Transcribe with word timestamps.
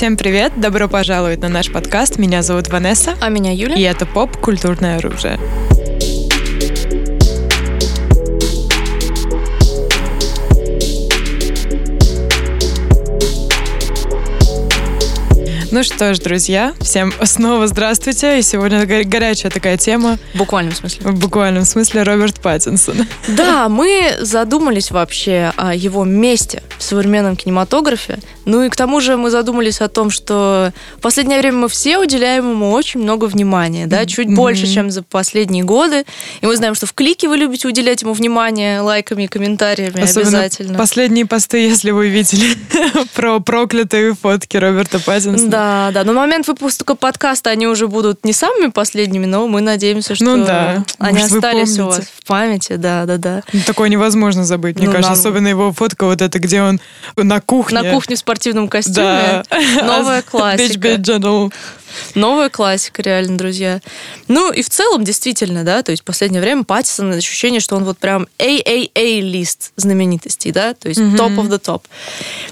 Всем 0.00 0.16
привет! 0.16 0.58
Добро 0.58 0.88
пожаловать 0.88 1.42
на 1.42 1.50
наш 1.50 1.70
подкаст. 1.70 2.18
Меня 2.18 2.40
зовут 2.40 2.70
Ванесса. 2.70 3.18
А 3.20 3.28
меня 3.28 3.52
Юля. 3.52 3.74
И 3.74 3.82
это 3.82 4.06
поп 4.06 4.34
«Культурное 4.38 4.96
оружие». 4.96 5.38
Ну 15.72 15.84
что 15.84 16.14
ж, 16.14 16.18
друзья, 16.18 16.74
всем 16.80 17.12
снова 17.22 17.68
здравствуйте. 17.68 18.40
И 18.40 18.42
сегодня 18.42 18.84
горячая 19.04 19.52
такая 19.52 19.76
тема. 19.76 20.18
В 20.34 20.38
буквальном 20.38 20.74
смысле. 20.74 21.08
В 21.08 21.16
буквальном 21.16 21.64
смысле 21.64 22.02
Роберт 22.02 22.40
Паттинсон. 22.40 23.06
Да, 23.28 23.68
мы 23.68 24.16
задумались 24.20 24.90
вообще 24.90 25.52
о 25.56 25.74
его 25.74 26.04
месте 26.04 26.62
в 26.78 26.82
современном 26.82 27.36
кинематографе. 27.36 28.18
Ну 28.44 28.64
и 28.64 28.68
к 28.68 28.74
тому 28.74 29.00
же 29.00 29.16
мы 29.16 29.30
задумались 29.30 29.80
о 29.80 29.88
том, 29.88 30.10
что 30.10 30.72
в 30.96 31.00
последнее 31.00 31.38
время 31.38 31.58
мы 31.58 31.68
все 31.68 31.98
уделяем 31.98 32.50
ему 32.50 32.72
очень 32.72 33.00
много 33.00 33.26
внимания, 33.26 33.86
да, 33.86 34.04
чуть 34.06 34.28
mm-hmm. 34.28 34.34
больше, 34.34 34.66
чем 34.66 34.90
за 34.90 35.02
последние 35.02 35.62
годы. 35.62 36.04
И 36.40 36.46
мы 36.46 36.56
знаем, 36.56 36.74
что 36.74 36.86
в 36.86 36.92
клике 36.94 37.28
вы 37.28 37.36
любите 37.36 37.68
уделять 37.68 38.02
ему 38.02 38.12
внимание 38.12 38.80
лайками 38.80 39.24
и 39.24 39.26
комментариями 39.28 40.02
Особенно 40.02 40.40
обязательно. 40.40 40.78
Последние 40.78 41.26
посты, 41.26 41.58
если 41.58 41.92
вы 41.92 42.08
видели 42.08 42.56
про 43.14 43.38
проклятые 43.38 44.14
фотки 44.14 44.56
Роберта 44.56 44.98
Паттинсона. 44.98 45.50
Да, 45.50 45.59
да, 45.60 45.90
да. 45.92 46.04
Но 46.04 46.12
момент 46.12 46.46
выпуска 46.46 46.94
подкаста 46.94 47.50
они 47.50 47.66
уже 47.66 47.88
будут 47.88 48.24
не 48.24 48.32
самыми 48.32 48.70
последними, 48.70 49.26
но 49.26 49.46
мы 49.46 49.60
надеемся, 49.60 50.14
что 50.14 50.24
ну, 50.24 50.44
да. 50.44 50.84
они 50.98 51.20
Может, 51.20 51.36
остались 51.36 51.78
у 51.78 51.86
вас 51.86 52.00
в 52.00 52.26
памяти. 52.26 52.76
Да, 52.76 53.04
да, 53.06 53.16
да. 53.16 53.42
Ну, 53.52 53.60
такое 53.66 53.88
невозможно 53.88 54.44
забыть, 54.44 54.76
мне 54.76 54.86
ну, 54.86 54.92
кажется. 54.92 55.12
Нам... 55.12 55.20
Особенно 55.20 55.48
его 55.48 55.72
фотка 55.72 56.04
вот 56.04 56.22
эта, 56.22 56.38
где 56.38 56.62
он 56.62 56.80
на 57.16 57.40
кухне. 57.40 57.80
На 57.80 57.90
кухне 57.90 58.16
в 58.16 58.18
спортивном 58.18 58.68
костюме. 58.68 58.96
Да. 58.96 59.44
Новая 59.82 60.22
классика. 60.30 60.96
Новая 62.14 62.48
классика, 62.48 63.02
реально, 63.02 63.36
друзья. 63.38 63.80
Ну 64.28 64.52
и 64.52 64.62
в 64.62 64.70
целом, 64.70 65.04
действительно, 65.04 65.64
да, 65.64 65.82
то 65.82 65.90
есть 65.90 66.02
в 66.02 66.04
последнее 66.04 66.40
время 66.40 66.64
Паттисон, 66.64 67.12
ощущение, 67.12 67.60
что 67.60 67.76
он 67.76 67.84
вот 67.84 67.98
прям 67.98 68.28
AAA-лист 68.38 69.72
знаменитостей, 69.76 70.52
да, 70.52 70.74
то 70.74 70.88
есть 70.88 71.00
mm-hmm. 71.00 71.16
top 71.16 71.36
of 71.36 71.48
the 71.48 71.60
top. 71.60 71.82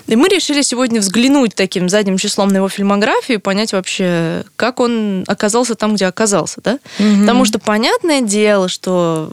И 0.07 0.17
мы 0.17 0.29
решили 0.29 0.63
сегодня 0.63 1.01
взглянуть 1.01 1.55
таким 1.55 1.89
задним 1.89 2.19
числом 2.19 2.49
на 2.49 2.57
его 2.57 2.69
фильмографию 2.69 3.39
и 3.39 3.41
понять 3.41 3.73
вообще, 3.73 4.45
как 4.57 4.81
он 4.81 5.25
оказался 5.27 5.75
там, 5.75 5.95
где 5.95 6.07
оказался, 6.07 6.61
да. 6.63 6.79
Mm-hmm. 6.99 7.21
Потому 7.21 7.45
что 7.45 7.59
понятное 7.59 8.21
дело, 8.21 8.69
что 8.69 9.31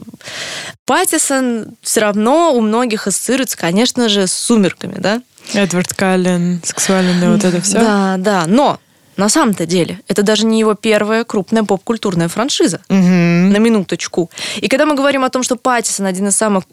Паттисон 0.84 1.76
все 1.82 2.00
равно 2.00 2.54
у 2.54 2.60
многих 2.60 3.06
ассоциируется, 3.06 3.56
конечно 3.56 4.08
же, 4.08 4.26
с 4.26 4.32
«Сумерками», 4.32 4.96
да. 4.98 5.22
Эдвард 5.54 5.94
Каллен, 5.94 6.60
сексуальный, 6.64 7.28
вот 7.28 7.44
это 7.44 7.60
все. 7.60 7.78
Да, 7.78 8.16
да. 8.18 8.44
Но 8.46 8.80
на 9.16 9.28
самом-то 9.28 9.66
деле, 9.66 10.00
это 10.08 10.22
даже 10.22 10.44
не 10.46 10.58
его 10.58 10.74
первая 10.74 11.24
крупная 11.24 11.64
поп-культурная 11.64 12.28
франшиза. 12.28 12.80
Угу. 12.88 12.96
На 12.98 13.56
минуточку. 13.58 14.30
И 14.56 14.68
когда 14.68 14.86
мы 14.86 14.94
говорим 14.94 15.24
о 15.24 15.30
том, 15.30 15.42
что 15.42 15.56
Паттисон 15.56 16.06
один 16.06 16.28
из 16.28 16.36
самых 16.36 16.64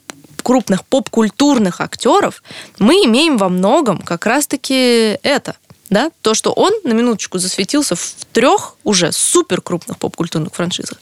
крупных 0.42 0.86
поп-культурных 0.86 1.82
актеров, 1.82 2.44
мы 2.80 2.96
имеем 3.06 3.38
во 3.38 3.50
многом 3.50 4.00
как 4.00 4.26
раз-таки 4.26 5.18
это. 5.24 5.56
Да? 5.90 6.12
То, 6.22 6.34
что 6.34 6.52
он 6.52 6.74
на 6.84 6.94
минуточку 6.94 7.38
засветился 7.38 7.96
в 7.96 8.16
трех 8.32 8.76
уже 8.84 9.12
супер 9.12 9.62
крупных 9.62 9.98
поп-культурных 9.98 10.54
франшизах. 10.54 11.00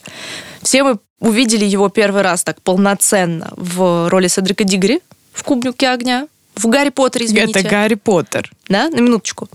Все 0.62 0.84
мы 0.84 1.00
увидели 1.20 1.66
его 1.66 1.90
первый 1.90 2.22
раз 2.22 2.44
так 2.44 2.62
полноценно 2.62 3.52
в 3.56 4.10
роли 4.10 4.28
Седрика 4.28 4.64
Дигри 4.64 5.02
в 5.34 5.44
«Кубнике 5.44 5.90
огня», 5.90 6.28
в 6.56 6.68
Гарри 6.68 6.90
Поттере, 6.90 7.26
извините. 7.26 7.60
Это 7.60 7.70
Гарри 7.70 7.96
Поттер. 7.96 8.52
Да, 8.68 8.90
на 8.90 9.00
минуточку. 9.00 9.50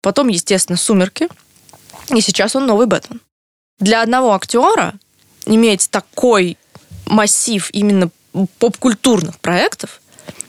Потом, 0.00 0.28
естественно, 0.28 0.76
«Сумерки». 0.76 1.28
И 2.10 2.20
сейчас 2.20 2.56
он 2.56 2.66
новый 2.66 2.86
Бэтмен. 2.86 3.20
Для 3.78 4.02
одного 4.02 4.34
актера 4.34 4.94
иметь 5.46 5.90
такой 5.90 6.56
массив 7.06 7.68
именно 7.72 8.10
поп-культурных 8.58 9.38
проектов, 9.40 10.00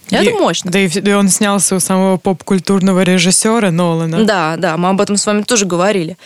это 0.09 0.29
и, 0.29 0.33
мощно. 0.33 0.71
Да 0.71 0.79
и, 0.79 0.87
и 0.87 1.13
он 1.13 1.29
снялся 1.29 1.75
у 1.75 1.79
самого 1.79 2.17
поп-культурного 2.17 3.01
режиссера 3.01 3.71
Нолана. 3.71 4.25
Да, 4.25 4.55
да, 4.57 4.77
мы 4.77 4.89
об 4.89 5.01
этом 5.01 5.17
с 5.17 5.25
вами 5.25 5.41
тоже 5.43 5.65
говорили. 5.65 6.17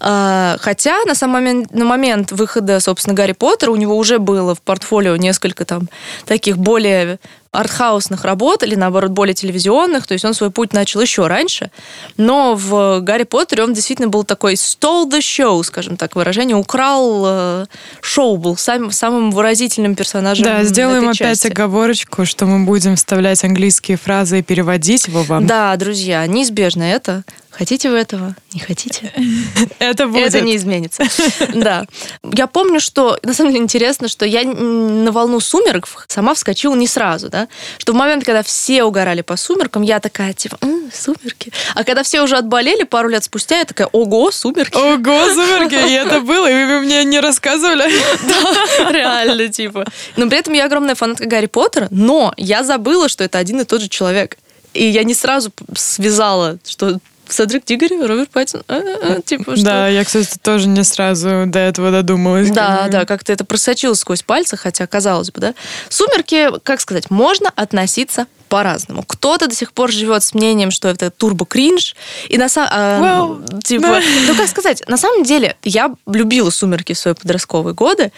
А, 0.00 0.56
хотя 0.60 1.02
на 1.06 1.14
самом 1.14 1.34
момент, 1.34 1.72
на 1.72 1.84
момент 1.84 2.32
выхода, 2.32 2.78
собственно, 2.80 3.14
Гарри 3.14 3.32
Поттера 3.32 3.70
у 3.70 3.76
него 3.76 3.96
уже 3.96 4.18
было 4.18 4.54
в 4.54 4.62
портфолио 4.62 5.16
несколько 5.16 5.64
там 5.64 5.88
таких 6.24 6.58
более 6.58 7.18
артхаусных 7.52 8.24
работ 8.24 8.62
или, 8.62 8.74
наоборот, 8.74 9.10
более 9.10 9.34
телевизионных. 9.34 10.06
То 10.06 10.14
есть 10.14 10.24
он 10.24 10.32
свой 10.32 10.50
путь 10.50 10.72
начал 10.72 11.02
еще 11.02 11.26
раньше. 11.26 11.70
Но 12.16 12.54
в 12.54 13.00
«Гарри 13.00 13.24
Поттере» 13.24 13.62
он 13.62 13.74
действительно 13.74 14.08
был 14.08 14.24
такой 14.24 14.54
stole 14.54 15.08
the 15.08 15.18
show, 15.18 15.62
скажем 15.62 15.98
так, 15.98 16.16
выражение. 16.16 16.56
Украл 16.56 17.22
э, 17.26 17.66
шоу, 18.00 18.38
был 18.38 18.56
сам, 18.56 18.90
самым 18.90 19.30
выразительным 19.30 19.94
персонажем 19.94 20.44
Да, 20.44 20.64
сделаем 20.64 21.04
опять 21.04 21.18
части. 21.18 21.48
оговорочку, 21.48 22.24
что 22.24 22.46
мы 22.46 22.64
будем 22.64 22.96
вставлять 22.96 23.44
английские 23.44 23.98
фразы 23.98 24.38
и 24.38 24.42
переводить 24.42 25.06
его 25.06 25.22
вам. 25.22 25.46
Да, 25.46 25.76
друзья, 25.76 26.26
неизбежно 26.26 26.84
это. 26.84 27.22
Хотите 27.52 27.90
вы 27.90 27.98
этого? 27.98 28.34
Не 28.54 28.60
хотите? 28.60 29.12
Это 29.78 30.06
будет. 30.06 30.26
Это 30.26 30.40
не 30.40 30.56
изменится. 30.56 31.04
Да. 31.54 31.84
Я 32.22 32.46
помню, 32.46 32.80
что, 32.80 33.18
на 33.22 33.34
самом 33.34 33.52
деле, 33.52 33.62
интересно, 33.62 34.08
что 34.08 34.24
я 34.24 34.42
на 34.44 35.12
волну 35.12 35.38
сумерок 35.38 35.86
сама 36.08 36.34
вскочила 36.34 36.74
не 36.74 36.86
сразу, 36.86 37.28
да, 37.28 37.48
что 37.78 37.92
в 37.92 37.96
момент, 37.96 38.24
когда 38.24 38.42
все 38.42 38.84
угорали 38.84 39.20
по 39.20 39.36
сумеркам, 39.36 39.82
я 39.82 40.00
такая, 40.00 40.32
типа, 40.32 40.58
сумерки. 40.92 41.52
А 41.74 41.84
когда 41.84 42.02
все 42.02 42.22
уже 42.22 42.36
отболели 42.36 42.84
пару 42.84 43.08
лет 43.08 43.24
спустя, 43.24 43.58
я 43.58 43.64
такая, 43.64 43.88
ого, 43.88 44.30
сумерки. 44.30 44.76
Ого, 44.76 45.28
сумерки. 45.34 45.74
И 45.74 45.92
это 45.92 46.20
было, 46.20 46.50
и 46.50 46.64
вы 46.64 46.80
мне 46.80 47.04
не 47.04 47.20
рассказывали. 47.20 47.84
Да, 48.26 48.90
реально, 48.90 49.48
типа. 49.48 49.84
Но 50.16 50.28
при 50.28 50.38
этом 50.38 50.54
я 50.54 50.64
огромная 50.64 50.94
фанатка 50.94 51.26
Гарри 51.26 51.46
Поттера, 51.46 51.88
но 51.90 52.32
я 52.36 52.64
забыла, 52.64 53.08
что 53.08 53.24
это 53.24 53.38
один 53.38 53.60
и 53.60 53.64
тот 53.64 53.80
же 53.80 53.88
человек. 53.88 54.38
И 54.74 54.86
я 54.86 55.04
не 55.04 55.14
сразу 55.14 55.52
связала, 55.76 56.58
что 56.66 56.98
Седрик 57.32 57.64
Дигори, 57.64 58.00
Роберт 58.00 58.30
Паттинсон, 58.30 58.62
а, 58.68 58.74
а, 58.74 59.12
а, 59.16 59.22
типа 59.22 59.56
что? 59.56 59.64
Да, 59.64 59.88
я, 59.88 60.04
кстати, 60.04 60.38
тоже 60.40 60.68
не 60.68 60.84
сразу 60.84 61.44
до 61.46 61.58
этого 61.58 61.90
додумалась. 61.90 62.50
Да, 62.50 62.88
да, 62.90 63.04
как-то 63.04 63.32
это 63.32 63.44
просочилось 63.44 64.00
сквозь 64.00 64.22
пальцы, 64.22 64.56
хотя 64.56 64.86
казалось 64.86 65.30
бы, 65.30 65.40
да. 65.40 65.54
«Сумерки», 65.88 66.50
как 66.62 66.80
сказать, 66.80 67.10
можно 67.10 67.50
относиться 67.54 68.26
по-разному. 68.48 69.02
Кто-то 69.02 69.46
до 69.46 69.54
сих 69.54 69.72
пор 69.72 69.90
живет 69.90 70.22
с 70.22 70.34
мнением, 70.34 70.70
что 70.70 70.88
это 70.88 71.10
турбо-кринж. 71.10 71.96
И 72.28 72.36
на 72.36 72.50
самом... 72.50 72.70
Well, 73.02 73.62
типа, 73.62 74.00
ну, 74.28 74.34
как 74.34 74.46
сказать, 74.46 74.82
на 74.88 74.98
самом 74.98 75.24
деле, 75.24 75.56
я 75.62 75.94
любила 76.06 76.50
«Сумерки» 76.50 76.92
в 76.92 76.98
свои 76.98 77.14
подростковые 77.14 77.74
годы, 77.74 78.12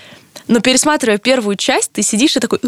но 0.47 0.61
пересматривая 0.61 1.19
первую 1.19 1.57
часть, 1.57 1.93
ты 1.93 2.03
сидишь 2.03 2.37
и 2.37 2.41
такой... 2.41 2.59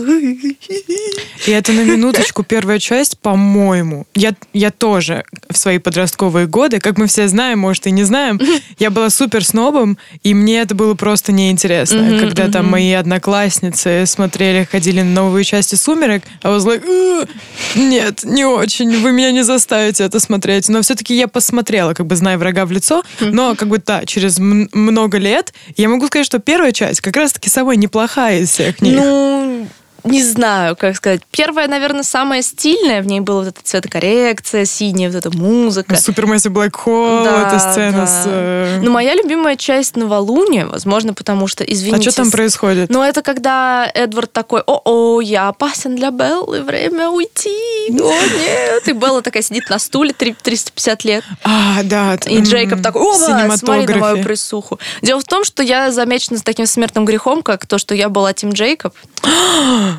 И 1.47 1.51
это 1.51 1.73
на 1.73 1.85
минуточку 1.85 2.43
первая 2.43 2.79
часть, 2.79 3.19
по-моему. 3.19 4.07
Я, 4.15 4.35
я 4.53 4.71
тоже 4.71 5.25
в 5.51 5.57
свои 5.57 5.79
подростковые 5.79 6.47
годы, 6.47 6.81
как 6.81 6.97
мы 6.97 7.07
все 7.07 7.29
знаем, 7.29 7.59
может 7.59 7.87
и 7.87 7.91
не 7.91 8.05
знаем, 8.05 8.41
я 8.79 8.91
была 8.91 9.11
супер 9.11 9.45
снобом, 9.45 9.99
и 10.23 10.33
мне 10.35 10.61
это 10.61 10.75
было 10.75 10.95
просто 10.95 11.33
неинтересно. 11.33 11.99
Mm-hmm, 11.99 12.21
когда 12.21 12.45
mm-hmm. 12.45 12.53
там 12.53 12.71
мои 12.71 12.93
одноклассницы 12.93 14.05
смотрели, 14.07 14.65
ходили 14.65 15.03
на 15.03 15.23
новые 15.23 15.45
части 15.45 15.75
«Сумерек», 15.75 16.23
а 16.43 16.57
was 16.57 16.67
like, 16.67 17.29
нет, 17.75 18.25
не 18.25 18.45
очень, 18.45 19.01
вы 19.01 19.13
меня 19.13 19.33
не 19.33 19.43
заставите 19.43 20.05
это 20.05 20.19
смотреть. 20.21 20.69
Но 20.69 20.83
все-таки 20.83 21.15
я 21.15 21.29
посмотрела, 21.29 21.95
как 21.95 22.07
бы 22.07 22.17
зная 22.17 22.39
врага 22.39 22.65
в 22.65 22.73
лицо, 22.73 23.03
но 23.21 23.55
как 23.55 23.69
бы 23.69 23.83
да, 23.85 24.05
через 24.07 24.39
много 24.39 25.19
лет 25.19 25.53
я 25.77 25.89
могу 25.89 26.07
сказать, 26.07 26.27
что 26.27 26.39
первая 26.39 26.73
часть 26.73 27.01
как 27.01 27.17
раз-таки 27.17 27.51
самая 27.51 27.66
неплохая 27.75 28.41
из 28.41 28.51
всех 28.51 28.81
них. 28.81 28.97
Ну, 28.97 29.67
не 30.07 30.23
знаю, 30.23 30.77
как 30.77 30.97
сказать. 30.97 31.23
Первая, 31.31 31.69
наверное, 31.69 32.03
самая 32.03 32.43
стильная. 32.43 33.03
В 33.03 33.07
ней 33.07 33.21
была 33.21 33.41
вот 33.41 33.49
эта 33.49 33.61
цветокоррекция, 33.63 34.65
синяя 34.65 35.11
вот 35.11 35.17
эта 35.17 35.37
музыка. 35.37 35.97
Супермасси 35.97 36.49
Black 36.49 36.73
Hole, 36.85 37.25
да, 37.25 37.49
эта 37.49 37.59
сцена 37.59 37.99
да. 37.99 38.07
с... 38.07 38.25
Э, 38.27 38.81
Но 38.83 38.91
моя 38.91 39.15
любимая 39.15 39.57
часть 39.57 39.97
Новолуния, 39.97 40.67
возможно, 40.67 41.15
потому 41.15 41.47
что, 41.49 41.65
извините... 41.65 42.09
А 42.09 42.13
что 42.13 42.23
там 42.23 42.31
происходит? 42.31 42.91
Ну, 42.91 43.03
это 43.03 43.23
когда 43.23 43.91
Эдвард 43.93 44.33
такой, 44.33 44.63
о-о, 44.67 45.21
я 45.21 45.49
опасен 45.49 45.97
для 45.97 46.11
Беллы, 46.11 46.63
время 46.63 47.11
уйти. 47.11 47.91
О, 47.91 47.93
нет. 47.93 48.89
И 48.89 48.93
Белла 48.93 49.23
такая 49.23 49.43
сидит 49.43 49.69
на 49.69 49.79
стуле 49.79 50.13
350 50.13 51.05
лет. 51.05 51.25
А, 51.43 51.83
да. 51.83 52.15
И 52.27 52.41
Джейкоб 52.41 52.83
такой, 52.83 53.03
о, 53.03 53.15
смотри 53.57 53.87
на 53.87 53.99
мою 53.99 54.23
присуху. 54.23 54.79
Дело 55.03 55.21
в 55.21 55.25
том, 55.25 55.45
что 55.45 55.63
я 55.63 55.91
замечена 55.91 56.39
с 56.39 56.43
таким 56.43 56.67
смертным 56.67 57.05
грехом, 57.05 57.43
как 57.43 57.67
то, 57.67 57.79
что 57.79 57.95
я 57.95 58.09
была 58.09 58.33
Тим 58.33 58.51
Джейкоб. 58.51 58.95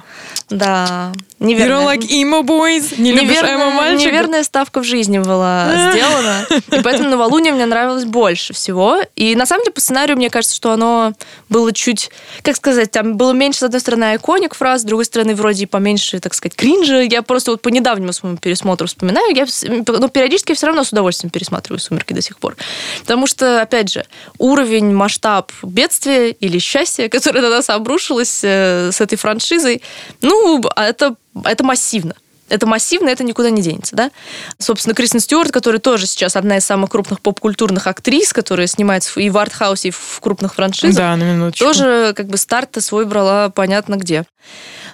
Да. 0.50 1.12
Неверная. 1.40 1.68
You 1.68 1.72
don't 1.72 1.86
like 1.86 2.08
emo 2.10 2.42
boys? 2.42 3.00
Не 3.00 3.12
любишь 3.12 3.38
emo 3.38 3.72
мальчиков? 3.72 4.12
Неверная 4.12 4.44
ставка 4.44 4.80
в 4.80 4.84
жизни 4.84 5.20
была 5.20 5.92
сделана. 5.92 6.48
И 6.72 6.82
поэтому 6.82 7.10
новолуние 7.10 7.54
мне 7.54 7.66
нравилось 7.66 8.06
больше 8.06 8.54
всего. 8.54 9.00
И 9.16 9.36
на 9.36 9.46
самом 9.46 9.64
деле 9.64 9.74
по 9.74 9.82
сценарию 9.82 10.18
мне 10.18 10.30
кажется, 10.30 10.56
что 10.56 10.72
оно 10.72 11.14
было 11.50 11.74
чуть, 11.74 12.12
как 12.44 12.56
сказать, 12.56 12.92
там 12.92 13.18
было 13.18 13.34
меньше, 13.34 13.60
с 13.60 13.64
одной 13.64 13.82
стороны, 13.82 14.16
иконик 14.16 14.56
фраз, 14.56 14.82
с 14.82 14.84
другой 14.86 15.06
стороны, 15.06 15.36
вроде 15.36 15.64
и 15.64 15.66
поменьше, 15.66 16.20
так 16.20 16.34
сказать, 16.34 16.56
кринжа. 16.56 17.02
Я 17.02 17.22
просто 17.22 17.52
вот 17.52 17.62
по 17.62 17.70
недавнему 17.70 18.14
своему 18.14 18.38
пересмотру 18.38 18.88
вспоминаю. 18.88 19.36
Я, 19.36 19.46
ну, 19.68 20.08
периодически 20.10 20.54
все 20.54 20.68
равно 20.68 20.86
с 20.86 20.92
удовольствием 20.92 21.30
пересматриваю 21.30 21.80
«Сумерки» 21.80 22.14
до 22.14 22.22
сих 22.22 22.40
пор. 22.40 22.56
Потому 23.02 23.28
что, 23.28 23.62
опять 23.62 23.92
же, 23.92 24.06
уровень, 24.38 24.94
масштаб 24.94 25.52
бедствия 25.62 26.32
или 26.32 26.58
счастья, 26.58 27.10
которое 27.10 27.42
на 27.42 27.50
нас 27.50 27.70
обрушилось 27.70 28.40
э, 28.44 28.92
с 28.92 29.02
этой 29.02 29.18
франшизой, 29.18 29.84
ну, 30.22 30.37
это 30.76 31.16
это 31.46 31.64
массивно. 31.64 32.16
Это 32.50 32.66
массивно, 32.66 33.10
это 33.10 33.26
никуда 33.26 33.50
не 33.50 33.62
денется, 33.62 33.96
да? 33.96 34.12
Собственно, 34.58 34.96
Кристен 34.96 35.20
Стюарт, 35.20 35.52
которая 35.52 35.82
тоже 35.82 36.08
сейчас 36.08 36.38
одна 36.38 36.58
из 36.58 36.66
самых 36.66 36.90
крупных 36.90 37.20
поп-культурных 37.20 37.88
актрис, 37.88 38.32
которая 38.32 38.68
снимается 38.68 39.20
и 39.20 39.30
в 39.30 39.38
артхаусе, 39.38 39.90
и 39.90 39.92
в 39.92 40.20
крупных 40.22 40.56
франшизах. 40.56 40.96
Да, 40.96 41.16
на 41.18 41.24
минуточку. 41.24 41.66
Тоже 41.66 42.14
как 42.16 42.28
бы 42.28 42.38
старт 42.38 42.78
свой 42.80 43.06
брала 43.06 43.50
понятно 43.50 43.96
где. 43.96 44.24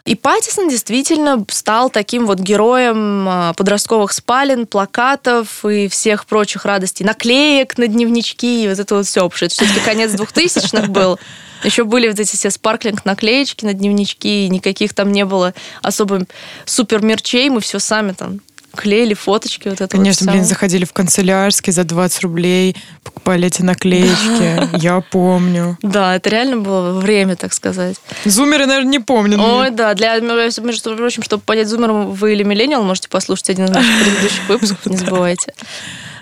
И 0.05 0.15
Паттисон 0.15 0.67
действительно 0.67 1.45
стал 1.49 1.89
таким 1.89 2.25
вот 2.25 2.37
героем 2.39 3.25
а, 3.27 3.53
подростковых 3.53 4.11
спален, 4.11 4.67
плакатов 4.67 5.63
и 5.63 5.87
всех 5.87 6.25
прочих 6.25 6.65
радостей, 6.65 7.05
наклеек 7.05 7.77
на 7.77 7.87
дневнички, 7.87 8.65
и 8.65 8.67
вот 8.67 8.79
это 8.79 8.95
вот 8.95 9.05
все, 9.05 9.29
потому 9.29 9.49
что 9.49 9.63
это 9.63 9.79
конец 9.85 10.11
двухтысячных 10.11 10.89
был. 10.89 11.19
Еще 11.63 11.85
были 11.85 12.09
вот 12.09 12.19
эти 12.19 12.35
все 12.35 12.49
спарклинг 12.49 13.05
наклеечки 13.05 13.63
на 13.63 13.73
дневнички, 13.73 14.45
и 14.45 14.49
никаких 14.49 14.93
там 14.93 15.13
не 15.13 15.23
было 15.23 15.53
особо 15.81 16.25
супер 16.65 17.01
мерчей, 17.01 17.49
мы 17.49 17.61
все 17.61 17.79
сами 17.79 18.11
там 18.11 18.41
клеили 18.75 19.13
фоточки 19.13 19.67
вот 19.67 19.81
это 19.81 19.87
Конечно, 19.87 20.25
вот 20.25 20.33
блин, 20.33 20.45
заходили 20.45 20.85
в 20.85 20.93
канцелярский 20.93 21.71
за 21.71 21.83
20 21.83 22.23
рублей, 22.23 22.75
покупали 23.03 23.47
эти 23.47 23.61
наклеечки. 23.61 24.77
Я 24.83 25.01
помню. 25.01 25.77
Да, 25.81 26.15
это 26.15 26.29
реально 26.29 26.57
было 26.57 26.99
время, 26.99 27.35
так 27.35 27.53
сказать. 27.53 27.97
Зумеры, 28.25 28.65
наверное, 28.65 28.91
не 28.91 28.99
помнят. 28.99 29.39
Ой, 29.39 29.69
да. 29.69 29.93
Для, 29.93 30.19
между 30.19 30.95
прочим, 30.95 31.23
чтобы 31.23 31.43
понять, 31.43 31.67
зумер 31.67 31.91
вы 31.91 32.33
или 32.33 32.43
миллениал, 32.43 32.83
можете 32.83 33.09
послушать 33.09 33.51
один 33.51 33.65
из 33.65 33.69
наших 33.69 33.91
предыдущих 34.03 34.49
выпусков, 34.49 34.85
не 34.87 34.97
забывайте. 34.97 35.53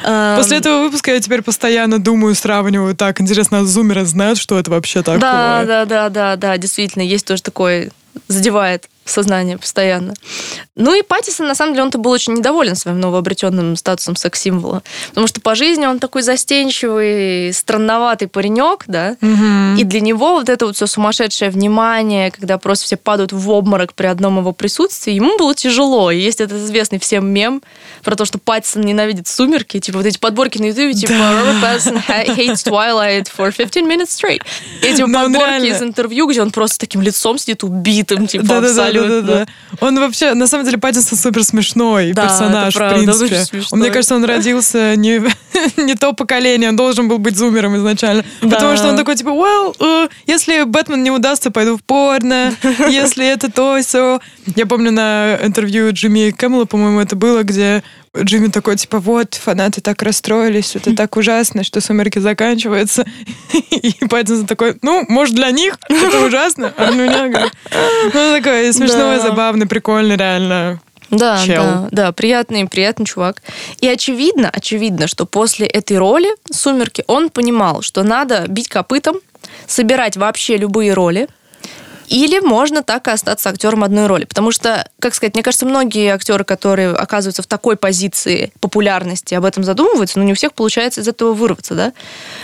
После 0.04 0.58
этого 0.58 0.84
выпуска 0.84 1.12
я 1.12 1.20
теперь 1.20 1.44
постоянно 1.44 2.00
думаю, 2.00 2.36
сравниваю. 2.36 2.96
Так, 2.96 3.22
интересно, 3.22 3.66
зумеры 3.66 4.04
знают, 4.06 4.40
что 4.40 4.58
это 4.58 4.72
вообще 4.72 5.04
такое? 5.04 5.20
Да, 5.20 5.64
да, 5.66 5.86
да, 5.86 6.10
да, 6.10 6.36
да, 6.36 6.58
действительно, 6.58 7.04
есть 7.04 7.26
тоже 7.26 7.44
такой 7.44 7.92
задевает 8.28 8.90
сознание 9.06 9.58
постоянно. 9.58 10.14
Ну 10.76 10.94
и 10.98 11.02
Паттисон, 11.02 11.48
на 11.48 11.56
самом 11.56 11.74
деле, 11.74 11.84
он-то 11.84 11.98
был 11.98 12.12
очень 12.12 12.34
недоволен 12.34 12.76
своим 12.76 13.00
новообретенным 13.00 13.76
статусом 13.76 14.16
секс-символа. 14.16 14.84
Потому 15.10 15.28
что 15.28 15.42
по 15.42 15.56
жизни 15.56 15.86
он 15.86 16.00
такой 16.00 16.22
застенчивый, 16.22 17.54
странноватый 17.54 18.28
паренек, 18.28 18.84
да, 18.88 19.18
угу. 19.22 19.80
и 19.80 19.84
для 19.84 20.02
него 20.02 20.34
вот 20.34 20.50
это 20.50 20.66
вот 20.66 20.76
все 20.76 20.88
сумасшедшее 20.88 21.52
внимание, 21.52 22.32
когда 22.32 22.58
просто 22.58 22.86
все 22.86 22.98
падают 22.98 23.34
в 23.34 23.50
обморок 23.50 23.94
при 23.94 24.08
одном 24.08 24.40
его 24.40 24.54
присутствии, 24.54 25.14
ему 25.14 25.38
было 25.38 25.54
тяжело. 25.56 26.12
И 26.12 26.20
есть 26.20 26.42
этот 26.42 26.58
известный 26.58 27.00
всем 27.00 27.28
мем 27.28 27.62
про 28.04 28.16
то, 28.16 28.26
что 28.26 28.38
Паттисон 28.38 28.84
ненавидит 28.84 29.28
сумерки, 29.28 29.80
типа 29.80 29.98
вот 30.00 30.08
эти 30.08 30.18
подборки 30.18 30.58
на 30.60 30.66
ютубе, 30.66 30.94
типа 30.94 31.12
Robert 31.12 31.62
Pattinson 31.62 32.02
hates 32.08 32.64
Twilight 32.66 33.28
for 33.36 33.52
15 33.56 33.86
minutes 33.86 34.10
straight. 34.10 34.42
Эти 34.82 35.02
подборки 35.14 35.66
из 35.66 35.82
интервью, 35.82 36.28
где 36.28 36.42
он 36.42 36.52
просто 36.52 36.80
таким 36.80 37.02
лицом 37.02 37.38
сидит 37.38 37.64
убитым, 37.64 38.28
типа 38.28 38.46
да, 38.46 38.62
абсолютно 38.92 39.22
да, 39.22 39.40
да, 39.40 39.46
да. 39.46 39.86
Он 39.86 40.00
вообще, 40.00 40.34
на 40.34 40.48
самом 40.48 40.66
деле, 40.66 40.78
Паттинсон 40.78 41.18
супер 41.18 41.44
смешной 41.44 42.14
да, 42.14 42.24
персонаж, 42.24 42.76
в 42.76 42.90
принципе. 42.94 43.64
Он, 43.72 43.80
мне 43.80 43.90
кажется, 43.90 44.16
он 44.16 44.26
родился 44.26 44.96
не, 44.96 45.22
не 45.78 45.96
то 45.96 46.14
поколение, 46.14 46.70
он 46.70 46.76
должен 46.76 47.08
был 47.08 47.18
быть 47.18 47.38
зумером 47.38 47.76
изначально. 47.78 48.24
Да. 48.42 48.50
Потому 48.50 48.76
что 48.78 48.90
он 48.90 48.98
такой, 48.98 49.16
типа, 49.16 49.30
well, 49.30 49.76
uh, 49.80 50.10
если 50.28 50.64
Бэтмен 50.64 51.04
не 51.04 51.12
удастся, 51.12 51.52
пойду 51.52 51.78
в 51.78 51.84
порно, 51.84 52.54
если 52.90 53.28
это 53.28 53.52
то, 53.52 53.80
все. 53.82 54.20
Я 54.56 54.66
помню 54.66 54.92
на 54.92 55.40
интервью 55.44 55.92
Джимми 55.92 56.32
Кэмела, 56.32 56.66
по-моему, 56.66 57.00
это 57.00 57.16
было, 57.16 57.44
где 57.44 57.84
Джимми 58.18 58.48
такой, 58.48 58.76
типа, 58.76 59.00
вот, 59.00 59.36
фанаты 59.36 59.80
так 59.80 60.02
расстроились, 60.02 60.76
это 60.76 60.96
так 60.96 61.16
ужасно, 61.16 61.64
что 61.64 61.80
«Сумерки» 61.80 62.20
заканчиваются. 62.20 63.06
И 63.72 63.94
Паттинсон 64.10 64.48
такой, 64.48 64.78
ну, 64.82 65.06
может, 65.08 65.36
для 65.36 65.52
них 65.52 65.78
это 65.88 66.20
ужасно, 66.26 66.74
а 66.76 66.92
для 66.92 67.04
меня, 67.04 67.30
говорит, 67.30 67.54
ну, 68.14 68.36
такой 68.36 68.74
смешной, 68.74 69.18
да. 69.18 69.20
забавный, 69.20 69.66
прикольный, 69.66 70.18
реально. 70.18 70.82
Да, 71.10 71.44
Чел. 71.46 71.64
да, 71.64 71.88
да, 71.92 72.12
приятный, 72.14 72.68
приятный 72.68 73.06
чувак. 73.06 73.42
И 73.82 73.88
очевидно, 73.88 74.50
очевидно, 74.50 75.08
что 75.08 75.26
после 75.26 75.68
этой 75.68 75.98
роли 75.98 76.30
«Сумерки» 76.50 77.04
он 77.08 77.30
понимал, 77.30 77.82
что 77.82 78.04
надо 78.04 78.46
бить 78.48 78.70
копытом, 78.70 79.18
собирать 79.68 80.16
вообще 80.16 80.56
любые 80.56 80.94
роли, 80.94 81.28
или 82.12 82.40
можно 82.40 82.84
так 82.84 83.08
и 83.08 83.12
остаться 83.12 83.50
актером 83.50 83.86
одной 83.86 84.08
роли. 84.08 84.26
Потому 84.26 84.52
что, 84.52 84.86
как 85.00 85.16
сказать, 85.16 85.34
мне 85.34 85.44
кажется, 85.44 85.66
многие 85.66 86.14
актеры, 86.14 86.44
которые 86.44 86.90
оказываются 86.90 87.42
в 87.42 87.48
такой 87.48 87.78
позиции 87.78 88.52
популярности, 88.60 89.34
об 89.34 89.46
этом 89.46 89.64
задумываются, 89.64 90.20
но 90.20 90.26
не 90.26 90.34
у 90.34 90.36
всех 90.36 90.54
получается 90.54 91.00
из 91.00 91.08
этого 91.08 91.34
вырваться, 91.34 91.74
да? 91.74 91.88
И 91.88 91.92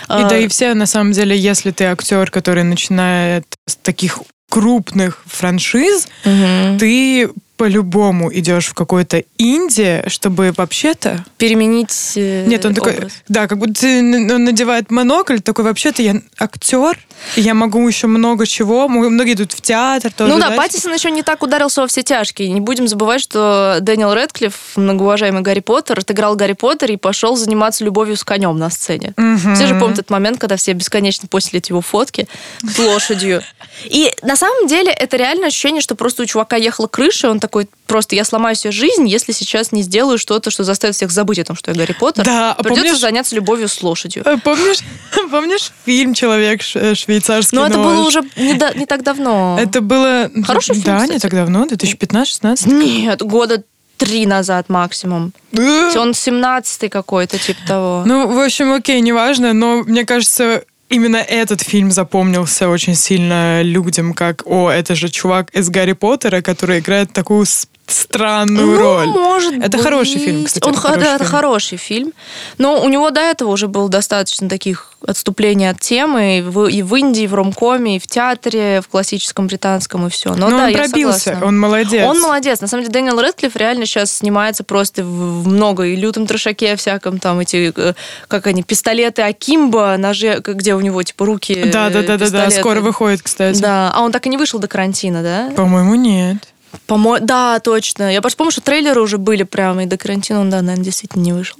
а... 0.07 0.29
да 0.29 0.37
и 0.37 0.47
все, 0.47 0.73
на 0.73 0.85
самом 0.85 1.11
деле, 1.11 1.37
если 1.37 1.71
ты 1.71 1.83
актер, 1.83 2.31
который 2.31 2.63
начинает 2.63 3.45
с 3.65 3.75
таких 3.75 4.19
крупных 4.49 5.21
франшиз, 5.25 6.07
угу. 6.23 6.79
ты 6.79 7.29
по-любому 7.57 8.33
идешь 8.33 8.67
в 8.67 8.73
какой-то 8.73 9.23
инди, 9.37 10.03
чтобы 10.07 10.53
вообще-то... 10.55 11.25
Переменить 11.37 12.13
э, 12.15 12.45
Нет, 12.45 12.65
он 12.65 12.71
образ. 12.71 12.95
такой... 12.95 13.09
Да, 13.27 13.47
как 13.47 13.57
будто 13.57 13.85
он 13.87 14.43
надевает 14.43 14.91
монокль, 14.91 15.39
такой, 15.39 15.65
вообще-то 15.65 16.01
я 16.01 16.21
актер, 16.39 16.97
я 17.35 17.53
могу 17.53 17.85
еще 17.87 18.07
много 18.07 18.45
чего. 18.45 18.87
Многие 18.87 19.33
идут 19.33 19.53
в 19.53 19.61
театр 19.61 20.11
тоже. 20.11 20.31
Ну 20.31 20.39
да, 20.39 20.49
да 20.49 20.55
Паттисон 20.55 20.93
еще 20.93 21.11
не 21.11 21.23
так 21.23 21.43
ударился 21.43 21.81
во 21.81 21.87
все 21.87 22.03
тяжкие. 22.03 22.49
Не 22.49 22.61
будем 22.61 22.87
забывать, 22.87 23.21
что 23.21 23.77
Дэниел 23.81 24.13
Рэдклифф, 24.13 24.55
многоуважаемый 24.75 25.41
Гарри 25.41 25.59
Поттер, 25.59 25.99
отыграл 25.99 26.35
Гарри 26.35 26.53
Поттер 26.53 26.91
и 26.91 26.97
пошел 26.97 27.35
заниматься 27.35 27.83
любовью 27.83 28.17
с 28.17 28.23
конем 28.23 28.57
на 28.57 28.69
сцене. 28.69 29.13
Угу. 29.17 29.55
Все 29.55 29.67
же 29.67 29.75
помнят 29.75 29.99
этот 29.99 30.09
момент, 30.09 30.39
когда 30.39 30.55
все 30.57 30.73
бесконечно 30.73 31.27
постили 31.27 31.61
его 31.67 31.81
фотки 31.81 32.27
с 32.63 32.77
лошадью. 32.77 33.41
И 33.85 34.13
на 34.21 34.35
самом 34.35 34.67
деле 34.67 34.91
это 34.91 35.17
реально 35.17 35.47
ощущение, 35.47 35.81
что 35.81 35.95
просто 35.95 36.23
у 36.23 36.25
чувака 36.25 36.55
ехала 36.55 36.87
крыша, 36.87 37.29
он 37.29 37.39
такой, 37.47 37.67
просто 37.87 38.15
я 38.15 38.25
сломаю 38.25 38.55
себе 38.55 38.71
жизнь, 38.71 39.07
если 39.07 39.31
сейчас 39.31 39.71
не 39.71 39.81
сделаю 39.81 40.17
что-то, 40.17 40.51
что 40.51 40.63
заставит 40.63 40.95
всех 40.95 41.11
забыть 41.11 41.39
о 41.39 41.45
том, 41.45 41.55
что 41.55 41.71
я 41.71 41.77
Гарри 41.77 41.93
Поттер. 41.93 42.25
Да, 42.25 42.51
а 42.51 42.61
Придется 42.61 42.83
помнишь, 42.83 42.99
заняться 42.99 43.35
любовью 43.35 43.69
с 43.69 43.81
лошадью. 43.81 44.23
Э, 44.25 44.37
помнишь, 44.43 44.79
помнишь 45.31 45.71
фильм 45.85 46.13
«Человек 46.13 46.61
э, 46.75 46.93
швейцарский 46.93 47.57
Но 47.57 47.65
это 47.65 47.77
было 47.77 48.05
уже 48.05 48.21
не, 48.35 48.55
да, 48.55 48.73
не 48.73 48.85
так 48.85 49.03
давно. 49.03 49.57
Это 49.59 49.79
было... 49.81 50.29
Хороший 50.45 50.73
фильм, 50.73 50.85
Да, 50.85 50.95
кстати. 50.97 51.13
не 51.13 51.19
так 51.19 51.31
давно, 51.31 51.65
2015-16. 51.65 52.71
Нет, 52.71 53.21
года 53.21 53.63
три 53.95 54.25
назад 54.25 54.69
максимум. 54.69 55.31
Он 55.53 56.11
17-й 56.11 56.89
какой-то, 56.89 57.39
типа 57.39 57.59
того. 57.65 58.03
Ну, 58.05 58.27
в 58.27 58.39
общем, 58.39 58.73
окей, 58.73 58.99
неважно, 59.01 59.53
но 59.53 59.83
мне 59.83 60.05
кажется, 60.05 60.63
именно 60.89 61.17
этот 61.17 61.61
фильм 61.61 61.91
запомнился 61.91 62.69
очень 62.69 62.95
сильно 62.95 63.61
людям, 63.61 64.13
как, 64.13 64.43
о, 64.45 64.69
это 64.69 64.95
же 64.95 65.09
чувак 65.09 65.49
из 65.51 65.69
Гарри 65.69 65.93
Поттера, 65.93 66.41
который 66.41 66.79
играет 66.79 67.13
такую 67.13 67.45
странную 67.91 68.67
ну, 68.67 68.77
роль. 68.77 69.07
Может 69.07 69.53
это 69.63 69.77
быть. 69.77 69.81
хороший 69.81 70.19
фильм, 70.19 70.45
кстати. 70.45 70.63
Он 70.65 70.71
это, 70.71 70.81
хороший, 70.81 70.99
да, 70.99 71.05
фильм. 71.05 71.15
это 71.15 71.25
хороший 71.25 71.77
фильм. 71.77 72.13
Но 72.57 72.81
у 72.81 72.89
него 72.89 73.09
до 73.11 73.21
этого 73.21 73.51
уже 73.51 73.67
было 73.67 73.89
достаточно 73.89 74.49
таких 74.49 74.91
отступлений 75.05 75.69
от 75.69 75.79
темы 75.79 76.39
и 76.39 76.41
в, 76.41 76.67
и 76.67 76.81
в 76.81 76.95
Индии, 76.95 77.23
и 77.23 77.27
в 77.27 77.33
ромкоме, 77.33 77.97
и 77.97 77.99
в 77.99 78.07
театре, 78.07 78.81
в 78.81 78.87
классическом 78.87 79.47
британском, 79.47 80.07
и 80.07 80.09
все. 80.09 80.33
Но, 80.35 80.49
Но 80.49 80.57
да, 80.57 80.65
он 80.65 80.73
пробился, 80.73 81.39
он 81.41 81.59
молодец. 81.59 82.05
Он 82.05 82.19
молодец. 82.19 82.61
На 82.61 82.67
самом 82.67 82.83
деле 82.83 82.93
Дэниел 82.93 83.19
Рэдклифф 83.19 83.55
реально 83.55 83.85
сейчас 83.85 84.11
снимается 84.11 84.63
просто 84.63 85.03
в, 85.03 85.47
много 85.47 85.85
и 85.85 85.95
лютом 85.95 86.27
трошаке 86.27 86.75
всяком, 86.75 87.19
там 87.19 87.39
эти, 87.39 87.71
э, 87.75 87.93
как 88.27 88.47
они, 88.47 88.63
пистолеты 88.63 89.21
Акимба, 89.21 89.95
ножи, 89.97 90.41
где 90.43 90.75
у 90.75 90.81
него 90.81 91.03
типа 91.03 91.25
руки 91.25 91.69
Да, 91.71 91.89
да, 91.89 92.01
да, 92.01 92.17
да, 92.17 92.29
да, 92.29 92.51
скоро 92.51 92.81
выходит, 92.81 93.21
кстати. 93.21 93.59
Да, 93.61 93.91
а 93.93 94.01
он 94.01 94.11
так 94.11 94.25
и 94.25 94.29
не 94.29 94.37
вышел 94.37 94.59
до 94.59 94.67
карантина, 94.67 95.23
да? 95.23 95.51
По-моему, 95.55 95.95
нет. 95.95 96.37
По-моему, 96.85 97.25
да, 97.25 97.59
точно. 97.59 98.11
Я 98.11 98.21
просто 98.21 98.37
помню, 98.37 98.51
что 98.51 98.61
трейлеры 98.61 99.01
уже 99.01 99.17
были 99.17 99.43
прямо, 99.43 99.83
и 99.83 99.85
до 99.85 99.97
карантина 99.97 100.41
он, 100.41 100.49
да, 100.49 100.61
наверное, 100.61 100.85
действительно 100.85 101.21
не 101.21 101.33
вышел. 101.33 101.57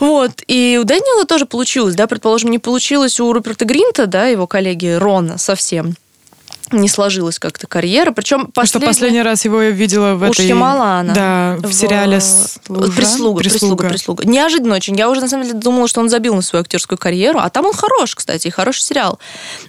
Вот, 0.00 0.42
и 0.48 0.78
у 0.82 0.84
Дэниела 0.84 1.26
тоже 1.26 1.46
получилось, 1.46 1.94
да, 1.94 2.08
предположим, 2.08 2.50
не 2.50 2.58
получилось 2.58 3.20
у 3.20 3.32
Руперта 3.32 3.64
Гринта, 3.64 4.06
да, 4.06 4.26
его 4.26 4.48
коллеги 4.48 4.88
Рона 4.88 5.38
совсем. 5.38 5.94
Не 6.72 6.88
сложилась 6.88 7.38
как-то 7.38 7.66
карьера. 7.66 8.12
Причем 8.12 8.46
последний... 8.46 8.66
Что 8.66 8.80
последний 8.80 9.22
раз 9.22 9.44
его 9.44 9.62
я 9.62 9.70
видела 9.70 10.14
в 10.14 10.22
этой... 10.22 10.46
Шьямалана. 10.46 11.12
Да, 11.14 11.56
в, 11.58 11.70
в 11.70 11.72
сериале 11.72 12.20
Служа. 12.20 12.92
Прислуга, 12.92 13.40
прислуга, 13.40 13.88
прислуга. 13.88 14.24
Неожиданно 14.26 14.74
очень. 14.74 14.96
Я 14.96 15.10
уже, 15.10 15.20
на 15.20 15.28
самом 15.28 15.44
деле, 15.44 15.58
думала, 15.58 15.88
что 15.88 16.00
он 16.00 16.08
забил 16.08 16.34
на 16.34 16.42
свою 16.42 16.62
актерскую 16.62 16.98
карьеру, 16.98 17.38
а 17.40 17.50
там 17.50 17.66
он 17.66 17.72
хорош, 17.72 18.14
кстати, 18.14 18.48
хороший 18.48 18.82
сериал. 18.82 19.18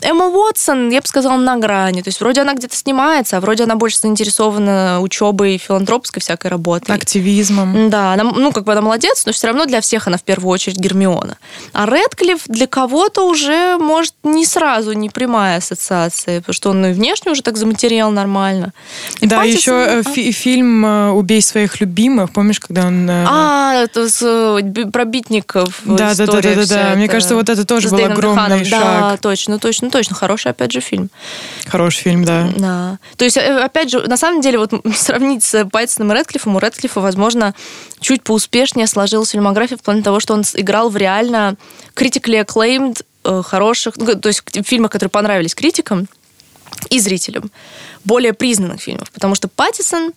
Эмма 0.02 0.28
Уотсон, 0.28 0.90
я 0.90 1.02
бы 1.02 1.08
сказала, 1.08 1.38
на 1.38 1.58
грани. 1.58 2.02
То 2.02 2.10
есть 2.10 2.20
вроде 2.20 2.42
она 2.42 2.54
где-то 2.54 2.76
снимается, 2.76 3.38
а 3.38 3.42
вроде 3.42 3.64
она 3.64 3.76
больше 3.76 4.00
заинтересована 4.00 5.02
учебой, 5.02 5.58
филантропской 5.58 6.22
всякой 6.22 6.48
работой. 6.48 6.96
Активизмом. 6.96 7.90
Да, 7.90 8.14
она, 8.14 8.24
ну, 8.24 8.52
как 8.52 8.64
бы 8.64 8.72
она 8.72 8.82
молодец, 8.82 9.26
но 9.26 9.32
все 9.32 9.48
равно 9.48 9.66
для 9.66 9.82
всех 9.82 10.08
она 10.08 10.18
в 10.18 10.24
первую 10.24 10.52
очередь 10.52 10.78
Гермиона. 10.78 11.38
А 11.74 11.86
Редклифф 11.86 12.44
для 12.48 12.68
кого-то 12.68 13.28
уже, 13.28 13.78
может, 13.78 14.14
не 14.24 14.46
сразу, 14.46 14.94
не 14.94 15.10
прямая 15.10 15.58
ассоциация, 15.58 16.40
потому 16.40 16.54
что 16.54 16.70
он 16.70 16.93
и 16.94 16.96
внешне 16.96 17.32
уже 17.32 17.42
так 17.42 17.58
заматериал 17.58 18.12
нормально. 18.12 18.74
И 19.20 19.28
да, 19.28 19.40
Паттисон... 19.40 19.58
еще 19.58 19.72
э, 19.72 20.00
а? 20.00 20.04
фи- 20.04 20.32
фильм 20.32 20.86
э, 20.86 21.10
«Убей 21.12 21.42
своих 21.42 21.82
любимых», 21.82 22.32
помнишь, 22.32 22.60
когда 22.60 22.88
он... 22.88 23.10
Э, 23.10 23.26
а, 23.28 23.74
это 23.84 24.10
с, 24.10 24.20
про 24.92 25.06
битников 25.06 25.82
да, 25.84 26.14
да, 26.16 26.26
да, 26.26 26.42
да, 26.42 26.56
да, 26.56 26.66
да. 26.66 26.96
Мне 26.96 27.08
кажется, 27.08 27.36
вот 27.36 27.50
это 27.50 27.66
тоже 27.66 27.90
был 27.90 28.06
огромный 28.06 28.64
шаг. 28.64 28.82
Да, 28.82 29.18
точно, 29.18 29.60
точно, 29.60 29.90
точно. 29.90 30.16
Хороший, 30.16 30.52
опять 30.52 30.72
же, 30.72 30.80
фильм. 30.80 31.10
Хороший 31.68 32.04
фильм, 32.04 32.24
да. 32.24 32.50
Да. 32.56 32.98
То 33.18 33.26
есть, 33.26 33.38
опять 33.38 33.90
же, 33.90 34.08
на 34.08 34.18
самом 34.18 34.42
деле, 34.42 34.60
вот 34.60 34.72
сравнить 34.96 35.44
с 35.44 35.66
Пайтсоном 35.66 36.14
и 36.14 36.20
Редклиффом, 36.20 36.56
у 36.56 36.60
Редклиффа, 36.60 37.02
возможно, 37.02 37.54
чуть 38.00 38.24
поуспешнее 38.24 38.88
сложилась 38.88 39.32
фильмография 39.32 39.78
в 39.78 39.82
плане 39.82 40.02
того, 40.02 40.20
что 40.20 40.34
он 40.34 40.44
играл 40.56 40.90
в 40.90 40.98
реально 40.98 41.56
critically 41.96 42.46
acclaimed 42.46 43.04
хороших, 43.24 43.96
ну, 43.98 44.16
то 44.16 44.28
есть 44.28 44.44
фильмах, 44.66 44.92
которые 44.92 45.10
понравились 45.10 45.56
критикам, 45.56 46.08
и 46.90 47.00
зрителям 47.00 47.52
более 48.04 48.34
признанных 48.34 48.82
фильмов. 48.82 49.12
Потому 49.12 49.36
что 49.36 49.48
Паттисон, 49.48 50.14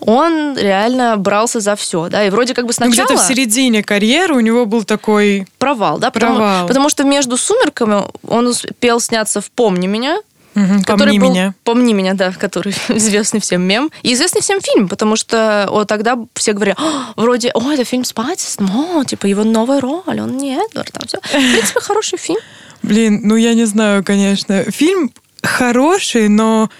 он 0.00 0.56
реально 0.56 1.16
брался 1.16 1.60
за 1.60 1.76
все, 1.76 2.08
да, 2.08 2.24
и 2.24 2.30
вроде 2.30 2.54
как 2.54 2.66
бы 2.66 2.72
сначала... 2.72 2.94
Ну, 2.94 3.04
где-то 3.04 3.22
в 3.22 3.26
середине 3.26 3.82
карьеры 3.82 4.34
у 4.34 4.40
него 4.40 4.66
был 4.66 4.84
такой... 4.84 5.46
Провал, 5.58 5.98
да, 5.98 6.10
Провал. 6.10 6.38
Потому, 6.38 6.68
потому 6.68 6.88
что 6.88 7.04
между 7.04 7.36
«Сумерками» 7.36 8.04
он 8.26 8.46
успел 8.46 9.00
сняться 9.00 9.40
в 9.40 9.50
«Помни 9.50 9.86
меня», 9.86 10.18
Угу, 10.54 10.82
который 10.84 11.10
помни 11.10 11.18
был, 11.18 11.30
меня. 11.30 11.54
Помни 11.62 11.92
меня, 11.92 12.14
да, 12.14 12.32
который 12.32 12.74
известный 12.88 13.40
всем 13.40 13.62
мем. 13.62 13.90
И 14.02 14.12
известный 14.14 14.40
всем 14.40 14.60
фильм, 14.60 14.88
потому 14.88 15.14
что 15.14 15.68
о, 15.70 15.84
тогда 15.84 16.18
все 16.34 16.52
говорили, 16.52 16.76
вроде, 17.16 17.50
о, 17.54 17.70
это 17.70 17.84
фильм 17.84 18.04
с 18.04 18.12
Паттисоном, 18.12 18.98
о, 18.98 19.04
типа 19.04 19.26
его 19.26 19.44
новая 19.44 19.80
роль, 19.80 20.20
он 20.20 20.36
не 20.36 20.56
Эдвард, 20.56 20.90
там 20.92 21.06
все. 21.06 21.18
В 21.20 21.30
принципе, 21.30 21.80
хороший 21.80 22.18
фильм. 22.18 22.40
Блин, 22.82 23.20
ну 23.24 23.36
я 23.36 23.54
не 23.54 23.66
знаю, 23.66 24.04
конечно. 24.04 24.64
Фильм 24.64 25.12
хороший, 25.42 26.28
но 26.28 26.70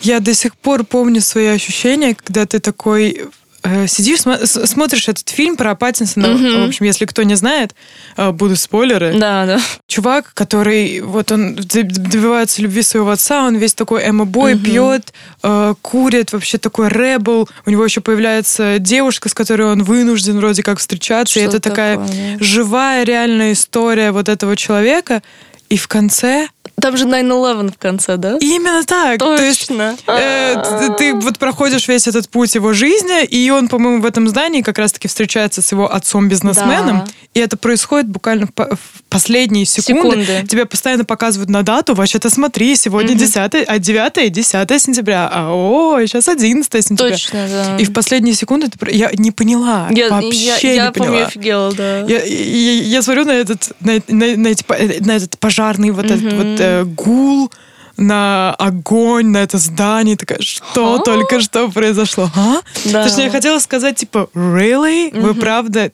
я 0.00 0.20
до 0.20 0.34
сих 0.34 0.56
пор 0.56 0.84
помню 0.84 1.20
свои 1.20 1.46
ощущения, 1.46 2.14
когда 2.14 2.46
ты 2.46 2.60
такой 2.60 3.22
э, 3.64 3.86
сидишь, 3.88 4.20
см- 4.20 4.66
смотришь 4.66 5.08
этот 5.08 5.28
фильм 5.28 5.56
про 5.56 5.74
Паттинсона. 5.74 6.26
Mm-hmm. 6.26 6.64
В 6.64 6.68
общем, 6.68 6.86
если 6.86 7.04
кто 7.04 7.22
не 7.24 7.34
знает, 7.34 7.74
э, 8.16 8.30
будут 8.30 8.60
спойлеры. 8.60 9.18
Да, 9.18 9.44
да. 9.46 9.60
Чувак, 9.88 10.32
который 10.34 11.00
вот 11.00 11.32
он 11.32 11.56
добивается 11.56 12.62
любви 12.62 12.82
своего 12.82 13.10
отца, 13.10 13.44
он 13.44 13.56
весь 13.56 13.74
такой 13.74 14.08
эмо-бой, 14.08 14.54
mm-hmm. 14.54 14.64
пьет, 14.64 15.12
э, 15.42 15.74
курит, 15.82 16.32
вообще 16.32 16.58
такой 16.58 16.88
ребл. 16.88 17.48
У 17.66 17.70
него 17.70 17.84
еще 17.84 18.00
появляется 18.00 18.78
девушка, 18.78 19.28
с 19.28 19.34
которой 19.34 19.72
он 19.72 19.82
вынужден 19.82 20.38
вроде 20.38 20.62
как 20.62 20.78
встречаться. 20.78 21.32
Что 21.32 21.40
и 21.40 21.44
это 21.44 21.60
такое, 21.60 21.96
такая 21.96 22.36
да? 22.38 22.44
живая, 22.44 23.04
реальная 23.04 23.52
история 23.52 24.12
вот 24.12 24.28
этого 24.28 24.56
человека. 24.56 25.22
И 25.68 25.76
в 25.76 25.88
конце 25.88 26.48
там 26.80 26.96
же 26.96 27.06
9-11 27.06 27.72
в 27.72 27.78
конце, 27.78 28.16
да? 28.16 28.36
Именно 28.40 28.84
так. 28.84 29.18
Точно. 29.18 29.96
То 30.04 30.18
есть, 30.18 30.90
э, 30.90 30.94
ты, 30.96 31.14
вот 31.14 31.38
проходишь 31.38 31.88
весь 31.88 32.06
этот 32.06 32.28
путь 32.28 32.54
его 32.54 32.72
жизни, 32.72 33.24
и 33.24 33.50
он, 33.50 33.68
по-моему, 33.68 34.02
в 34.02 34.06
этом 34.06 34.28
здании 34.28 34.62
как 34.62 34.78
раз-таки 34.78 35.08
встречается 35.08 35.62
с 35.62 35.72
его 35.72 35.92
отцом-бизнесменом, 35.92 37.04
да. 37.04 37.06
и 37.34 37.40
это 37.40 37.56
происходит 37.56 38.08
буквально 38.08 38.46
в, 38.46 38.78
последние 39.08 39.64
секунды. 39.64 40.24
секунды. 40.24 40.46
Тебе 40.48 40.66
постоянно 40.66 41.04
показывают 41.04 41.50
на 41.50 41.62
дату, 41.62 41.94
вообще-то 41.94 42.30
смотри, 42.30 42.76
сегодня 42.76 43.12
угу. 43.12 43.20
10, 43.20 43.66
а 43.66 43.78
9 43.78 44.32
10 44.32 44.82
сентября, 44.82 45.28
а 45.32 45.52
о, 45.52 46.00
сейчас 46.06 46.28
11 46.28 46.86
сентября. 46.86 47.10
Точно, 47.12 47.48
да. 47.48 47.76
И 47.78 47.84
в 47.84 47.92
последние 47.92 48.34
секунды 48.34 48.68
ты, 48.68 48.90
я 48.94 49.10
не 49.14 49.30
поняла, 49.30 49.88
я, 49.90 50.10
вообще 50.10 50.68
я, 50.68 50.72
я, 50.72 50.86
не 50.86 50.92
поняла. 50.92 51.18
Я 51.18 51.26
офигела, 51.26 51.72
да. 51.72 52.00
Я, 52.00 52.22
я, 52.24 52.72
я 52.82 53.02
смотрю 53.02 53.24
на 53.24 53.32
этот, 53.32 53.72
на, 53.80 53.94
на, 54.08 54.36
на, 54.36 54.48
эти, 54.48 54.64
на 55.02 55.16
этот 55.16 55.38
пожарный 55.38 55.90
вот 55.90 56.06
угу. 56.06 56.14
этот 56.14 56.32
вот 56.32 56.60
э, 56.68 56.84
гул, 56.84 57.50
на 57.98 58.54
огонь, 58.54 59.26
на 59.26 59.38
это 59.38 59.58
здание, 59.58 60.16
такая, 60.16 60.40
что 60.40 60.94
а? 60.94 60.98
только 61.00 61.40
что 61.40 61.68
произошло, 61.68 62.30
а? 62.34 62.60
Да. 62.86 63.04
Точнее, 63.04 63.24
я 63.24 63.30
хотела 63.30 63.58
сказать, 63.58 63.96
типа, 63.96 64.28
really? 64.34 65.20
Вы 65.20 65.34
правда 65.34 65.90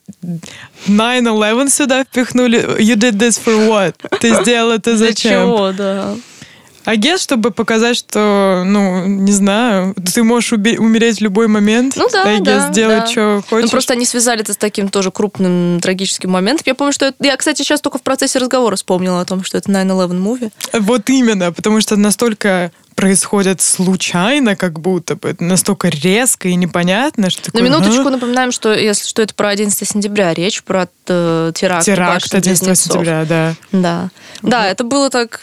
9-11 0.87 1.71
сюда 1.71 2.04
впихнули? 2.04 2.78
You 2.78 2.97
did 2.97 3.12
this 3.12 3.40
for 3.43 3.69
what? 3.69 3.95
Ты 4.21 4.35
сделал 4.43 4.73
это 4.73 4.97
зачем? 4.97 5.31
Для 5.31 5.57
чего, 5.57 5.73
да. 5.73 6.14
Агент, 6.85 7.21
чтобы 7.21 7.50
показать, 7.50 7.97
что, 7.97 8.62
ну, 8.67 9.07
не 9.07 9.33
знаю, 9.33 9.95
ты 10.14 10.23
можешь 10.23 10.53
умереть 10.53 11.19
в 11.19 11.21
любой 11.23 11.49
момент. 11.49 11.95
Ну 11.97 12.09
да, 12.12 12.38
да. 12.41 12.73
сделать, 12.73 13.05
да. 13.05 13.07
что 13.07 13.45
хочешь. 13.49 13.64
Ну, 13.64 13.71
просто 13.71 13.95
они 13.95 14.05
связали 14.05 14.41
это 14.41 14.53
с 14.53 14.57
таким 14.57 14.88
тоже 14.88 15.11
крупным 15.11 15.81
трагическим 15.81 16.31
моментом. 16.31 16.64
Я 16.67 16.75
помню, 16.75 16.93
что 16.93 17.07
это... 17.07 17.25
Я, 17.25 17.37
кстати, 17.37 17.59
сейчас 17.59 17.81
только 17.81 17.99
в 17.99 18.03
процессе 18.03 18.38
разговора 18.38 18.76
вспомнила 18.76 19.21
о 19.21 19.25
том, 19.25 19.45
что 19.45 19.59
это 19.59 19.71
9-11 19.71 20.11
movie. 20.11 20.53
Вот 20.73 21.09
именно, 21.09 21.53
потому 21.53 21.81
что 21.81 21.97
настолько 21.97 22.73
происходят 22.94 23.60
случайно, 23.60 24.56
как 24.56 24.80
будто 24.80 25.16
бы. 25.16 25.36
настолько 25.38 25.88
резко 25.88 26.48
и 26.48 26.54
непонятно, 26.54 27.30
что 27.30 27.44
такое... 27.44 27.62
На 27.62 27.66
минуточку 27.66 28.08
а? 28.08 28.10
напоминаем, 28.10 28.52
что, 28.52 28.72
если, 28.72 29.08
что 29.08 29.22
это 29.22 29.34
про 29.34 29.48
11 29.48 29.88
сентября 29.88 30.34
речь, 30.34 30.62
про 30.62 30.88
э, 31.08 31.52
теракт. 31.54 31.84
Теракт 31.84 32.34
11 32.34 32.78
сентября, 32.78 33.24
да. 33.24 33.54
Да. 33.72 34.10
Вот. 34.42 34.50
Да, 34.50 34.66
это 34.66 34.84
было 34.84 35.10
так... 35.10 35.40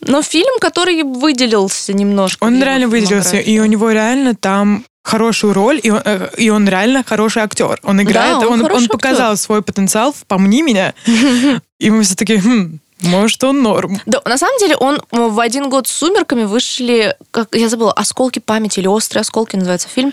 Но 0.00 0.22
фильм, 0.22 0.58
который 0.60 1.02
выделился 1.02 1.92
немножко. 1.92 2.44
Он 2.44 2.62
реально 2.62 2.88
выделился, 2.88 3.38
и 3.38 3.58
у 3.58 3.64
него 3.64 3.90
реально 3.90 4.34
там 4.34 4.84
хорошую 5.04 5.52
роль, 5.52 5.78
и 5.82 5.90
он, 5.90 6.00
э, 6.04 6.30
и 6.38 6.48
он 6.48 6.66
реально 6.66 7.04
хороший 7.06 7.42
актер. 7.42 7.78
Он 7.82 8.02
играет, 8.02 8.40
да, 8.40 8.48
он, 8.48 8.64
он, 8.64 8.72
он 8.72 8.88
показал 8.88 9.32
актер. 9.32 9.44
свой 9.44 9.62
потенциал, 9.62 10.14
помни 10.26 10.62
меня. 10.62 10.94
И 11.78 11.90
мы 11.90 12.02
все 12.04 12.14
таки 12.14 12.38
хм, 12.38 12.78
может, 13.04 13.42
он 13.44 13.62
норм. 13.62 14.00
Да, 14.06 14.20
на 14.24 14.38
самом 14.38 14.58
деле 14.58 14.76
он 14.76 15.00
в 15.10 15.40
один 15.40 15.68
год 15.68 15.86
с 15.86 15.92
«Сумерками» 15.92 16.44
вышли, 16.44 17.16
как 17.30 17.54
я 17.54 17.68
забыла, 17.68 17.92
«Осколки 17.92 18.38
памяти» 18.38 18.80
или 18.80 18.86
«Острые 18.86 19.22
осколки» 19.22 19.56
называется 19.56 19.88
фильм. 19.88 20.12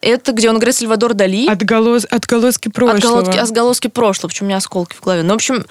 Это 0.00 0.30
где 0.30 0.48
он 0.48 0.58
играет 0.58 0.76
Сальвадор 0.76 1.14
Дали. 1.14 1.48
Отголос, 1.48 2.06
отголоски 2.08 2.68
прошлого. 2.68 3.18
Отголоски, 3.18 3.38
отголоски 3.38 3.88
прошлого, 3.88 4.28
почему 4.28 4.46
у 4.46 4.48
меня 4.48 4.58
осколки 4.58 4.94
в 4.94 5.00
голове. 5.00 5.24
Ну, 5.24 5.32
в 5.32 5.34
общем, 5.34 5.64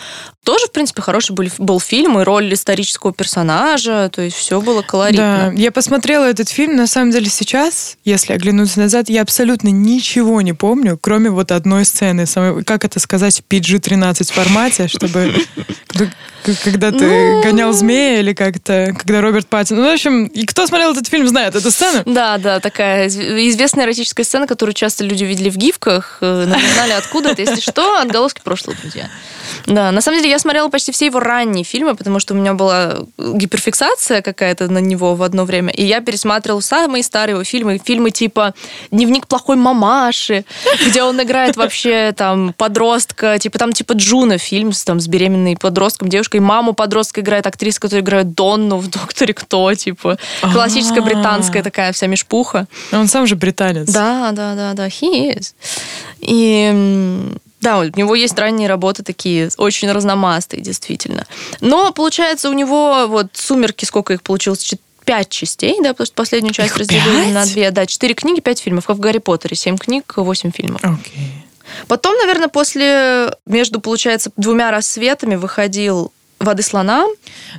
тоже, 0.44 0.66
в 0.68 0.72
принципе, 0.72 1.02
хороший 1.02 1.34
был, 1.34 1.46
был 1.58 1.80
фильм 1.80 2.20
и 2.20 2.24
роль 2.24 2.54
исторического 2.54 3.14
персонажа, 3.14 4.10
то 4.14 4.22
есть 4.22 4.36
все 4.36 4.60
было 4.60 4.82
колоритно. 4.82 5.52
Да, 5.54 5.62
я 5.62 5.72
посмотрела 5.72 6.26
этот 6.26 6.50
фильм, 6.50 6.76
на 6.76 6.88
самом 6.88 7.12
деле 7.12 7.30
сейчас, 7.30 7.98
если 8.04 8.34
оглянуться 8.34 8.80
назад, 8.80 9.08
я 9.08 9.22
абсолютно 9.22 9.70
ничего 9.70 10.42
не 10.42 10.54
помню, 10.54 10.98
кроме 11.00 11.30
вот 11.30 11.54
одной 11.54 11.86
сцены, 11.86 12.26
как 12.66 12.84
это 12.84 13.00
сказать, 13.00 13.42
PG-13 13.50 14.34
формате, 14.34 14.90
чтобы 14.90 15.34
когда 16.64 16.92
ты 16.92 17.06
ну... 17.06 17.42
гонял 17.42 17.74
змея 17.74 18.20
или 18.20 18.34
как-то, 18.34 18.94
когда 18.98 19.22
Роберт 19.22 19.48
Паттин. 19.48 19.78
Ну, 19.78 19.90
в 19.90 19.94
общем, 19.94 20.26
и 20.26 20.46
кто 20.46 20.66
смотрел 20.68 20.92
этот 20.92 21.08
фильм, 21.08 21.28
знает 21.28 21.56
эту 21.56 21.72
сцену. 21.72 22.04
Да, 22.06 22.38
да, 22.38 22.60
такая 22.60 23.08
известная 23.08 23.86
эротическая 23.86 24.17
сцена, 24.26 24.48
которую 24.48 24.74
часто 24.74 25.04
люди 25.04 25.24
видели 25.24 25.50
в 25.50 25.58
гифках, 25.58 26.18
э, 26.22 26.46
знали 26.46 26.92
откуда 26.92 27.30
это, 27.30 27.42
если 27.42 27.60
что, 27.60 28.00
отголоски 28.00 28.42
прошлого, 28.42 28.78
друзья. 28.82 29.10
Да, 29.66 29.92
на 29.92 30.02
самом 30.02 30.20
деле 30.20 30.32
я 30.32 30.40
смотрела 30.40 30.70
почти 30.70 30.92
все 30.92 31.08
его 31.08 31.20
ранние 31.20 31.64
фильмы, 31.64 31.96
потому 31.96 32.20
что 32.20 32.34
у 32.34 32.38
меня 32.38 32.54
была 32.54 33.00
гиперфиксация 33.18 34.22
какая-то 34.22 34.72
на 34.72 34.80
него 34.80 35.16
в 35.16 35.24
одно 35.24 35.46
время, 35.46 35.74
и 35.74 35.84
я 35.86 36.02
пересматривала 36.02 36.62
самые 36.62 37.04
старые 37.04 37.34
его 37.34 37.44
фильмы, 37.44 37.80
фильмы 37.84 38.12
типа 38.12 38.54
«Дневник 38.92 39.28
плохой 39.28 39.56
мамаши», 39.56 40.46
где 40.86 41.04
он 41.04 41.22
играет 41.22 41.58
вообще 41.58 42.14
там 42.16 42.54
подростка, 42.54 43.40
типа 43.40 43.60
там 43.60 43.74
типа 43.74 43.94
Джуна 43.94 44.38
фильм 44.38 44.72
с, 44.72 44.84
там, 44.84 45.00
с 45.00 45.08
беременной 45.08 45.58
подростком, 45.58 46.10
девушкой, 46.10 46.40
маму 46.40 46.74
подростка 46.74 47.22
играет 47.22 47.48
актриса, 47.48 47.80
которая 47.80 48.04
играет 48.04 48.34
Донну 48.34 48.78
в 48.78 48.90
«Докторе 48.90 49.34
Кто», 49.34 49.74
типа 49.74 50.18
классическая 50.42 51.02
британская 51.02 51.64
такая 51.64 51.92
вся 51.94 52.08
мешпуха. 52.08 52.68
Он 52.92 53.08
сам 53.08 53.28
же 53.28 53.36
британец. 53.36 53.92
Да, 53.92 54.07
да, 54.32 54.56
да, 54.56 54.74
да, 54.74 54.88
he 54.88 55.36
is. 55.36 55.54
И 56.20 57.36
да, 57.62 57.80
у 57.80 57.84
него 57.84 58.16
есть 58.16 58.38
ранние 58.38 58.70
работы 58.70 59.04
такие, 59.04 59.50
очень 59.58 59.92
разномастые, 59.92 60.62
действительно. 60.62 61.26
Но, 61.60 61.92
получается, 61.92 62.50
у 62.50 62.54
него 62.54 63.08
вот 63.08 63.28
«Сумерки», 63.34 63.86
сколько 63.86 64.14
их 64.14 64.22
получилось? 64.22 64.74
пять 65.06 65.30
частей, 65.30 65.78
да, 65.82 65.94
потому 65.94 66.06
что 66.06 66.16
последнюю 66.16 66.54
часть 66.54 66.72
Их 66.72 66.78
разделили 66.78 67.24
пять? 67.24 67.34
на 67.34 67.46
две. 67.46 67.72
Да, 67.72 67.86
четыре 67.86 68.14
книги, 68.14 68.42
пять 68.42 68.60
фильмов, 68.60 68.86
как 68.86 68.98
в 68.98 69.00
«Гарри 69.00 69.20
Поттере». 69.20 69.56
Семь 69.56 69.78
книг, 69.78 70.14
восемь 70.18 70.52
фильмов. 70.52 70.84
Okay. 70.84 71.32
Потом, 71.88 72.18
наверное, 72.18 72.50
после, 72.50 73.34
между, 73.46 73.80
получается, 73.80 74.32
двумя 74.36 74.70
рассветами 74.70 75.36
выходил 75.36 76.12
«Воды 76.40 76.64
слона». 76.64 77.06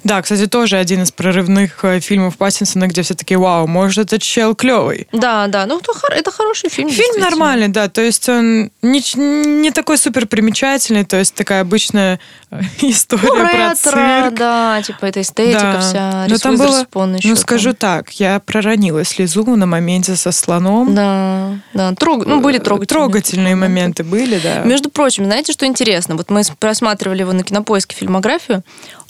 Да, 0.04 0.22
кстати, 0.22 0.46
тоже 0.46 0.76
один 0.76 1.02
из 1.02 1.10
прорывных 1.10 1.84
э, 1.84 2.00
фильмов 2.00 2.36
Паттинсона, 2.36 2.86
где 2.86 3.02
все 3.02 3.14
таки 3.14 3.36
вау, 3.36 3.66
может, 3.66 4.06
этот 4.06 4.22
чел 4.22 4.54
клевый. 4.54 5.08
Да, 5.12 5.46
да, 5.48 5.66
ну 5.66 5.80
это 6.10 6.30
хороший 6.30 6.70
фильм. 6.70 6.88
Фильм 6.88 7.20
нормальный, 7.20 7.68
да, 7.68 7.88
то 7.88 8.00
есть 8.00 8.28
он 8.28 8.70
не, 8.82 9.02
не 9.16 9.70
такой 9.70 9.98
супер 9.98 10.26
примечательный, 10.26 11.04
то 11.04 11.16
есть 11.16 11.34
такая 11.34 11.62
обычная 11.62 12.20
история 12.80 13.22
ну, 13.22 13.34
про 13.34 13.52
ретро, 13.52 13.74
цирк. 13.74 14.34
да, 14.34 14.82
типа 14.82 15.04
это 15.06 15.20
эстетика 15.20 15.60
да. 15.60 15.80
вся, 15.80 16.26
Но 16.28 16.38
там 16.38 16.56
было, 16.56 16.86
еще, 17.16 17.28
ну 17.28 17.36
скажу 17.36 17.74
там. 17.74 17.98
так, 17.98 18.12
я 18.12 18.40
проронила 18.40 19.04
слезу 19.04 19.44
на 19.44 19.66
моменте 19.66 20.16
со 20.16 20.32
слоном. 20.32 20.94
Да, 20.94 21.58
да, 21.74 21.94
Трог... 21.94 22.26
ну 22.26 22.40
были 22.40 22.58
трогательные. 22.58 23.06
Трогательные 23.06 23.54
моменты 23.54 24.02
были, 24.02 24.38
да. 24.38 24.62
Между 24.62 24.90
прочим, 24.90 25.26
знаете, 25.26 25.52
что 25.52 25.66
интересно? 25.66 26.16
Вот 26.16 26.30
мы 26.30 26.42
просматривали 26.58 27.20
его 27.20 27.32
на 27.32 27.42
кинопоиске 27.42 27.94
фильмографию, 27.94 28.62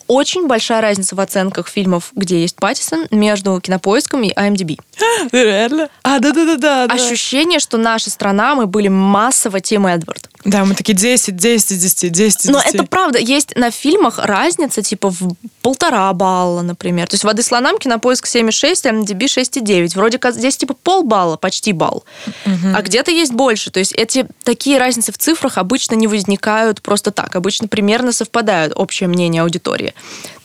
очень 0.09 0.47
большая 0.47 0.80
разница 0.80 1.14
в 1.14 1.21
оценках 1.21 1.68
фильмов, 1.68 2.11
где 2.14 2.40
есть 2.40 2.57
Паттисон, 2.57 3.07
между 3.11 3.61
Кинопоиском 3.61 4.23
и 4.23 4.33
IMDb. 4.33 4.78
Реально? 5.33 5.90
А, 6.02 6.18
да-да-да. 6.18 6.85
Ощущение, 6.85 7.61
что 7.61 7.76
наша 7.76 8.11
страна, 8.11 8.54
мы 8.54 8.66
были 8.66 8.88
массово 8.88 9.61
Тим 9.61 9.87
Эдвард. 9.87 10.27
Да, 10.45 10.64
мы 10.64 10.75
такие 10.75 10.95
10, 10.95 11.37
10, 11.37 11.78
10, 11.80 12.12
10, 12.12 12.12
10. 12.12 12.50
Но 12.50 12.61
это 12.61 12.85
правда. 12.85 13.18
Есть 13.18 13.57
на 13.57 13.71
фильмах 13.71 14.18
разница 14.18 14.83
типа 14.83 15.11
в 15.11 15.35
полтора 15.62 16.12
балла, 16.12 16.62
например. 16.62 17.09
То 17.09 17.14
есть 17.14 17.25
«Воды 17.25 17.42
слонам» 17.42 17.78
кинопоиск 17.78 18.26
7,6, 18.26 18.87
а 18.87 18.92
MDB 18.92 19.25
6,9. 19.25 19.95
Вроде 19.95 20.18
как 20.18 20.35
здесь 20.35 20.57
типа 20.57 20.75
полбалла, 20.75 21.37
почти 21.37 21.73
балл. 21.73 22.04
Угу. 22.47 22.76
А 22.76 22.83
где-то 22.83 23.11
есть 23.11 23.33
больше. 23.33 23.71
То 23.71 23.80
есть 23.80 23.92
эти 23.92 24.26
такие 24.45 24.78
разницы 24.78 25.12
в 25.12 25.18
цифрах 25.18 25.59
обычно 25.59 25.95
не 25.95 26.07
возникают 26.07 26.83
просто 26.83 27.11
так. 27.11 27.35
Обычно 27.35 27.66
примерно 27.66 28.12
совпадают 28.12 28.73
общее 28.76 29.09
мнение 29.09 29.42
аудитории 29.42 29.95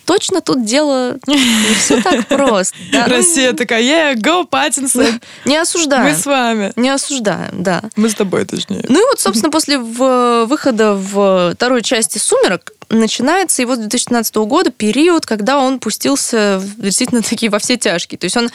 точно 0.05 0.41
тут 0.41 0.65
дело 0.65 1.17
не 1.27 1.38
все 1.75 2.01
так 2.01 2.27
просто. 2.29 2.75
Да? 2.91 3.07
Россия 3.07 3.53
такая, 3.53 3.81
yeah, 3.81 4.15
go, 4.15 4.45
Паттинсон. 4.48 5.22
Не 5.45 5.57
осуждаем. 5.57 6.05
Мы 6.05 6.15
с 6.15 6.25
вами. 6.25 6.74
Не 6.75 6.89
осуждаем, 6.89 7.63
да. 7.63 7.81
Мы 7.95 8.10
с 8.10 8.15
тобой, 8.15 8.45
точнее. 8.45 8.86
Ну 8.88 9.01
и 9.01 9.05
вот, 9.10 9.19
собственно, 9.19 9.51
после 9.51 9.77
выхода 9.77 10.93
в 10.93 11.53
второй 11.55 11.81
части 11.81 12.17
«Сумерок» 12.17 12.72
начинается 12.93 13.62
его 13.62 13.75
с 13.75 13.79
2015 13.79 14.35
года 14.35 14.71
период, 14.71 15.25
когда 15.25 15.59
он 15.59 15.79
пустился 15.79 16.62
действительно 16.77 17.21
такие 17.21 17.50
во 17.50 17.59
все 17.59 17.77
тяжкие. 17.77 18.17
То 18.17 18.25
есть 18.25 18.38
он 18.38 18.50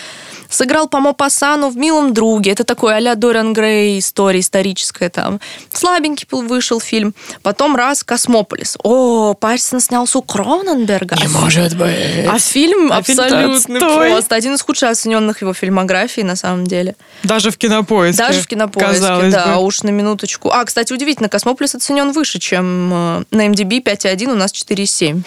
сыграл 0.48 0.88
по 0.88 1.00
Мопассану 1.00 1.68
в 1.68 1.76
«Милом 1.76 2.14
друге». 2.14 2.52
Это 2.52 2.64
такой 2.64 2.96
а-ля 2.96 3.14
Дориан 3.14 3.52
Грей 3.52 3.98
история 3.98 4.40
историческая 4.40 5.10
там. 5.10 5.40
Слабенький 5.72 6.26
вышел 6.30 6.80
фильм. 6.80 7.14
Потом 7.42 7.76
раз 7.76 8.04
«Космополис». 8.04 8.76
О, 8.82 9.34
Паттинсон 9.34 9.80
снялся 9.80 10.18
у 10.18 10.22
Кроненберга. 10.22 11.16
Не 11.16 11.28
может 11.28 11.76
быть. 11.76 12.26
А 12.28 12.38
фильм 12.38 12.92
а 12.92 12.98
абсолютно 12.98 13.80
просто. 13.80 14.34
Один 14.34 14.54
из 14.54 14.62
худших 14.62 14.90
оцененных 14.90 15.42
его 15.42 15.52
фильмографий, 15.52 16.22
на 16.22 16.36
самом 16.36 16.66
деле. 16.66 16.96
Даже 17.22 17.50
в 17.50 17.58
кинопоиске. 17.58 18.22
Даже 18.22 18.42
в 18.42 18.46
кинопоиске, 18.46 19.30
да, 19.30 19.56
бы. 19.56 19.64
уж 19.64 19.82
на 19.82 19.90
минуточку. 19.90 20.50
А, 20.50 20.64
кстати, 20.64 20.92
удивительно, 20.92 21.28
«Космополис» 21.28 21.74
оценен 21.74 22.12
выше, 22.12 22.38
чем 22.38 22.92
э, 22.92 23.24
на 23.30 23.46
IMDb 23.48 23.82
5.1 23.82 24.27
1, 24.28 24.30
у 24.30 24.34
нас 24.34 24.52
4,7. 24.52 25.22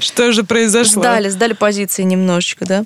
Что 0.00 0.32
же 0.32 0.44
произошло? 0.44 1.02
Сдали, 1.02 1.28
сдали 1.28 1.52
позиции 1.52 2.02
немножечко, 2.02 2.66
да. 2.66 2.84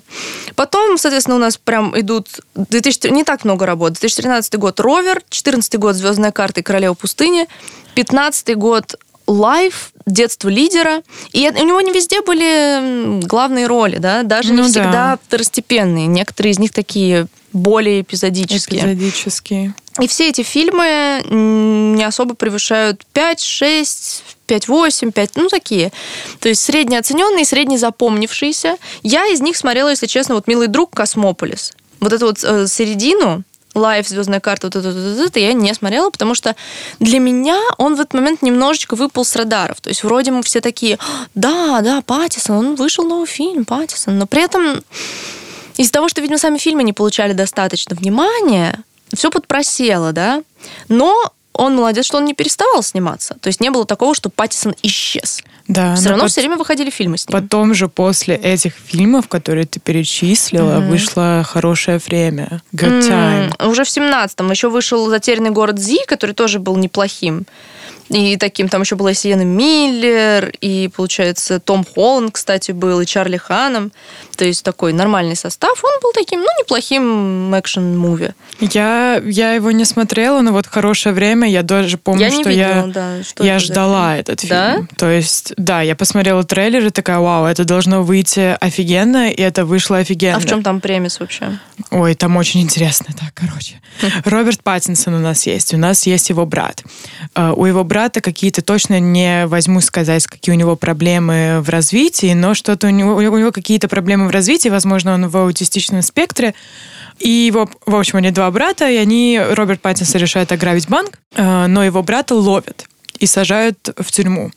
Потом, 0.55 0.97
соответственно, 0.97 1.37
у 1.37 1.39
нас 1.39 1.57
прям 1.57 1.99
идут 1.99 2.27
2000, 2.55 3.07
не 3.07 3.23
так 3.23 3.43
много 3.43 3.65
работ. 3.65 3.93
2013 3.93 4.55
год 4.55 4.79
«Ровер», 4.79 5.15
2014 5.15 5.77
год 5.77 5.95
«Звездная 5.95 6.31
карта» 6.31 6.59
и 6.61 6.63
«Королева 6.63 6.93
пустыни», 6.93 7.47
2015 7.95 8.55
год 8.55 8.95
«Лайф», 9.27 9.91
«Детство 10.05 10.47
лидера». 10.47 11.01
И 11.33 11.49
у 11.49 11.65
него 11.65 11.81
не 11.81 11.91
везде 11.91 12.21
были 12.21 13.21
главные 13.25 13.67
роли, 13.67 13.97
да, 13.97 14.23
даже 14.23 14.53
ну, 14.53 14.63
не 14.63 14.69
всегда 14.69 14.91
да. 14.91 15.19
второстепенные. 15.25 16.07
Некоторые 16.07 16.51
из 16.53 16.59
них 16.59 16.71
такие 16.71 17.27
более 17.51 18.01
эпизодические. 18.01 18.81
Эпизодические. 18.81 19.73
И 19.99 20.07
все 20.07 20.29
эти 20.29 20.43
фильмы 20.43 21.21
не 21.29 22.03
особо 22.03 22.35
превышают 22.35 23.05
5, 23.13 23.41
6, 23.41 24.23
5-8, 24.51 25.11
5, 25.11 25.35
ну 25.35 25.47
такие. 25.47 25.91
То 26.39 26.49
есть 26.49 26.61
среднеоцененные, 26.61 27.45
среднезапомнившиеся. 27.45 28.77
Я 29.03 29.27
из 29.27 29.41
них 29.41 29.55
смотрела, 29.55 29.89
если 29.89 30.07
честно, 30.07 30.35
вот 30.35 30.47
«Милый 30.47 30.67
друг» 30.67 30.91
«Космополис». 30.91 31.73
Вот 31.99 32.13
эту 32.13 32.25
вот 32.25 32.43
э, 32.43 32.67
середину, 32.67 33.43
Лайф, 33.73 34.07
звездная 34.07 34.39
карта, 34.39 34.67
вот 34.67 34.75
это, 34.75 34.91
вот 34.91 35.27
это, 35.27 35.39
я 35.39 35.53
не 35.53 35.73
смотрела, 35.73 36.09
потому 36.09 36.35
что 36.35 36.55
для 36.99 37.19
меня 37.19 37.57
он 37.77 37.95
в 37.95 38.01
этот 38.01 38.13
момент 38.13 38.41
немножечко 38.41 38.95
выпал 38.95 39.23
с 39.23 39.35
радаров. 39.35 39.79
То 39.79 39.89
есть 39.89 40.03
вроде 40.03 40.31
мы 40.31 40.43
все 40.43 40.59
такие, 40.59 40.99
да, 41.35 41.79
да, 41.81 42.01
Паттинсон, 42.01 42.57
он 42.57 42.75
вышел 42.75 43.05
новый 43.05 43.27
фильм, 43.27 43.63
Паттинсон, 43.63 44.17
но 44.17 44.27
при 44.27 44.43
этом 44.43 44.83
из-за 45.77 45.91
того, 45.91 46.09
что, 46.09 46.21
видимо, 46.21 46.37
сами 46.37 46.57
фильмы 46.57 46.83
не 46.83 46.93
получали 46.93 47.33
достаточно 47.33 47.95
внимания, 47.95 48.83
все 49.13 49.29
подпросело, 49.29 50.11
да. 50.11 50.43
Но 50.89 51.31
он 51.53 51.75
молодец, 51.75 52.05
что 52.05 52.17
он 52.17 52.25
не 52.25 52.33
переставал 52.33 52.83
сниматься. 52.83 53.35
То 53.41 53.47
есть 53.47 53.59
не 53.59 53.69
было 53.69 53.85
такого, 53.85 54.15
что 54.15 54.29
Паттисон 54.29 54.75
исчез. 54.83 55.43
Да, 55.67 55.95
все 55.95 56.09
равно 56.09 56.23
под... 56.23 56.31
все 56.31 56.41
время 56.41 56.57
выходили 56.57 56.89
фильмы 56.89 57.17
с 57.17 57.27
ним. 57.27 57.39
Потом 57.39 57.73
же 57.73 57.87
после 57.87 58.35
этих 58.35 58.73
фильмов, 58.73 59.27
которые 59.27 59.65
ты 59.65 59.79
перечислила, 59.79 60.79
mm-hmm. 60.79 60.89
вышло 60.89 61.45
хорошее 61.47 61.99
время. 61.99 62.61
Good 62.73 63.09
time. 63.09 63.49
Mm-hmm. 63.57 63.69
Уже 63.69 63.83
в 63.83 63.89
семнадцатом 63.89 64.49
еще 64.51 64.69
вышел 64.69 65.07
«Затерянный 65.09 65.51
город 65.51 65.79
Зи», 65.79 65.99
который 66.07 66.33
тоже 66.33 66.59
был 66.59 66.77
неплохим. 66.77 67.45
И 68.11 68.37
таким 68.37 68.67
там 68.67 68.81
еще 68.81 68.95
была 68.95 69.13
Сиена 69.13 69.43
Миллер, 69.43 70.51
и, 70.61 70.89
получается, 70.95 71.59
Том 71.59 71.85
Холланд, 71.85 72.33
кстати, 72.33 72.71
был, 72.71 73.01
и 73.01 73.05
Чарли 73.05 73.37
Ханом. 73.37 73.91
То 74.35 74.45
есть 74.45 74.63
такой 74.63 74.91
нормальный 74.91 75.35
состав. 75.35 75.83
Он 75.83 75.91
был 76.01 76.11
таким, 76.13 76.41
ну, 76.41 76.47
неплохим 76.59 77.53
экшен-муви. 77.55 78.33
Я, 78.59 79.21
я 79.23 79.53
его 79.53 79.71
не 79.71 79.85
смотрела, 79.85 80.41
но 80.41 80.51
вот 80.51 80.67
хорошее 80.67 81.13
время. 81.13 81.47
Я 81.47 81.63
даже 81.63 81.97
помню, 81.97 82.25
я 82.25 82.31
что, 82.31 82.49
видела, 82.49 82.67
я, 82.67 82.87
да, 82.87 83.23
что 83.23 83.43
я 83.43 83.59
ждала 83.59 84.17
этот 84.17 84.41
фильм. 84.41 84.49
Да? 84.51 84.79
То 84.97 85.09
есть, 85.09 85.53
да, 85.57 85.81
я 85.81 85.95
посмотрела 85.95 86.43
трейлер 86.43 86.87
и 86.87 86.89
такая, 86.89 87.19
вау, 87.19 87.45
это 87.45 87.65
должно 87.65 88.03
выйти 88.03 88.57
офигенно, 88.59 89.29
и 89.29 89.41
это 89.41 89.65
вышло 89.65 89.97
офигенно. 89.97 90.37
А 90.37 90.39
в 90.39 90.45
чем 90.45 90.63
там 90.63 90.81
премис 90.81 91.19
вообще? 91.19 91.59
Ой, 91.91 92.15
там 92.15 92.37
очень 92.37 92.61
интересно. 92.61 93.07
Так, 93.17 93.33
короче. 93.33 93.79
Роберт 94.25 94.63
Паттинсон 94.63 95.13
у 95.15 95.19
нас 95.19 95.45
есть. 95.45 95.73
У 95.73 95.77
нас 95.77 96.05
есть 96.07 96.29
его 96.29 96.45
брат. 96.45 96.83
Э, 97.35 97.53
у 97.55 97.65
его 97.65 97.83
брата 97.83 98.00
какие-то, 98.09 98.61
точно 98.61 98.99
не 98.99 99.45
возьму 99.47 99.81
сказать, 99.81 100.25
какие 100.27 100.55
у 100.55 100.57
него 100.57 100.75
проблемы 100.75 101.61
в 101.61 101.69
развитии, 101.69 102.33
но 102.33 102.53
что-то 102.53 102.87
у 102.87 102.89
него, 102.89 103.15
у 103.15 103.37
него 103.37 103.51
какие-то 103.51 103.87
проблемы 103.87 104.27
в 104.27 104.31
развитии, 104.31 104.69
возможно, 104.69 105.13
он 105.13 105.27
в 105.27 105.37
аутистичном 105.37 106.01
спектре. 106.01 106.53
И 107.19 107.29
его, 107.29 107.69
в 107.85 107.95
общем, 107.95 108.17
они 108.17 108.31
два 108.31 108.49
брата, 108.49 108.89
и 108.89 108.95
они, 108.95 109.39
Роберт 109.39 109.81
Паттинсон 109.81 110.19
решает 110.19 110.51
ограбить 110.51 110.89
банк, 110.89 111.19
э, 111.35 111.67
но 111.67 111.83
его 111.83 112.01
брата 112.01 112.33
ловят 112.33 112.87
и 113.19 113.27
сажают 113.27 113.89
в 113.95 114.11
тюрьму. 114.11 114.51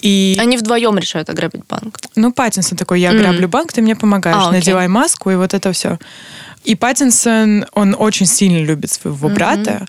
И... 0.00 0.36
Они 0.38 0.56
вдвоем 0.56 0.98
решают 0.98 1.30
ограбить 1.30 1.62
банк. 1.68 1.98
Ну, 2.14 2.32
Паттинсон 2.32 2.76
такой, 2.78 3.00
я 3.00 3.12
граблю 3.12 3.48
mm. 3.48 3.50
банк, 3.50 3.72
ты 3.72 3.82
мне 3.82 3.96
помогаешь, 3.96 4.36
а, 4.38 4.52
надевай 4.52 4.88
маску, 4.88 5.30
и 5.30 5.34
вот 5.34 5.54
это 5.54 5.72
все. 5.72 5.98
И 6.64 6.74
Паттинсон, 6.74 7.66
он 7.72 7.94
очень 7.98 8.26
сильно 8.26 8.58
любит 8.58 8.90
своего 8.90 9.28
mm-hmm. 9.28 9.34
брата 9.34 9.86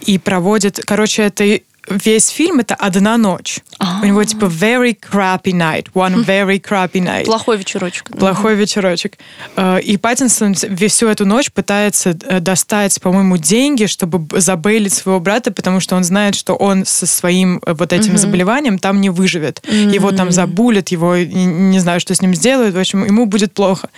и 0.00 0.18
проводит... 0.18 0.80
Короче, 0.84 1.22
это 1.22 1.60
весь 1.88 2.28
фильм 2.28 2.60
это 2.60 2.74
одна 2.74 3.16
ночь. 3.16 3.60
А-а-а. 3.78 4.02
У 4.02 4.06
него 4.06 4.24
типа 4.24 4.46
very 4.46 4.96
crappy 4.98 5.52
night, 5.52 5.86
one 5.94 6.14
хм. 6.14 6.20
very 6.20 6.60
crappy 6.60 7.02
night. 7.02 7.24
Плохой 7.24 7.56
вечерочек. 7.56 8.10
Плохой 8.10 8.54
mm 8.54 8.56
вечерочек. 8.56 9.18
Э, 9.56 9.80
и 9.80 9.96
Паттинсон 9.96 10.54
всю 10.54 11.08
эту 11.08 11.26
ночь 11.26 11.52
пытается 11.52 12.16
э, 12.24 12.40
достать, 12.40 13.00
по-моему, 13.00 13.36
деньги, 13.36 13.86
чтобы 13.86 14.26
забейлить 14.40 14.94
своего 14.94 15.20
брата, 15.20 15.52
потому 15.52 15.80
что 15.80 15.94
он 15.96 16.04
знает, 16.04 16.34
что 16.34 16.54
он 16.54 16.84
со 16.84 17.06
своим 17.06 17.60
э, 17.64 17.74
вот 17.74 17.92
этим 17.92 18.14
mm-hmm. 18.14 18.18
заболеванием 18.18 18.78
там 18.78 19.00
не 19.00 19.10
выживет. 19.10 19.60
Mm-hmm. 19.62 19.94
Его 19.94 20.12
там 20.12 20.32
забулят, 20.32 20.88
его 20.88 21.16
не 21.16 21.78
знаю, 21.78 22.00
что 22.00 22.14
с 22.14 22.22
ним 22.22 22.34
сделают. 22.34 22.74
В 22.74 22.78
общем, 22.78 23.04
ему 23.04 23.26
будет 23.26 23.52
плохо. 23.52 23.88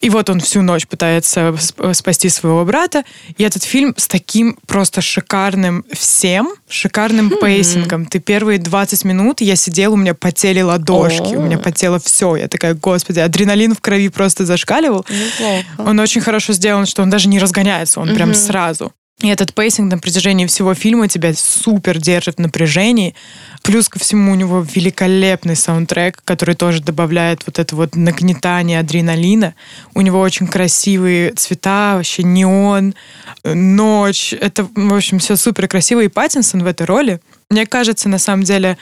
И 0.00 0.10
вот 0.10 0.28
он 0.30 0.40
всю 0.40 0.62
ночь 0.62 0.86
пытается 0.86 1.54
спасти 1.92 2.28
своего 2.28 2.64
брата. 2.64 3.04
И 3.36 3.44
этот 3.44 3.62
фильм 3.62 3.94
с 3.96 4.08
таким 4.08 4.58
просто 4.66 5.00
шикарным 5.00 5.84
всем, 5.92 6.48
шикарным 6.68 7.05
mm-hmm. 7.12 7.40
пейсингом. 7.40 8.06
Ты 8.06 8.18
первые 8.18 8.58
20 8.58 9.04
минут, 9.04 9.40
я 9.40 9.56
сидела, 9.56 9.94
у 9.94 9.96
меня 9.96 10.14
потели 10.14 10.60
ладошки, 10.60 11.34
у 11.34 11.42
меня 11.42 11.58
потело 11.58 11.98
все. 11.98 12.36
Я 12.36 12.48
такая, 12.48 12.74
господи, 12.74 13.20
адреналин 13.20 13.74
в 13.74 13.80
крови 13.80 14.08
просто 14.08 14.44
зашкаливал. 14.44 15.04
Он 15.78 15.98
очень 15.98 16.20
хорошо 16.20 16.52
сделан, 16.52 16.86
что 16.86 17.02
он 17.02 17.10
даже 17.10 17.28
не 17.28 17.38
разгоняется, 17.38 18.00
он 18.00 18.14
прям 18.14 18.34
сразу. 18.34 18.92
И 19.22 19.28
этот 19.28 19.54
пейсинг 19.54 19.90
на 19.90 19.98
протяжении 19.98 20.44
всего 20.44 20.74
фильма 20.74 21.08
тебя 21.08 21.32
супер 21.32 21.98
держит 21.98 22.36
в 22.36 22.40
напряжении. 22.40 23.14
Плюс 23.62 23.88
ко 23.88 23.98
всему 23.98 24.32
у 24.32 24.34
него 24.34 24.60
великолепный 24.60 25.56
саундтрек, 25.56 26.20
который 26.22 26.54
тоже 26.54 26.82
добавляет 26.82 27.42
вот 27.46 27.58
это 27.58 27.74
вот 27.76 27.96
нагнетание 27.96 28.78
адреналина. 28.78 29.54
У 29.94 30.02
него 30.02 30.20
очень 30.20 30.46
красивые 30.46 31.32
цвета, 31.32 31.94
вообще 31.96 32.24
неон, 32.24 32.94
ночь. 33.42 34.34
Это, 34.34 34.68
в 34.74 34.94
общем, 34.94 35.18
все 35.18 35.36
супер 35.36 35.66
красиво. 35.66 36.00
И 36.00 36.08
Паттинсон 36.08 36.62
в 36.62 36.66
этой 36.66 36.84
роли, 36.84 37.20
мне 37.48 37.64
кажется, 37.64 38.10
на 38.10 38.18
самом 38.18 38.42
деле, 38.42 38.76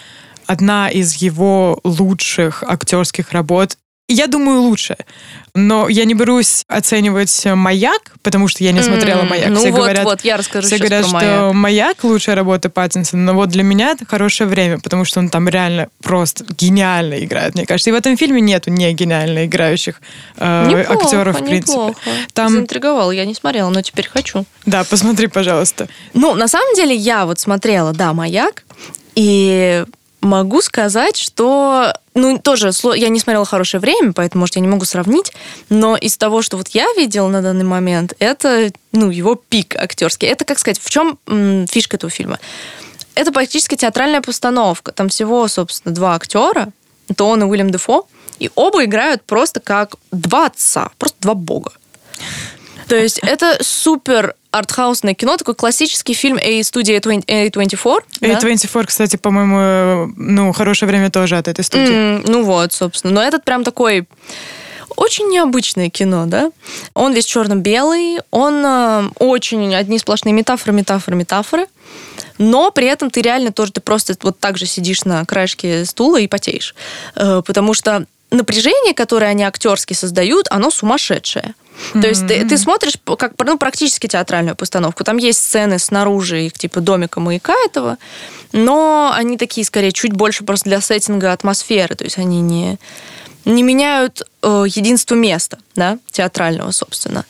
одна 0.47 0.91
из 0.91 1.15
его 1.15 1.79
лучших 1.85 2.65
актерских 2.65 3.31
работ. 3.31 3.79
Я 4.09 4.27
думаю, 4.27 4.61
лучше. 4.61 4.97
Но 5.55 5.89
я 5.89 6.05
не 6.05 6.13
берусь 6.13 6.65
оценивать 6.69 7.43
«Маяк», 7.47 8.13
потому 8.23 8.49
что 8.49 8.63
я 8.63 8.73
не 8.73 8.83
смотрела 8.83 9.23
«Маяк». 9.23 9.49
Ну 9.49 9.57
все 9.57 9.71
вот, 9.71 9.79
говорят, 9.79 10.05
вот, 10.05 10.21
я 10.23 10.37
расскажу 10.37 10.67
Все 10.67 10.77
говорят, 10.77 11.07
что 11.07 11.53
«Маяк» 11.55 12.05
лучшая 12.05 12.37
работа 12.37 12.69
Паттинсона, 12.69 13.23
но 13.23 13.35
вот 13.35 13.49
для 13.49 13.63
меня 13.63 13.93
это 13.93 14.05
хорошее 14.05 14.51
время, 14.51 14.79
потому 14.79 15.07
что 15.07 15.21
он 15.21 15.31
там 15.31 15.49
реально 15.49 15.89
просто 16.03 16.45
гениально 16.45 17.25
играет, 17.25 17.55
мне 17.55 17.65
кажется. 17.65 17.89
И 17.89 17.93
в 17.95 17.97
этом 17.97 18.19
фильме 18.19 18.43
нету 18.43 18.71
не 18.71 18.93
гениально 18.93 19.47
играющих 19.47 20.03
э, 20.37 20.67
неплохо, 20.69 20.93
актеров, 20.93 21.41
в 21.41 21.45
принципе. 21.45 21.73
Неплохо. 21.73 22.01
Там... 22.35 22.53
Заинтриговал, 22.53 23.11
я 23.11 23.25
не 23.25 23.35
смотрела, 23.35 23.71
но 23.71 23.81
теперь 23.81 24.09
хочу. 24.09 24.45
Да, 24.67 24.85
посмотри, 24.85 25.29
пожалуйста. 25.29 25.89
Ну, 26.13 26.35
на 26.35 26.49
самом 26.49 26.75
деле, 26.75 26.95
я 26.95 27.25
вот 27.25 27.41
смотрела, 27.41 27.95
да, 27.95 28.13
«Маяк», 28.13 28.65
и 29.15 29.85
могу 30.25 30.63
сказать, 30.63 31.17
что 31.17 31.95
ну, 32.15 32.39
тоже, 32.39 32.71
я 32.95 33.09
не 33.09 33.21
смотрела 33.21 33.45
«Хорошее 33.45 33.81
время», 33.81 34.13
поэтому, 34.13 34.41
может, 34.41 34.57
я 34.57 34.63
не 34.63 34.69
могу 34.69 34.85
сравнить, 34.85 35.33
но 35.69 35.97
из 35.97 36.17
того, 36.17 36.43
что 36.43 36.57
вот 36.57 36.69
я 36.69 36.87
видела 36.97 37.29
на 37.29 37.43
данный 37.43 37.65
момент, 37.65 38.15
это, 38.19 38.71
ну, 38.93 39.11
его 39.11 39.35
пик 39.35 39.77
актерский. 39.77 40.29
Это, 40.29 40.45
как 40.45 40.59
сказать, 40.59 40.81
в 40.81 40.91
чем 40.91 41.19
фишка 41.67 41.97
этого 41.97 42.11
фильма? 42.11 42.39
Это 43.15 43.33
практически 43.33 43.77
театральная 43.77 44.21
постановка. 44.21 44.93
Там 44.93 45.09
всего, 45.09 45.47
собственно, 45.49 45.95
два 45.95 46.15
актера. 46.15 46.69
Это 47.09 47.25
он 47.25 47.43
и 47.43 47.45
Уильям 47.45 47.71
Дефо. 47.71 48.09
И 48.41 48.51
оба 48.55 48.85
играют 48.85 49.23
просто 49.23 49.61
как 49.61 49.95
два 50.11 50.47
отца, 50.47 50.91
просто 50.99 51.19
два 51.21 51.35
бога. 51.35 51.73
То 52.89 52.97
есть 52.97 53.19
это 53.21 53.59
супер 53.61 54.35
артхаусное 54.55 55.15
кино, 55.15 55.37
такой 55.37 55.55
классический 55.55 56.15
фильм 56.15 56.39
A 56.39 56.63
студии 56.63 56.95
A24. 56.97 57.99
A24, 58.21 58.81
да? 58.81 58.87
кстати, 58.87 59.17
по-моему, 59.17 60.13
ну, 60.17 60.53
хорошее 60.53 60.89
время 60.89 61.11
тоже 61.11 61.37
от 61.37 61.49
этой 61.49 61.65
студии. 61.65 62.19
Mm, 62.19 62.25
ну 62.29 62.45
вот, 62.45 62.73
собственно. 62.73 63.15
Но 63.15 63.23
этот 63.23 63.45
прям 63.45 63.65
такой 63.65 64.07
очень 64.97 65.29
необычное 65.29 65.91
кино, 65.91 66.27
да? 66.27 66.51
Он 66.95 67.13
весь 67.13 67.27
черно-белый, 67.27 68.19
он 68.31 68.65
э, 68.65 69.09
очень 69.19 69.75
одни 69.75 69.99
сплошные 69.99 70.33
метафоры, 70.33 70.73
метафоры, 70.73 71.17
метафоры. 71.17 71.67
Но 72.39 72.71
при 72.71 72.87
этом 72.87 73.11
ты 73.11 73.21
реально 73.23 73.53
тоже, 73.53 73.73
ты 73.73 73.81
просто 73.81 74.15
вот 74.23 74.39
так 74.39 74.57
же 74.57 74.67
сидишь 74.67 75.05
на 75.05 75.25
краешке 75.25 75.85
стула 75.85 76.21
и 76.21 76.29
потеешь. 76.29 76.75
Э, 77.17 77.43
потому 77.45 77.75
что 77.75 78.07
напряжение, 78.37 78.95
которое 78.95 79.27
они 79.27 79.45
актерски 79.45 79.95
создают, 79.95 80.47
оно 80.51 80.71
сумасшедшее. 80.71 81.55
Mm-hmm. 81.55 82.01
То 82.01 82.09
есть 82.09 82.27
ты, 82.27 82.49
ты 82.49 82.59
смотришь 82.59 82.95
как 83.19 83.33
ну, 83.45 83.59
практически 83.59 84.07
театральную 84.07 84.57
постановку. 84.57 85.05
Там 85.05 85.17
есть 85.17 85.41
сцены 85.41 85.79
снаружи 85.79 86.47
их 86.47 86.53
типа 86.53 86.81
домика 86.81 87.21
маяка 87.21 87.55
этого, 87.65 87.99
но 88.53 89.13
они 89.15 89.37
такие 89.37 89.65
скорее 89.65 89.93
чуть 89.93 90.13
больше 90.13 90.45
просто 90.45 90.69
для 90.69 90.81
сеттинга 90.81 91.33
атмосферы. 91.33 91.95
То 91.97 92.05
есть 92.05 92.19
они 92.19 92.41
не, 92.41 92.79
не 93.45 93.63
меняют 93.63 94.23
э, 94.43 94.65
единство 94.69 95.15
места, 95.15 95.59
да, 95.75 95.99
театрального, 96.11 96.71
собственно. 96.71 97.25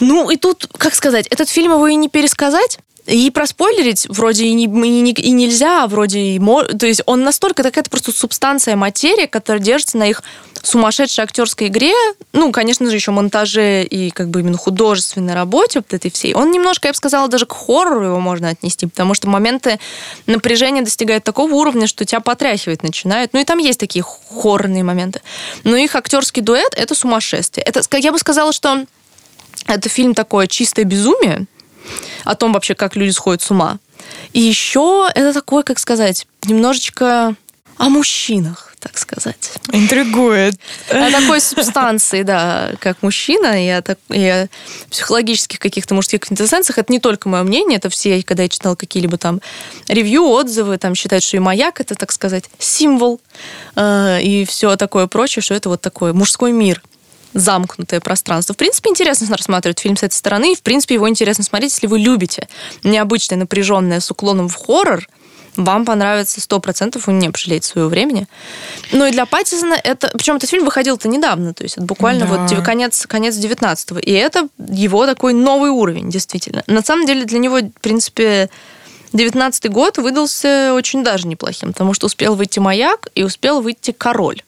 Ну, 0.00 0.30
и 0.30 0.36
тут, 0.36 0.68
как 0.76 0.94
сказать, 0.94 1.26
этот 1.28 1.48
фильм 1.48 1.72
его 1.72 1.86
и 1.86 1.94
не 1.94 2.08
пересказать, 2.08 2.78
и 3.06 3.30
проспойлерить 3.30 4.06
вроде 4.08 4.46
и, 4.46 4.52
не, 4.52 4.64
и, 4.64 5.00
не, 5.00 5.12
и 5.12 5.30
нельзя, 5.30 5.84
а 5.84 5.86
вроде 5.86 6.20
и 6.20 6.38
мож... 6.38 6.66
То 6.78 6.86
есть 6.86 7.02
он 7.06 7.22
настолько 7.22 7.62
такая 7.62 7.84
просто 7.84 8.12
субстанция, 8.12 8.76
материя, 8.76 9.26
которая 9.26 9.62
держится 9.62 9.96
на 9.98 10.08
их 10.08 10.22
сумасшедшей 10.62 11.22
актерской 11.22 11.68
игре, 11.68 11.92
ну, 12.32 12.50
конечно 12.50 12.90
же, 12.90 12.96
еще 12.96 13.12
монтаже 13.12 13.84
и 13.84 14.10
как 14.10 14.30
бы 14.30 14.40
именно 14.40 14.56
художественной 14.56 15.34
работе 15.34 15.78
вот 15.78 15.94
этой 15.94 16.10
всей. 16.10 16.34
Он 16.34 16.50
немножко, 16.50 16.88
я 16.88 16.92
бы 16.92 16.96
сказала, 16.96 17.28
даже 17.28 17.46
к 17.46 17.52
хоррору 17.52 18.04
его 18.04 18.20
можно 18.20 18.48
отнести, 18.48 18.86
потому 18.86 19.14
что 19.14 19.28
моменты 19.28 19.78
напряжения 20.26 20.82
достигают 20.82 21.22
такого 21.22 21.54
уровня, 21.54 21.86
что 21.86 22.04
тебя 22.04 22.20
потряхивать 22.20 22.82
начинает. 22.82 23.32
Ну, 23.32 23.40
и 23.40 23.44
там 23.44 23.58
есть 23.58 23.78
такие 23.78 24.04
хоррорные 24.04 24.82
моменты. 24.82 25.20
Но 25.62 25.76
их 25.76 25.94
актерский 25.94 26.42
дуэт— 26.42 26.74
это 26.76 26.96
сумасшествие. 26.96 27.64
Это, 27.64 27.82
я 27.98 28.10
бы 28.10 28.18
сказала, 28.18 28.52
что 28.52 28.84
это 29.66 29.88
фильм 29.88 30.14
такое 30.14 30.48
чистое 30.48 30.84
безумие, 30.84 31.46
о 32.24 32.34
том 32.34 32.52
вообще, 32.52 32.74
как 32.74 32.96
люди 32.96 33.10
сходят 33.10 33.42
с 33.42 33.50
ума. 33.50 33.78
И 34.32 34.40
еще 34.40 35.08
это 35.14 35.32
такое, 35.32 35.62
как 35.62 35.78
сказать, 35.78 36.26
немножечко 36.44 37.34
о 37.78 37.88
мужчинах, 37.90 38.74
так 38.80 38.96
сказать. 38.96 39.52
Интригует. 39.72 40.54
О 40.88 41.10
такой 41.10 41.40
субстанции, 41.40 42.22
да, 42.22 42.72
как 42.80 43.02
мужчина, 43.02 43.62
и 43.62 43.68
о, 43.68 43.82
так, 43.82 43.98
и 44.08 44.24
о 44.26 44.48
психологических 44.90 45.58
каких-то 45.58 45.94
мужских 45.94 46.20
квинтэссенциях. 46.20 46.78
Это 46.78 46.90
не 46.90 47.00
только 47.00 47.28
мое 47.28 47.42
мнение, 47.42 47.76
это 47.76 47.90
все, 47.90 48.22
когда 48.22 48.44
я 48.44 48.48
читала 48.48 48.76
какие-либо 48.76 49.18
там 49.18 49.40
ревью, 49.88 50.24
отзывы, 50.24 50.78
там 50.78 50.94
считают, 50.94 51.22
что 51.22 51.36
и 51.36 51.40
маяк 51.40 51.80
это, 51.80 51.94
так 51.94 52.12
сказать, 52.12 52.44
символ, 52.58 53.20
э, 53.74 54.22
и 54.22 54.44
все 54.46 54.76
такое 54.76 55.06
прочее, 55.06 55.42
что 55.42 55.54
это 55.54 55.68
вот 55.68 55.82
такой 55.82 56.14
мужской 56.14 56.52
мир 56.52 56.82
замкнутое 57.36 58.00
пространство. 58.00 58.54
В 58.54 58.56
принципе, 58.56 58.90
интересно 58.90 59.36
рассматривать 59.36 59.78
фильм 59.78 59.96
с 59.96 60.02
этой 60.02 60.14
стороны, 60.14 60.52
и, 60.52 60.56
в 60.56 60.62
принципе, 60.62 60.94
его 60.94 61.08
интересно 61.08 61.44
смотреть, 61.44 61.72
если 61.72 61.86
вы 61.86 61.98
любите 61.98 62.48
необычное, 62.82 63.38
напряженное, 63.38 64.00
с 64.00 64.10
уклоном 64.10 64.48
в 64.48 64.56
хоррор, 64.56 65.06
вам 65.56 65.84
понравится 65.84 66.40
сто 66.40 66.60
процентов, 66.60 67.06
вы 67.06 67.14
не 67.14 67.30
пожалеете 67.30 67.66
своего 67.68 67.88
времени. 67.88 68.26
Ну 68.92 69.06
и 69.06 69.10
для 69.10 69.24
Паттисона 69.24 69.74
это... 69.74 70.10
Причем 70.12 70.36
этот 70.36 70.50
фильм 70.50 70.64
выходил-то 70.64 71.08
недавно, 71.08 71.54
то 71.54 71.62
есть 71.62 71.76
это 71.76 71.86
буквально 71.86 72.26
да. 72.26 72.46
вот 72.46 72.64
конец, 72.64 73.06
конец 73.06 73.36
19-го. 73.36 73.98
И 73.98 74.12
это 74.12 74.48
его 74.58 75.06
такой 75.06 75.32
новый 75.32 75.70
уровень, 75.70 76.10
действительно. 76.10 76.62
На 76.66 76.82
самом 76.82 77.06
деле 77.06 77.24
для 77.24 77.38
него, 77.38 77.58
в 77.58 77.80
принципе, 77.80 78.50
19 79.12 79.70
год 79.70 79.98
выдался 79.98 80.72
очень 80.74 81.02
даже 81.02 81.26
неплохим, 81.26 81.72
потому 81.72 81.94
что 81.94 82.06
успел 82.06 82.34
выйти 82.34 82.58
«Маяк» 82.58 83.08
и 83.14 83.22
успел 83.22 83.62
выйти 83.62 83.92
«Король». 83.92 84.42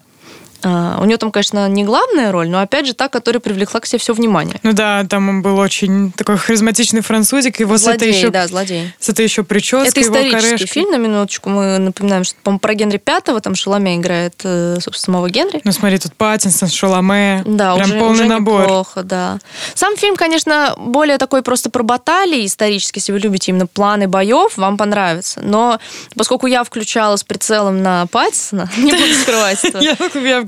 А, 0.62 0.98
у 1.00 1.04
нее 1.04 1.16
там, 1.16 1.30
конечно, 1.30 1.68
не 1.68 1.84
главная 1.84 2.32
роль, 2.32 2.48
но 2.48 2.60
опять 2.60 2.86
же 2.86 2.94
та, 2.94 3.08
которая 3.08 3.40
привлекла 3.40 3.80
к 3.80 3.86
себе 3.86 3.98
все 3.98 4.12
внимание. 4.12 4.58
Ну 4.62 4.72
да, 4.72 5.04
там 5.08 5.28
он 5.28 5.42
был 5.42 5.58
очень 5.58 6.12
такой 6.12 6.36
харизматичный 6.36 7.00
французик. 7.00 7.60
Его 7.60 7.76
злодей, 7.76 7.98
с 7.98 8.02
этой 8.02 8.18
еще, 8.18 8.30
да, 8.30 8.46
злодей. 8.46 8.92
С 8.98 9.08
этой 9.08 9.24
еще 9.24 9.44
прической, 9.44 9.88
Это 9.88 10.00
исторический 10.00 10.40
корешкой. 10.48 10.66
фильм, 10.66 10.90
на 10.90 10.96
минуточку. 10.96 11.48
Мы 11.50 11.78
напоминаем, 11.78 12.24
что, 12.24 12.36
по 12.42 12.58
про 12.58 12.74
Генри 12.74 12.98
Пятого, 12.98 13.40
там 13.40 13.54
Шаломе 13.54 13.96
играет, 13.96 14.34
э, 14.44 14.78
собственно, 14.80 15.16
самого 15.16 15.30
Генри. 15.30 15.60
Ну 15.64 15.72
смотри, 15.72 15.98
тут 15.98 16.14
Паттинсон, 16.14 16.68
Шаломе. 16.68 17.42
Да, 17.46 17.74
Прям 17.76 17.90
уже, 17.90 17.98
полный 17.98 18.14
уже 18.14 18.24
набор. 18.24 18.62
неплохо, 18.62 19.02
да. 19.02 19.38
Сам 19.74 19.96
фильм, 19.96 20.16
конечно, 20.16 20.74
более 20.76 21.18
такой 21.18 21.42
просто 21.42 21.70
про 21.70 21.82
баталии 21.82 22.44
исторически, 22.44 22.98
если 22.98 23.12
вы 23.12 23.20
любите 23.20 23.52
именно 23.52 23.66
планы 23.66 24.08
боев, 24.08 24.56
вам 24.56 24.76
понравится. 24.76 25.40
Но 25.42 25.78
поскольку 26.16 26.46
я 26.46 26.64
включала 26.64 27.16
с 27.16 27.22
прицелом 27.24 27.82
на 27.82 28.06
Паттисона, 28.06 28.68
не 28.76 28.90
буду 28.92 29.14
скрывать 29.22 29.62
Я 29.80 29.94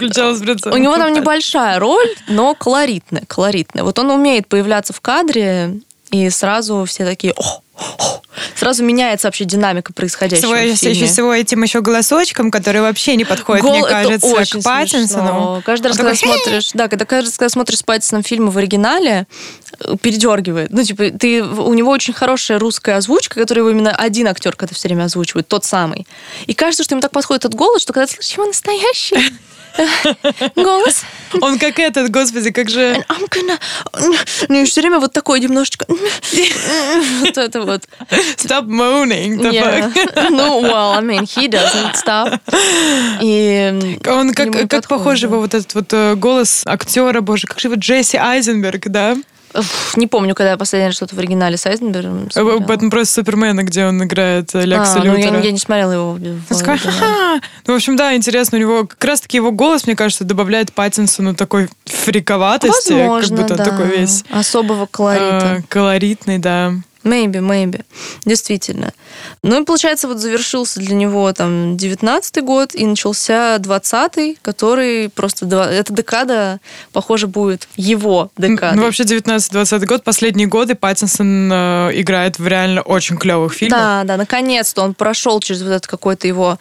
включала 0.07 0.35
с 0.35 0.41
прицелом 0.41 0.81
него 0.81 0.97
там 0.97 1.13
небольшая 1.13 1.79
роль, 1.79 2.09
но 2.29 2.55
колоритная, 2.55 3.25
колоритная. 3.27 3.85
Вот 3.85 3.99
он 3.99 4.11
умеет 4.11 4.49
появляться 4.49 4.93
в 4.93 5.01
кадре, 5.01 5.81
и 6.11 6.29
сразу 6.31 6.85
все 6.87 7.05
такие, 7.05 7.33
о, 7.37 7.63
сразу 8.57 8.85
меняется 8.85 9.29
вообще 9.29 9.45
динамика 9.45 9.93
происходящего 9.93 10.49
Свой, 10.49 10.73
в 10.73 10.77
фильме. 10.77 10.97
Еще 10.97 11.07
всего 11.07 11.33
этим 11.33 11.63
еще 11.63 11.81
голосочком, 11.81 12.51
который 12.51 12.81
вообще 12.81 13.15
не 13.15 13.25
подходит, 13.25 13.63
Гол, 13.63 13.79
мне 13.79 13.87
кажется, 13.87 14.27
очень 14.27 14.61
к 14.61 14.65
Паттинсону. 14.65 15.63
Каждый 15.65 15.89
раз, 15.89 15.97
когда 15.97 16.15
смотришь, 16.15 16.71
да, 16.75 16.89
когда 16.89 17.05
каждый 17.05 17.29
раз, 17.29 17.39
когда 17.39 17.49
смотришь 17.49 17.79
с 17.79 17.83
Паттинсоном 17.83 18.25
фильмы 18.25 18.51
в 18.51 18.59
оригинале, 18.59 19.27
э, 19.79 19.95
передергивает. 20.03 20.71
Ну, 20.73 20.83
типа, 20.83 21.11
ты, 21.11 21.45
у 21.45 21.73
него 21.75 21.91
очень 21.93 22.13
хорошая 22.13 22.59
русская 22.59 22.97
озвучка, 22.97 23.41
которую 23.41 23.71
именно 23.71 23.95
один 23.95 24.27
актер, 24.27 24.57
когда 24.57 24.75
все 24.75 24.89
время 24.89 25.05
озвучивает, 25.05 25.47
тот 25.47 25.65
самый. 25.65 26.09
И 26.47 26.55
кажется, 26.55 26.83
что 26.83 26.95
ему 26.95 27.03
так 27.03 27.13
подходит 27.13 27.45
этот 27.45 27.55
голос, 27.57 27.83
что 27.83 27.93
когда 27.93 28.07
ты 28.07 28.15
слышишь 28.15 28.33
его 28.33 28.47
настоящий, 28.47 29.33
голос. 30.57 31.03
Он 31.41 31.59
как 31.59 31.79
этот, 31.79 32.11
господи, 32.11 32.51
как 32.51 32.69
же... 32.69 33.05
Gonna... 33.31 33.59
Ну, 34.49 34.63
и 34.63 34.65
все 34.65 34.81
время 34.81 34.99
вот 34.99 35.13
такой 35.13 35.41
немножечко... 35.41 35.87
Вот 35.89 37.39
это 37.39 37.63
вот. 37.63 37.85
Stop 38.37 38.67
moaning. 38.67 39.39
Yeah. 39.51 40.31
Ну, 40.31 40.61
well, 40.63 40.93
I 40.93 41.03
mean, 41.03 41.23
he 41.23 41.49
doesn't 41.49 41.95
stop. 41.95 42.41
И 43.23 43.99
Он 44.07 44.33
как, 44.35 44.69
как 44.69 44.89
похож 44.89 45.23
его 45.23 45.39
вот 45.41 45.55
этот 45.55 45.75
вот 45.75 45.93
э, 45.93 46.15
голос 46.17 46.63
актера, 46.67 47.21
боже, 47.21 47.47
как 47.47 47.61
же 47.61 47.69
его 47.69 47.77
Джесси 47.77 48.17
Айзенберг, 48.17 48.89
да? 48.89 49.17
Не 49.97 50.07
помню, 50.07 50.35
когда 50.35 50.51
я 50.51 50.57
последний 50.57 50.87
раз 50.87 50.97
что-то 50.97 51.17
в 51.17 51.19
оригинале 51.19 51.57
с 51.57 51.67
Айзенбергом 51.67 52.27
э, 52.27 52.31
смотрела. 52.31 52.59
Бэтмен 52.61 53.05
Супермена, 53.05 53.63
где 53.63 53.87
он 53.87 54.03
играет 54.03 54.55
э, 54.55 54.65
Лекса 54.65 55.01
а, 55.01 55.05
ну, 55.05 55.17
я, 55.17 55.39
я 55.39 55.53
не 55.53 55.59
смотрела 55.59 55.93
его. 55.93 56.19
Такой, 56.49 56.79
ну, 57.67 57.73
в 57.73 57.77
общем, 57.77 57.97
да, 57.97 58.15
интересно. 58.15 58.59
У 58.59 58.61
него 58.61 58.87
как 58.87 59.03
раз-таки 59.05 59.39
его 59.39 59.51
голос, 59.51 59.87
мне 59.87 59.97
кажется, 59.97 60.25
добавляет 60.25 60.73
Паттинсону 60.73 61.35
такой 61.35 61.69
фриковатости. 61.85 62.93
Возможно, 62.93 63.37
как 63.37 63.47
будто 63.47 63.57
да. 63.57 63.65
такой 63.65 63.99
весь... 63.99 64.25
Особого 64.31 64.87
колорита. 64.87 65.57
Э, 65.59 65.63
колоритный, 65.69 66.39
да. 66.39 66.75
Maybe, 67.03 67.41
maybe. 67.41 67.85
Действительно. 68.25 68.93
Ну 69.43 69.63
и 69.63 69.65
получается, 69.65 70.07
вот 70.07 70.19
завершился 70.19 70.81
для 70.81 70.95
него 70.95 71.33
там 71.33 71.77
19 71.77 72.45
год 72.45 72.75
и 72.75 72.87
начался 72.87 73.57
20-й, 73.57 74.39
который 74.43 75.09
просто... 75.09 75.47
Эта 75.47 75.93
декада, 75.95 76.61
похоже, 76.93 77.27
будет 77.27 77.69
его 77.77 78.31
декадой. 78.37 78.77
Ну, 78.77 78.85
вообще 78.85 79.05
19-20 79.05 79.87
год, 79.87 80.05
последние 80.05 80.47
годы 80.47 80.75
Паттинсон 80.75 81.51
э, 81.51 81.91
играет 81.95 82.39
в 82.39 82.47
реально 82.47 82.83
очень 82.83 83.17
клевых 83.17 83.55
фильмах. 83.55 83.79
Да, 83.79 84.05
да, 84.05 84.17
наконец-то 84.17 84.83
он 84.83 84.95
прошел 84.95 85.41
через 85.41 85.63
вот 85.63 85.71
это 85.71 85.89
какое-то 85.89 86.29
его 86.29 86.59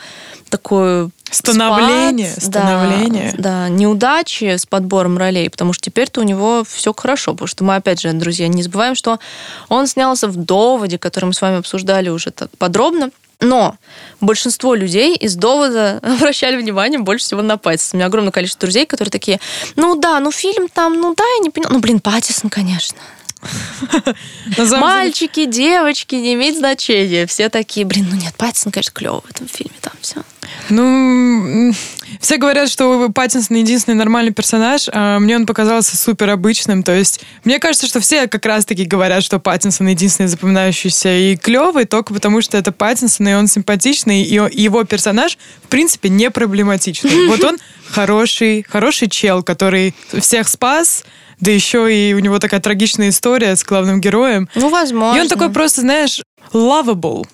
такое 0.49 1.09
Становление, 1.31 2.31
спад, 2.31 2.43
становление. 2.43 3.33
Да, 3.37 3.67
да, 3.67 3.69
неудачи 3.69 4.57
с 4.57 4.65
подбором 4.65 5.17
ролей, 5.17 5.49
потому 5.49 5.73
что 5.73 5.83
теперь-то 5.83 6.21
у 6.21 6.23
него 6.23 6.63
все 6.67 6.93
хорошо, 6.93 7.33
потому 7.33 7.47
что 7.47 7.63
мы, 7.63 7.75
опять 7.75 8.01
же, 8.01 8.11
друзья, 8.13 8.47
не 8.47 8.63
забываем, 8.63 8.95
что 8.95 9.19
он 9.67 9.87
снялся 9.87 10.27
в 10.27 10.35
«Доводе», 10.35 10.97
который 10.97 11.25
мы 11.25 11.33
с 11.33 11.41
вами 11.41 11.57
обсуждали 11.57 12.09
уже 12.09 12.31
так 12.31 12.49
подробно, 12.57 13.11
но 13.39 13.75
большинство 14.19 14.75
людей 14.75 15.15
из 15.15 15.35
довода 15.35 15.99
обращали 16.03 16.57
внимание 16.57 16.99
больше 16.99 17.25
всего 17.25 17.41
на 17.41 17.57
Паттисон. 17.57 17.91
У 17.93 17.97
меня 17.97 18.07
огромное 18.07 18.31
количество 18.31 18.61
друзей, 18.61 18.85
которые 18.85 19.11
такие, 19.11 19.39
ну 19.75 19.95
да, 19.95 20.19
ну 20.19 20.31
фильм 20.31 20.67
там, 20.67 20.99
ну 20.99 21.15
да, 21.15 21.23
я 21.37 21.43
не 21.43 21.49
понимаю. 21.49 21.75
Ну, 21.75 21.79
блин, 21.79 21.99
Паттисон, 21.99 22.49
конечно. 22.49 22.97
Мальчики, 24.79 25.45
девочки, 25.45 26.15
не 26.15 26.33
имеет 26.33 26.57
значения. 26.57 27.25
Все 27.25 27.49
такие, 27.49 27.85
блин, 27.85 28.07
ну 28.09 28.17
нет, 28.17 28.33
Паттинсон, 28.35 28.71
конечно, 28.71 28.91
клевый 28.93 29.21
в 29.21 29.29
этом 29.29 29.47
фильме, 29.47 29.75
там 29.81 29.93
все. 30.01 30.21
Ну, 30.69 31.73
все 32.19 32.37
говорят, 32.37 32.69
что 32.69 33.09
Паттинсон 33.09 33.57
единственный 33.57 33.95
нормальный 33.95 34.33
персонаж, 34.33 34.89
а 34.91 35.19
мне 35.19 35.35
он 35.35 35.45
показался 35.45 35.95
супер 35.95 36.29
обычным. 36.29 36.83
То 36.83 36.93
есть, 36.93 37.21
мне 37.43 37.59
кажется, 37.59 37.87
что 37.87 37.99
все 37.99 38.27
как 38.27 38.45
раз-таки 38.45 38.85
говорят, 38.85 39.23
что 39.23 39.39
Паттинсон 39.39 39.87
единственный 39.87 40.27
запоминающийся 40.27 41.15
и 41.15 41.37
клевый, 41.37 41.85
только 41.85 42.13
потому 42.13 42.41
что 42.41 42.57
это 42.57 42.71
Паттинсон, 42.71 43.27
и 43.27 43.33
он 43.33 43.47
симпатичный, 43.47 44.23
и 44.23 44.33
его 44.33 44.83
персонаж, 44.83 45.37
в 45.63 45.67
принципе, 45.67 46.09
не 46.09 46.29
проблематичный. 46.29 47.27
Вот 47.27 47.43
он 47.43 47.57
хороший, 47.89 48.65
хороший 48.67 49.07
чел, 49.07 49.43
который 49.43 49.95
всех 50.19 50.47
спас, 50.47 51.03
да 51.39 51.51
еще 51.51 51.93
и 51.93 52.13
у 52.13 52.19
него 52.19 52.39
такая 52.39 52.59
трагичная 52.59 53.09
история 53.09 53.55
с 53.55 53.63
главным 53.63 54.01
героем. 54.01 54.49
Ну, 54.55 54.69
возможно. 54.69 55.17
И 55.17 55.21
он 55.21 55.27
такой 55.27 55.49
просто, 55.49 55.81
знаешь, 55.81 56.21
lovable. 56.53 57.25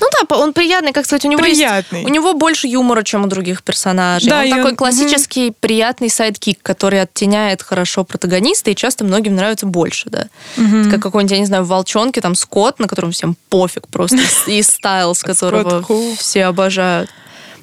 Ну 0.00 0.06
да, 0.10 0.36
он 0.36 0.52
приятный, 0.52 0.92
как 0.92 1.06
сказать, 1.06 1.24
у 1.24 1.28
него 1.28 1.40
приятный. 1.40 2.00
Есть, 2.00 2.10
у 2.10 2.12
него 2.12 2.34
больше 2.34 2.66
юмора, 2.66 3.02
чем 3.02 3.24
у 3.24 3.26
других 3.28 3.62
персонажей. 3.62 4.28
Да, 4.28 4.40
он 4.40 4.50
такой 4.50 4.70
он... 4.72 4.76
классический 4.76 5.48
угу. 5.48 5.56
приятный 5.60 6.10
сайдкик, 6.10 6.60
который 6.62 7.00
оттеняет 7.00 7.62
хорошо 7.62 8.04
протагониста, 8.04 8.70
и 8.70 8.74
часто 8.74 9.04
многим 9.04 9.36
нравится 9.36 9.66
больше, 9.66 10.10
да. 10.10 10.26
Угу. 10.56 10.90
Как 10.90 11.00
какой-нибудь, 11.00 11.32
я 11.32 11.38
не 11.38 11.46
знаю, 11.46 11.64
в 11.64 11.68
Волчонке, 11.68 12.20
там 12.20 12.34
Скотт, 12.34 12.78
на 12.78 12.88
котором 12.88 13.12
всем 13.12 13.36
пофиг 13.48 13.86
просто, 13.88 14.18
и 14.46 14.62
Стайлс, 14.62 15.22
которого 15.22 15.84
все 16.16 16.46
обожают. 16.46 17.10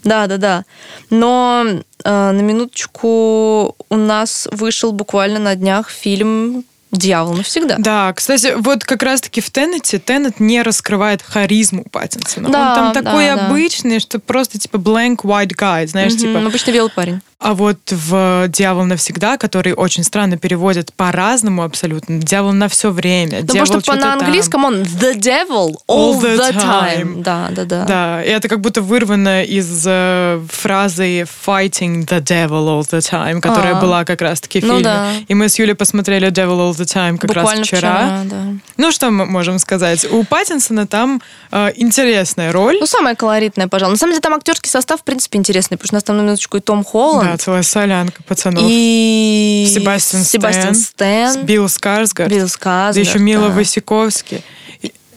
Да, 0.03 0.27
да, 0.27 0.37
да. 0.37 0.65
Но 1.09 1.65
э, 1.67 1.81
на 2.03 2.41
минуточку 2.41 3.75
у 3.89 3.95
нас 3.95 4.47
вышел 4.51 4.91
буквально 4.91 5.39
на 5.39 5.55
днях 5.55 5.89
фильм 5.89 6.63
Дьявол 6.91 7.33
навсегда. 7.33 7.75
Да, 7.77 8.13
кстати, 8.13 8.53
вот 8.57 8.85
как 8.85 9.03
раз-таки 9.03 9.41
в 9.41 9.49
Теннете 9.49 9.99
Теннет 9.99 10.39
не 10.39 10.61
раскрывает 10.61 11.21
харизму 11.21 11.83
Паттинсона. 11.83 12.49
Да, 12.49 12.69
Он 12.69 12.93
там 12.93 13.03
такой 13.03 13.25
да, 13.25 13.47
обычный, 13.47 13.95
да. 13.95 13.99
что 13.99 14.19
просто 14.19 14.57
типа 14.57 14.77
blank 14.77 15.17
white 15.23 15.53
guy, 15.53 15.85
знаешь, 15.87 16.13
угу, 16.13 16.21
типа... 16.21 16.39
Обычно 16.39 16.71
белый 16.71 16.91
парень. 16.91 17.21
А 17.39 17.53
вот 17.53 17.77
в 17.91 18.47
«Дьявол 18.47 18.85
навсегда», 18.85 19.37
который 19.37 19.73
очень 19.73 20.03
странно 20.03 20.37
переводят 20.37 20.91
по-разному 20.93 21.63
абсолютно. 21.63 22.17
«Дьявол 22.17 22.53
на 22.53 22.67
все 22.67 22.89
время». 22.89 23.41
Ну, 23.41 23.47
потому 23.47 23.79
что 23.79 23.93
на 23.93 24.13
английском 24.13 24.65
он 24.65 24.81
«the 24.81 25.15
devil 25.15 25.75
all, 25.87 26.15
all 26.15 26.19
the, 26.19 26.35
the 26.35 26.55
time. 26.55 27.03
time». 27.03 27.21
Да, 27.21 27.49
да, 27.51 27.65
да. 27.65 27.85
Да, 27.85 28.23
и 28.23 28.29
это 28.29 28.47
как 28.47 28.61
будто 28.61 28.81
вырвано 28.81 29.43
из 29.43 29.85
э, 29.85 30.41
фразы 30.49 31.27
«fighting 31.45 32.07
the 32.07 32.19
devil 32.21 32.67
all 32.67 32.81
the 32.81 32.99
time», 32.99 33.39
которая 33.39 33.77
а, 33.77 33.81
была 33.81 34.03
как 34.03 34.21
раз-таки 34.21 34.59
в 34.59 34.63
ну, 34.63 34.69
фильме. 34.69 34.83
Да. 34.83 35.07
И 35.27 35.35
мы 35.35 35.47
с 35.47 35.59
Юлей 35.59 35.75
посмотрели 35.75 36.29
«Devil 36.29 36.57
all 36.57 36.71
the 36.71 36.85
time» 36.85 37.19
как 37.19 37.27
Буквально 37.27 37.59
раз 37.59 37.67
вчера. 37.67 37.79
вчера 37.79 38.21
да. 38.23 38.43
Ну, 38.77 38.91
что 38.91 39.11
мы 39.11 39.27
можем 39.27 39.59
сказать? 39.59 40.11
У 40.11 40.23
Паттинсона 40.23 40.87
там 40.87 41.21
э, 41.51 41.71
интересная 41.75 42.51
роль. 42.51 42.77
Ну, 42.79 42.87
самая 42.87 43.13
колоритная, 43.13 43.67
пожалуй. 43.67 43.93
На 43.93 43.97
самом 43.97 44.13
деле 44.13 44.21
там 44.21 44.33
актерский 44.33 44.71
состав, 44.71 45.01
в 45.01 45.03
принципе, 45.03 45.37
интересный, 45.37 45.77
потому 45.77 45.87
что 45.87 45.93
у 45.93 45.97
нас 45.97 46.03
там 46.03 46.17
на 46.17 46.21
минуточку 46.21 46.57
и 46.57 46.61
Том 46.61 46.83
Холланд, 46.83 47.26
да, 47.31 47.37
целая 47.37 47.63
солянка 47.63 48.21
пацанов. 48.23 48.63
И 48.65 49.67
Себастьян, 49.73 50.23
Себастьян 50.23 50.75
Стэн. 50.75 51.31
Стэн. 51.31 51.45
Билл 51.45 51.69
Скарсгард. 51.69 52.31
Билл 52.31 52.47
Скарсгард, 52.47 52.95
Да 52.95 52.99
еще 53.01 53.19
Мила 53.19 53.49
да. 53.49 53.55
Васиковский. 53.55 54.43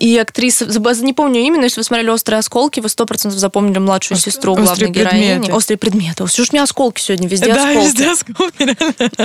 И 0.00 0.16
актриса, 0.16 0.66
не 1.02 1.12
помню 1.12 1.40
именно, 1.40 1.64
если 1.64 1.80
вы 1.80 1.84
смотрели 1.84 2.08
«Острые 2.08 2.38
осколки», 2.38 2.80
вы 2.80 2.88
сто 2.88 3.04
процентов 3.04 3.38
запомнили 3.38 3.78
младшую 3.78 4.16
Ост... 4.16 4.24
сестру 4.24 4.56
главной 4.56 4.88
героини. 4.88 5.50
«Острые 5.52 5.76
предметы». 5.76 6.26
Все 6.26 6.42
ж 6.44 6.48
у 6.50 6.54
меня 6.54 6.62
осколки 6.62 7.00
сегодня, 7.02 7.28
везде 7.28 7.52
да, 7.52 7.68
осколки. 7.68 7.86
везде 7.86 8.10
осколки. 8.10 8.76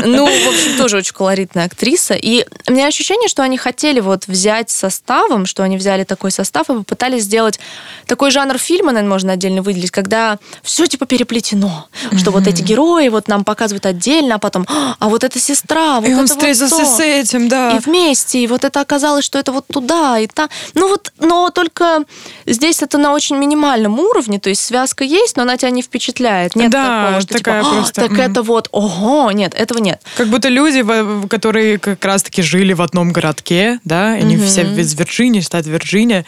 Ну, 0.06 0.26
в 0.26 0.48
общем, 0.50 0.78
тоже 0.78 0.98
очень 0.98 1.14
колоритная 1.14 1.66
актриса. 1.66 2.14
И 2.14 2.46
у 2.68 2.74
меня 2.74 2.88
ощущение, 2.88 3.30
что 3.30 3.42
они 3.42 3.58
хотели 3.58 4.02
вот 4.02 4.28
взять 4.28 4.70
составом, 4.70 5.46
что 5.46 5.64
они 5.64 5.78
взяли 5.78 6.04
такой 6.04 6.32
состав 6.32 6.70
и 6.70 6.74
попытались 6.74 7.24
сделать 7.24 7.58
такой 8.06 8.32
жанр 8.32 8.58
фильма, 8.58 8.92
наверное, 8.92 9.10
можно 9.10 9.34
отдельно 9.34 9.62
выделить, 9.62 9.92
когда 9.92 10.40
все 10.62 10.88
типа 10.88 11.06
переплетено. 11.06 11.88
Что 12.18 12.32
вот 12.32 12.48
эти 12.48 12.62
герои 12.62 13.08
вот 13.08 13.30
нам 13.30 13.46
показывают 13.46 13.86
отдельно, 13.86 14.36
а 14.36 14.40
потом, 14.40 14.68
а 14.68 15.08
вот 15.08 15.24
эта 15.24 15.40
сестра, 15.40 16.02
вот 16.02 16.10
и 16.10 16.12
это 16.12 16.20
он 16.20 16.28
встретился 16.28 16.76
вот 16.76 16.98
с 16.98 17.00
этим, 17.00 17.48
да. 17.48 17.78
И 17.78 17.80
вместе, 17.80 18.40
и 18.40 18.48
вот 18.48 18.66
это 18.66 18.82
оказалось, 18.82 19.24
что 19.24 19.40
это 19.40 19.54
вот 19.54 19.66
туда, 19.68 20.20
и 20.20 20.28
там. 20.28 20.50
Ну 20.74 20.90
вот, 20.90 21.14
но 21.20 21.50
только 21.50 22.04
здесь 22.46 22.82
это 22.82 22.98
на 22.98 23.14
очень 23.14 23.38
минимальном 23.38 24.00
уровне, 24.00 24.40
то 24.40 24.50
есть 24.50 24.62
связка 24.62 25.04
есть, 25.04 25.38
но 25.38 25.44
она 25.44 25.58
тебя 25.58 25.70
не 25.70 25.82
впечатляет. 25.82 26.56
Нет 26.56 26.72
да, 26.72 27.06
такого, 27.06 27.22
что 27.22 27.34
такая 27.34 27.64
типа, 27.64 27.76
просто... 27.76 28.02
так 28.02 28.20
это 28.20 28.42
вот, 28.42 28.70
ого, 28.72 29.32
нет, 29.32 29.54
этого 29.54 29.80
нет. 29.80 30.02
Как 30.18 30.28
будто 30.28 30.50
люди, 30.50 30.84
которые 31.28 31.78
как 31.78 32.04
раз-таки 32.04 32.42
жили 32.42 32.74
в 32.74 32.82
одном 32.82 33.12
городке, 33.12 33.80
да, 33.84 34.10
они 34.12 34.38
угу. 34.38 34.46
все 34.46 34.64
из 34.64 34.94
Вирджинии, 34.94 35.42
штат 35.42 35.66
Вирджиния, 35.66 36.26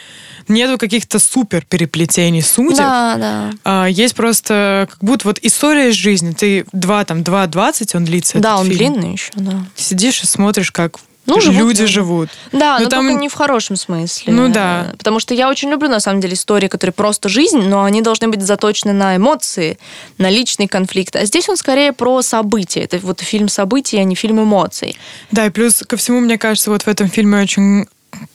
нету 0.48 0.78
каких-то 0.78 1.20
супер 1.20 1.66
переплетений 1.66 2.42
судеб. 2.42 2.78
Да, 2.78 3.16
да. 3.18 3.52
А, 3.64 3.86
есть 3.86 4.16
просто 4.16 4.88
как 4.90 5.04
будто 5.04 5.28
вот 5.28 5.40
история 5.42 5.90
из 5.90 5.96
жизни. 5.96 6.32
Ты 6.34 6.66
два 6.72 7.04
там, 7.06 7.24
два 7.24 7.48
двадцать 7.48 7.96
он 7.96 8.06
длится. 8.06 8.40
Да, 8.40 8.58
он 8.58 8.68
фильм. 8.68 8.78
длинный 8.78 9.14
еще, 9.14 9.32
да. 9.36 9.66
Сидишь 9.76 10.22
и 10.24 10.26
смотришь, 10.26 10.72
как 10.72 10.98
ну, 11.36 11.42
живут 11.42 11.60
люди 11.60 11.82
люди. 11.82 11.92
живут. 11.92 12.30
Да, 12.52 12.78
но, 12.78 12.86
но 12.86 12.90
там... 12.90 13.06
только 13.06 13.20
не 13.20 13.30
в 13.30 13.34
хорошем 13.34 13.76
смысле. 13.76 14.34
Ну 14.34 14.50
да. 14.50 14.94
Потому 14.98 15.20
что 15.20 15.34
я 15.34 15.50
очень 15.50 15.70
люблю, 15.70 15.90
на 15.90 16.00
самом 16.00 16.22
деле, 16.22 16.34
истории, 16.34 16.68
которые 16.68 16.94
просто 16.94 17.30
жизнь, 17.30 17.60
но 17.60 17.84
они 17.84 18.02
должны 18.02 18.30
быть 18.30 18.42
заточены 18.42 18.94
на 18.94 19.16
эмоции, 19.18 19.78
на 20.18 20.30
личный 20.30 20.68
конфликт. 20.68 21.16
А 21.16 21.26
здесь 21.26 21.50
он 21.50 21.58
скорее 21.58 21.94
про 21.94 22.22
события. 22.22 22.82
Это 22.82 22.98
вот 23.00 23.22
фильм 23.22 23.50
событий, 23.50 23.98
а 23.98 24.04
не 24.04 24.16
фильм 24.16 24.42
эмоций. 24.42 24.98
Да, 25.32 25.46
и 25.46 25.50
плюс 25.50 25.84
ко 25.88 25.98
всему, 25.98 26.20
мне 26.22 26.38
кажется, 26.38 26.72
вот 26.72 26.84
в 26.84 26.88
этом 26.88 27.10
фильме 27.10 27.42
очень 27.42 27.86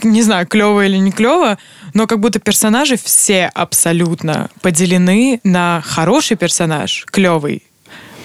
не 0.02 0.22
знаю, 0.22 0.46
клево 0.46 0.84
или 0.84 0.96
не 0.96 1.10
клево, 1.12 1.58
но 1.94 2.06
как 2.06 2.20
будто 2.20 2.38
персонажи 2.38 2.96
все 3.02 3.50
абсолютно 3.54 4.50
поделены 4.60 5.40
на 5.44 5.82
хороший 5.84 6.36
персонаж, 6.36 7.04
клевый, 7.10 7.64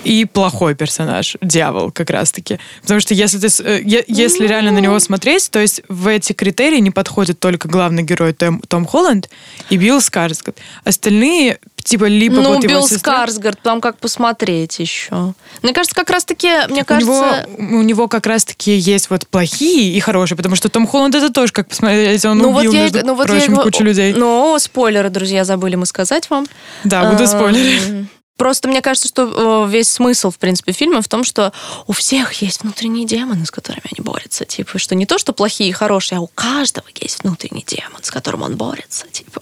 и 0.08 0.24
плохой 0.24 0.74
персонаж, 0.74 1.36
дьявол 1.42 1.92
как 1.92 2.10
раз-таки. 2.10 2.60
Потому 2.82 3.02
что 3.02 3.14
если, 3.14 3.40
ты, 3.40 3.48
э, 3.64 3.82
если 4.08 4.48
реально 4.48 4.72
на 4.72 4.80
него 4.80 4.98
смотреть, 5.00 5.52
то 5.52 5.60
есть 5.60 5.82
в 5.90 6.08
эти 6.08 6.32
критерии 6.32 6.80
не 6.80 6.92
подходит 6.92 7.42
только 7.42 7.68
главный 7.68 8.04
герой 8.04 8.32
Том, 8.32 8.62
Том 8.62 8.86
Холланд 8.86 9.30
и 9.70 9.76
Билл 9.76 10.00
Скарсгард. 10.00 10.58
Остальные 10.86 11.60
типа 11.84 12.06
либо 12.06 12.36
ну, 12.36 12.54
вот 12.54 12.64
Билл 12.64 12.86
его 12.86 12.88
Скарсгард, 12.88 13.62
там 13.62 13.82
как 13.82 13.98
посмотреть 13.98 14.80
еще. 14.80 15.34
Мне 15.62 15.74
кажется, 15.74 15.96
как 15.96 16.10
раз-таки, 16.10 16.52
мне 16.70 16.86
кажется... 16.86 17.46
У 17.58 17.62
него, 17.62 17.80
у 17.80 17.82
него 17.82 18.08
как 18.08 18.28
раз-таки 18.28 18.78
есть 18.78 19.10
вот 19.10 19.28
плохие 19.28 19.94
и 19.94 20.00
хорошие, 20.00 20.38
потому 20.38 20.56
что 20.56 20.70
Том 20.70 20.88
Холланд 20.88 21.16
это 21.16 21.34
тоже 21.34 21.52
как 21.52 21.68
посмотреть, 21.68 22.24
он 22.24 22.38
ну, 22.38 22.52
убил, 22.52 22.72
вот 22.72 22.74
я, 22.74 22.84
между 22.84 23.06
ну, 23.06 23.14
вот 23.14 23.28
прочим, 23.28 23.56
я, 23.56 23.62
кучу 23.62 23.84
людей. 23.84 24.14
Ну, 24.14 24.58
спойлеры, 24.58 25.10
друзья, 25.10 25.44
забыли 25.44 25.76
мы 25.76 25.86
сказать 25.86 26.30
вам. 26.30 26.46
Да, 26.86 27.12
буду 27.12 27.28
спойлерить. 27.28 28.08
Просто 28.38 28.68
мне 28.68 28.82
кажется, 28.82 29.08
что 29.08 29.66
э, 29.66 29.70
весь 29.70 29.90
смысл, 29.90 30.30
в 30.30 30.38
принципе, 30.38 30.72
фильма 30.72 31.02
в 31.02 31.08
том, 31.08 31.24
что 31.24 31.52
у 31.88 31.94
всех 31.94 32.34
есть 32.34 32.62
внутренние 32.62 33.06
демоны, 33.06 33.46
с 33.46 33.52
которыми 33.52 33.86
они 33.92 34.04
борются. 34.04 34.46
Типа, 34.46 34.78
что 34.78 34.96
не 34.96 35.06
то, 35.06 35.18
что 35.18 35.34
плохие 35.34 35.70
и 35.70 35.74
хорошие, 35.74 36.20
а 36.20 36.22
у 36.22 36.28
каждого 36.28 36.86
есть 37.02 37.24
внутренний 37.24 37.64
демон, 37.66 38.04
с 38.04 38.12
которым 38.12 38.44
он 38.44 38.56
борется. 38.56 39.08
Типа, 39.08 39.42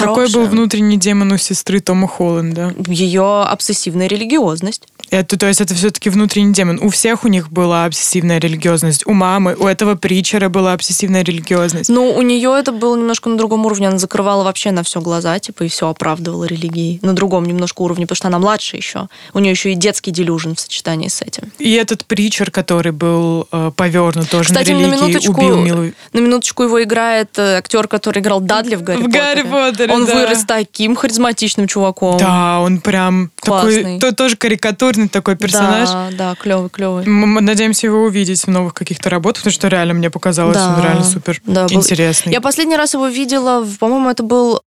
Какой 0.00 0.30
был 0.30 0.46
внутренний 0.46 0.96
демон 0.96 1.32
у 1.32 1.38
сестры 1.38 1.80
Тома 1.80 2.08
Холланда? 2.08 2.74
Ее 2.86 3.42
обсессивная 3.42 4.06
религиозность. 4.06 4.82
Это, 5.10 5.36
то 5.36 5.46
есть 5.46 5.60
это 5.60 5.74
все-таки 5.74 6.08
внутренний 6.08 6.52
демон. 6.52 6.78
У 6.80 6.88
всех 6.88 7.24
у 7.24 7.28
них 7.28 7.50
была 7.50 7.84
обсессивная 7.84 8.38
религиозность. 8.38 9.06
У 9.06 9.12
мамы, 9.12 9.56
у 9.58 9.66
этого 9.66 9.96
притчера 9.96 10.48
была 10.48 10.72
обсессивная 10.72 11.24
религиозность. 11.24 11.88
Ну, 11.90 12.10
у 12.10 12.22
нее 12.22 12.54
это 12.56 12.70
было 12.70 12.96
немножко 12.96 13.28
на 13.28 13.36
другом 13.36 13.66
уровне. 13.66 13.88
Она 13.88 13.98
закрывала 13.98 14.44
вообще 14.44 14.70
на 14.70 14.84
все 14.84 15.00
глаза, 15.00 15.38
типа, 15.40 15.64
и 15.64 15.68
все 15.68 15.88
оправдывала 15.88 16.44
религией. 16.44 17.00
На 17.02 17.12
другом 17.12 17.44
немножко 17.44 17.82
уровне, 17.82 18.06
потому 18.06 18.16
что 18.16 18.28
она 18.28 18.38
младше 18.38 18.76
еще. 18.76 19.08
У 19.34 19.40
нее 19.40 19.50
еще 19.50 19.72
и 19.72 19.74
детский 19.74 20.12
делюжен 20.12 20.54
в 20.54 20.60
сочетании 20.60 21.08
с 21.08 21.22
этим. 21.22 21.50
И 21.58 21.72
этот 21.72 22.04
притчер, 22.04 22.52
который 22.52 22.92
был 22.92 23.48
э, 23.50 23.72
повернут 23.74 24.30
тоже 24.30 24.50
Кстати, 24.50 24.70
на 24.70 24.74
религии, 24.74 24.90
на 24.90 24.94
минуточку, 24.94 25.32
убил 25.32 25.56
милую... 25.60 25.94
На 26.12 26.20
минуточку 26.20 26.62
его 26.62 26.82
играет 26.82 27.36
э, 27.36 27.56
актер, 27.58 27.88
который 27.88 28.20
играл 28.20 28.40
Дадли 28.40 28.76
в 28.76 28.82
Гарри 28.82 28.98
в 28.98 29.04
Поттере. 29.06 29.20
Гарри 29.20 29.42
Поттере, 29.42 29.89
Он 29.92 30.06
да. 30.06 30.14
вырос 30.14 30.44
таким 30.44 30.96
харизматичным 30.96 31.66
чуваком. 31.66 32.18
Да, 32.18 32.60
он 32.60 32.80
прям 32.80 33.30
Классный. 33.40 33.82
такой, 33.82 33.98
то, 33.98 34.14
тоже 34.14 34.36
карикатурный 34.36 35.08
такой 35.08 35.36
персонаж. 35.36 35.88
Да, 35.88 36.08
да, 36.12 36.34
клевый, 36.34 36.70
клевый. 36.70 37.06
Мы 37.06 37.40
надеемся 37.40 37.86
его 37.86 38.02
увидеть 38.02 38.44
в 38.44 38.48
новых 38.48 38.74
каких-то 38.74 39.10
работах, 39.10 39.42
потому 39.42 39.52
что 39.52 39.68
реально 39.68 39.94
мне 39.94 40.10
показалось, 40.10 40.56
да, 40.56 40.74
он 40.76 40.82
реально 40.82 41.04
супер 41.04 41.40
да, 41.44 41.66
интересный. 41.70 42.32
Я 42.32 42.40
последний 42.40 42.76
раз 42.76 42.94
его 42.94 43.08
видела, 43.08 43.66
по-моему, 43.78 44.10
это 44.10 44.22
был 44.22 44.62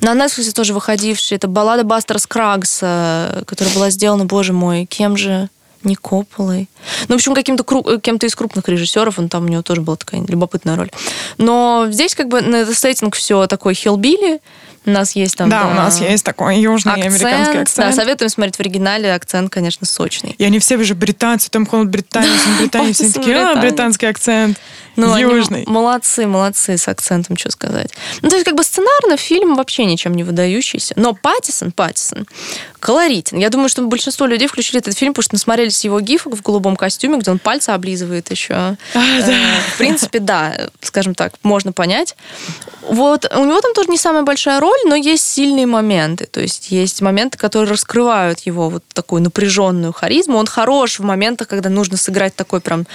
на 0.00 0.12
Netflix 0.14 0.52
тоже 0.52 0.74
выходивший, 0.74 1.36
это 1.36 1.48
баллада 1.48 1.84
Бастера 1.84 2.18
Скрагса, 2.18 3.44
которая 3.46 3.74
была 3.74 3.90
сделана, 3.90 4.24
боже 4.24 4.52
мой, 4.52 4.86
кем 4.86 5.16
же? 5.16 5.48
не 5.84 5.94
Копполой. 5.94 6.68
Ну, 7.08 7.14
в 7.14 7.18
общем, 7.18 7.34
каким-то 7.34 7.62
кру- 7.62 8.00
кем-то 8.00 8.26
из 8.26 8.34
крупных 8.34 8.68
режиссеров, 8.68 9.18
он 9.18 9.28
там 9.28 9.44
у 9.44 9.48
него 9.48 9.62
тоже 9.62 9.80
была 9.80 9.96
такая 9.96 10.22
любопытная 10.26 10.76
роль. 10.76 10.90
Но 11.38 11.86
здесь 11.90 12.14
как 12.14 12.28
бы 12.28 12.40
на 12.40 12.66
сеттинг 12.66 13.14
все 13.14 13.46
такой 13.46 13.74
хилбили, 13.74 14.40
у 14.88 14.92
нас 14.92 15.12
есть 15.12 15.36
там... 15.36 15.48
Да, 15.48 15.64
да 15.64 15.70
у 15.70 15.74
нас 15.74 16.00
есть 16.00 16.24
такой 16.24 16.58
южный 16.60 16.94
акцент, 16.94 17.14
американский 17.14 17.58
акцент. 17.58 17.88
Да, 17.88 17.92
советуем 17.92 18.28
смотреть 18.30 18.56
в 18.56 18.60
оригинале, 18.60 19.12
акцент, 19.12 19.50
конечно, 19.50 19.86
сочный. 19.86 20.34
И 20.38 20.44
они 20.44 20.58
все 20.58 20.82
же 20.82 20.94
британцы, 20.94 21.50
Том 21.50 21.66
Холланд 21.66 21.90
британец, 21.90 22.40
британец, 22.60 22.96
все 22.96 23.12
такие, 23.12 23.36
а, 23.36 23.56
британский 23.56 24.06
акцент. 24.06 24.58
Ну, 24.98 25.16
Южный. 25.16 25.62
молодцы, 25.66 26.26
молодцы 26.26 26.76
с 26.76 26.88
акцентом, 26.88 27.36
что 27.36 27.52
сказать. 27.52 27.92
Ну, 28.20 28.28
то 28.28 28.34
есть, 28.34 28.44
как 28.44 28.56
бы 28.56 28.64
сценарно 28.64 29.16
фильм 29.16 29.54
вообще 29.54 29.84
ничем 29.84 30.12
не 30.14 30.24
выдающийся. 30.24 30.94
Но 30.96 31.14
Паттисон, 31.14 31.70
Паттисон, 31.70 32.26
колоритен. 32.80 33.38
Я 33.38 33.48
думаю, 33.48 33.68
что 33.68 33.82
большинство 33.82 34.26
людей 34.26 34.48
включили 34.48 34.80
этот 34.80 34.98
фильм, 34.98 35.12
потому 35.12 35.22
что 35.22 35.34
насмотрелись 35.36 35.84
его 35.84 36.00
гифок 36.00 36.34
в 36.34 36.42
голубом 36.42 36.74
костюме, 36.74 37.18
где 37.18 37.30
он 37.30 37.38
пальцы 37.38 37.70
облизывает 37.70 38.28
еще. 38.32 38.54
А, 38.54 38.76
да. 38.94 39.32
Э, 39.32 39.60
в 39.72 39.78
принципе, 39.78 40.18
да, 40.18 40.68
скажем 40.80 41.14
так, 41.14 41.34
можно 41.44 41.70
понять. 41.70 42.16
Вот, 42.82 43.30
у 43.32 43.44
него 43.44 43.60
там 43.60 43.74
тоже 43.74 43.90
не 43.90 43.98
самая 43.98 44.22
большая 44.22 44.58
роль, 44.58 44.78
но 44.84 44.96
есть 44.96 45.22
сильные 45.22 45.66
моменты. 45.66 46.26
То 46.26 46.40
есть 46.40 46.72
есть 46.72 47.02
моменты, 47.02 47.38
которые 47.38 47.70
раскрывают 47.70 48.40
его 48.40 48.68
вот 48.68 48.82
такую 48.92 49.22
напряженную 49.22 49.92
харизму. 49.92 50.38
Он 50.38 50.46
хорош 50.46 50.98
в 50.98 51.04
моментах, 51.04 51.46
когда 51.46 51.68
нужно 51.68 51.96
сыграть 51.96 52.34
такой 52.34 52.60
прям 52.60 52.86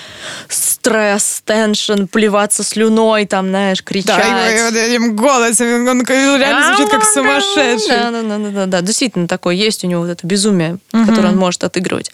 стресс, 0.50 1.42
теншн, 1.46 1.93
должен 1.94 2.08
плеваться 2.08 2.64
слюной, 2.64 3.26
там, 3.26 3.50
знаешь, 3.50 3.84
кричать. 3.84 4.18
Да, 4.18 4.66
вот 4.66 4.76
этим 4.76 5.16
голосом, 5.16 5.88
он 5.88 6.06
реально 6.06 6.76
звучит 6.76 6.92
как 6.92 7.04
сумасшедший. 7.04 7.90
Да, 7.90 8.12
да, 8.12 8.22
да, 8.22 8.50
да, 8.50 8.66
да, 8.66 8.82
действительно 8.82 9.28
такое 9.28 9.56
есть 9.56 9.84
у 9.84 9.88
него 9.88 10.02
вот 10.02 10.10
это 10.10 10.26
безумие, 10.26 10.78
которое 10.92 11.30
он 11.30 11.38
может 11.38 11.64
отыгрывать. 11.64 12.12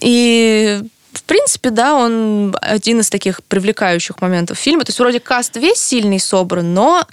И 0.00 0.80
в 1.12 1.22
принципе, 1.24 1.70
да, 1.70 1.94
он 1.94 2.54
один 2.60 3.00
из 3.00 3.10
таких 3.10 3.42
привлекающих 3.44 4.20
моментов 4.20 4.58
фильма. 4.58 4.84
То 4.84 4.90
есть 4.90 5.00
вроде 5.00 5.20
каст 5.20 5.56
весь 5.56 5.78
сильный 5.78 6.20
собран, 6.20 6.74
но 6.74 7.06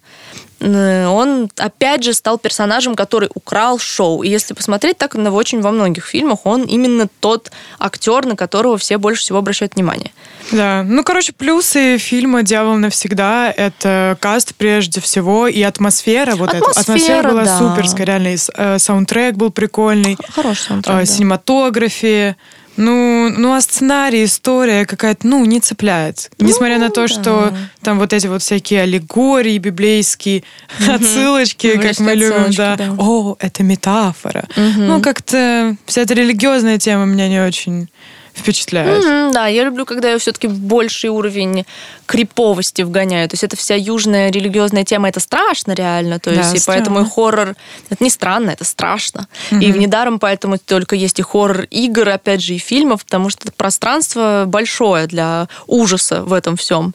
он 0.61 1.49
опять 1.57 2.03
же 2.03 2.13
стал 2.13 2.37
персонажем, 2.37 2.95
который 2.95 3.29
украл 3.33 3.77
шоу. 3.77 4.23
И 4.23 4.29
если 4.29 4.53
посмотреть, 4.53 4.97
так 4.97 5.15
в 5.15 5.35
очень 5.35 5.61
во 5.61 5.71
многих 5.71 6.05
фильмах 6.05 6.45
он 6.45 6.63
именно 6.63 7.07
тот 7.19 7.51
актер, 7.79 8.25
на 8.25 8.35
которого 8.35 8.77
все 8.77 8.97
больше 8.97 9.21
всего 9.21 9.39
обращают 9.39 9.75
внимание. 9.75 10.11
Да, 10.51 10.83
ну, 10.83 11.03
короче, 11.03 11.33
плюсы 11.33 11.97
фильма 11.97 12.43
«Дьявол 12.43 12.75
навсегда»— 12.75 13.51
это 13.57 14.17
каст 14.19 14.55
прежде 14.55 15.01
всего 15.01 15.47
и 15.47 15.61
атмосфера. 15.61 16.35
Вот 16.35 16.49
атмосфера, 16.49 16.71
эта. 16.71 16.79
атмосфера 16.79 17.31
была 17.31 17.43
да. 17.45 17.59
суперская, 17.59 18.05
реально. 18.05 18.27
И 18.29 18.37
э, 18.55 18.79
саундтрек 18.79 19.35
был 19.35 19.51
прикольный. 19.51 20.17
Хороший 20.33 20.67
саундтрек, 20.67 20.95
э, 20.95 20.99
да. 20.99 21.05
Синематография. 21.05 22.37
Ну, 22.77 23.29
ну, 23.29 23.53
а 23.53 23.61
сценарий, 23.61 24.25
история 24.25 24.85
какая-то, 24.85 25.27
ну, 25.27 25.45
не 25.45 25.59
цепляет. 25.59 26.29
Ну, 26.39 26.47
Несмотря 26.47 26.77
на 26.77 26.89
то, 26.89 27.01
да. 27.01 27.07
что 27.07 27.57
там 27.81 27.99
вот 27.99 28.13
эти 28.13 28.27
вот 28.27 28.41
всякие 28.41 28.81
аллегории 28.81 29.57
библейские, 29.57 30.43
угу. 30.79 30.91
отсылочки, 30.91 31.77
как 31.77 31.99
мы 31.99 32.13
любим, 32.13 32.51
да. 32.55 32.75
да. 32.75 32.95
О, 32.97 33.35
это 33.39 33.63
метафора. 33.63 34.45
Угу. 34.55 34.81
Ну, 34.81 35.01
как-то 35.01 35.75
вся 35.85 36.01
эта 36.01 36.13
религиозная 36.13 36.77
тема 36.77 37.05
меня 37.05 37.29
не 37.29 37.39
очень 37.39 37.89
впечатляет. 38.35 39.03
Mm-hmm, 39.03 39.33
да, 39.33 39.47
я 39.47 39.63
люблю, 39.63 39.85
когда 39.85 40.11
я 40.11 40.17
все-таки 40.17 40.47
больший 40.47 41.09
уровень 41.09 41.65
криповости 42.05 42.81
вгоняю. 42.81 43.27
То 43.29 43.33
есть 43.33 43.43
это 43.43 43.55
вся 43.55 43.75
южная 43.75 44.29
религиозная 44.29 44.83
тема, 44.83 45.09
это 45.09 45.19
страшно 45.19 45.71
реально. 45.71 46.19
То 46.19 46.31
есть, 46.31 46.51
да, 46.51 46.55
и 46.55 46.59
странно. 46.59 46.77
поэтому 46.77 47.01
и 47.01 47.09
хоррор, 47.09 47.55
это 47.89 48.03
не 48.03 48.09
странно, 48.09 48.51
это 48.51 48.65
страшно. 48.65 49.27
Mm-hmm. 49.49 49.63
И 49.63 49.71
в 49.71 49.77
недаром 49.77 50.19
поэтому 50.19 50.57
только 50.57 50.95
есть 50.95 51.19
и 51.19 51.23
хоррор 51.23 51.63
игр, 51.71 52.09
опять 52.09 52.41
же, 52.41 52.53
и 52.53 52.57
фильмов, 52.57 53.05
потому 53.05 53.29
что 53.29 53.51
пространство 53.51 54.43
большое 54.45 55.07
для 55.07 55.47
ужаса 55.65 56.21
в 56.23 56.33
этом 56.33 56.57
всем. 56.57 56.93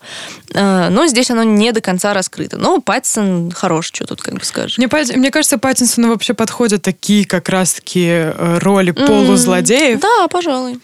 Э, 0.54 0.88
но 0.90 1.06
здесь 1.06 1.30
оно 1.30 1.42
не 1.42 1.72
до 1.72 1.80
конца 1.80 2.12
раскрыто. 2.12 2.58
Но 2.58 2.80
Паттинсон 2.80 3.50
хорош, 3.50 3.86
что 3.86 4.06
тут 4.06 4.20
как 4.20 4.34
бы 4.34 4.44
скажешь. 4.44 4.78
Мне, 4.78 4.88
мне 5.16 5.30
кажется, 5.30 5.58
Паттинсону 5.58 6.10
вообще 6.10 6.34
подходят 6.34 6.82
такие 6.82 7.24
как 7.24 7.48
раз-таки 7.48 8.06
э, 8.06 8.58
роли 8.58 8.90
полузлодеев. 8.90 9.98
Mm-hmm. 9.98 10.02
Да, 10.02 10.28
пожалуй 10.28 10.80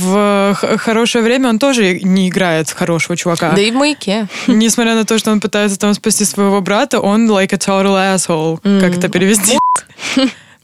в 0.00 0.54
хорошее 0.78 1.24
время 1.24 1.48
он 1.48 1.58
тоже 1.58 2.00
не 2.00 2.28
играет 2.28 2.70
хорошего 2.70 3.16
чувака. 3.16 3.52
Да 3.52 3.60
и 3.60 3.70
в 3.70 3.74
маяке. 3.74 4.28
Несмотря 4.46 4.94
на 4.94 5.04
то, 5.04 5.18
что 5.18 5.30
он 5.32 5.40
пытается 5.40 5.78
там 5.78 5.94
спасти 5.94 6.24
своего 6.24 6.60
брата, 6.60 7.00
он 7.00 7.30
like 7.30 7.52
a 7.52 7.56
total 7.56 8.14
asshole. 8.14 8.60
Mm. 8.62 8.80
Как 8.80 8.96
это 8.98 9.08
перевести? 9.08 9.58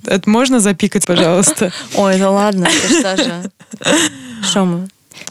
Это 0.04 0.28
можно 0.28 0.58
запикать, 0.58 1.06
пожалуйста? 1.06 1.72
Ой, 1.94 2.18
да 2.18 2.30
ладно, 2.30 2.68
же... 2.68 3.50
Что 4.42 4.64
мы? 4.64 4.88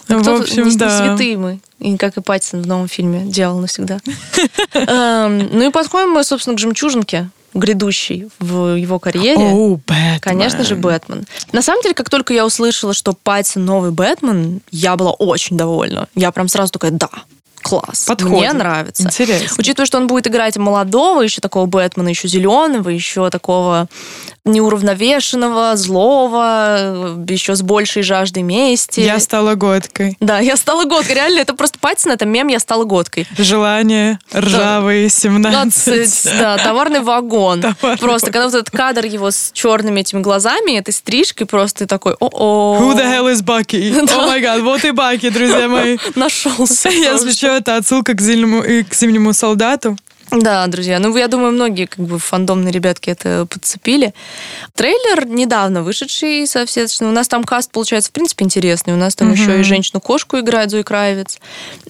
Ну, 0.08 0.22
в 0.22 0.30
общем, 0.30 0.68
не, 0.68 0.76
да. 0.76 0.98
святые 0.98 1.38
мы. 1.38 1.60
И 1.80 1.98
как 1.98 2.18
и 2.18 2.22
Паттисон 2.22 2.62
в 2.62 2.68
новом 2.68 2.88
фильме 2.88 3.24
«Дьявол 3.26 3.60
навсегда». 3.60 4.00
Эм, 4.74 5.50
ну 5.52 5.68
и 5.68 5.72
подходим 5.72 6.12
мы, 6.12 6.24
собственно, 6.24 6.56
к 6.56 6.60
«Жемчужинке» 6.60 7.30
грядущий 7.54 8.30
в 8.40 8.76
его 8.76 9.00
карьере. 9.00 9.42
Oh, 9.42 9.80
Бэтмен. 9.88 10.20
Конечно 10.20 10.64
же, 10.64 10.76
Бэтмен. 10.76 11.26
На 11.52 11.62
самом 11.62 11.82
деле, 11.82 11.94
как 11.94 12.10
только 12.10 12.34
я 12.34 12.46
услышала, 12.46 12.94
что 12.94 13.14
Паттин 13.14 13.66
новый 13.66 13.92
Бэтмен, 13.92 14.62
я 14.72 14.96
была 14.96 15.12
очень 15.12 15.58
довольна. 15.58 16.08
Я 16.16 16.32
прям 16.32 16.48
сразу 16.48 16.72
такая, 16.72 16.92
да, 16.92 17.10
класс. 17.62 18.06
Подходит. 18.08 18.38
Мне 18.38 18.54
нравится. 18.54 19.04
Интересно. 19.04 19.56
Учитывая, 19.58 19.86
что 19.86 19.98
он 19.98 20.08
будет 20.08 20.28
играть 20.28 20.58
молодого, 20.58 21.22
еще 21.22 21.42
такого 21.42 21.66
Бэтмена, 21.66 22.10
еще 22.10 22.28
зеленого, 22.28 22.90
еще 22.90 23.30
такого 23.30 23.88
неуравновешенного, 24.44 25.76
злого, 25.76 27.18
еще 27.28 27.56
с 27.56 27.62
большей 27.62 28.02
жаждой 28.02 28.42
мести. 28.42 29.02
Я 29.02 29.20
стала 29.20 29.54
годкой. 29.54 30.18
Да, 30.20 30.40
я 30.40 30.58
стала 30.58 30.86
годкой. 30.86 31.16
Реально, 31.16 31.40
это 31.40 31.54
просто 31.54 31.78
Паттин, 31.80 32.12
это 32.12 32.26
мем 32.26 32.48
«Я 32.48 32.60
стала 32.60 32.84
годкой». 32.84 33.28
Желание, 33.38 34.20
ржавые, 34.34 35.10
17. 35.10 36.40
Да, 36.40 36.58
товарный 36.58 37.02
вагон. 37.02 37.62
Товарный 37.80 37.98
просто, 37.98 38.28
когда 38.28 38.46
вот 38.46 38.56
этот 38.56 38.72
кадр 38.72 39.06
его 39.06 39.30
с 39.30 39.52
черными 39.54 40.02
этими 40.02 40.22
глазами, 40.22 40.78
этой 40.78 40.94
стрижкой, 40.94 41.46
просто 41.46 41.86
такой 41.86 42.16
о-о. 42.20 42.80
Who 42.82 42.98
the 42.98 43.06
hell 43.06 43.32
is 43.32 43.44
Bucky? 43.44 43.92
О 44.12 44.28
май 44.28 44.42
гад, 44.42 44.62
вот 44.62 44.84
и 44.86 44.92
Баки, 44.92 45.30
друзья 45.30 45.68
мои. 45.68 45.98
Нашелся. 46.16 46.90
Если 46.90 47.32
что, 47.32 47.48
это 47.48 47.78
отсылка 47.78 48.14
к 48.14 48.22
зимнему, 48.22 48.64
к 48.64 48.94
зимнему 48.94 49.34
солдату. 49.34 49.98
Да, 50.32 50.66
друзья. 50.68 51.00
Ну, 51.00 51.16
я 51.18 51.28
думаю, 51.28 51.52
многие 51.52 51.86
как 51.86 52.06
бы 52.06 52.18
фандомные 52.18 52.72
ребятки 52.72 53.10
это 53.10 53.46
подцепили. 53.50 54.14
Трейлер 54.76 55.28
недавно 55.28 55.84
вышедший, 55.84 56.48
соответственно. 56.48 57.10
У 57.10 57.14
нас 57.14 57.28
там 57.28 57.44
каст, 57.44 57.70
получается, 57.70 58.12
в 58.12 58.14
принципе, 58.14 58.46
интересный. 58.46 58.94
У 58.94 58.98
нас 58.98 59.14
там 59.16 59.30
угу. 59.32 59.38
еще 59.38 59.60
и 59.60 59.64
женщину-кошку 59.64 60.40
играет 60.40 60.72
Зои 60.72 60.84
Кравец. 60.84 61.38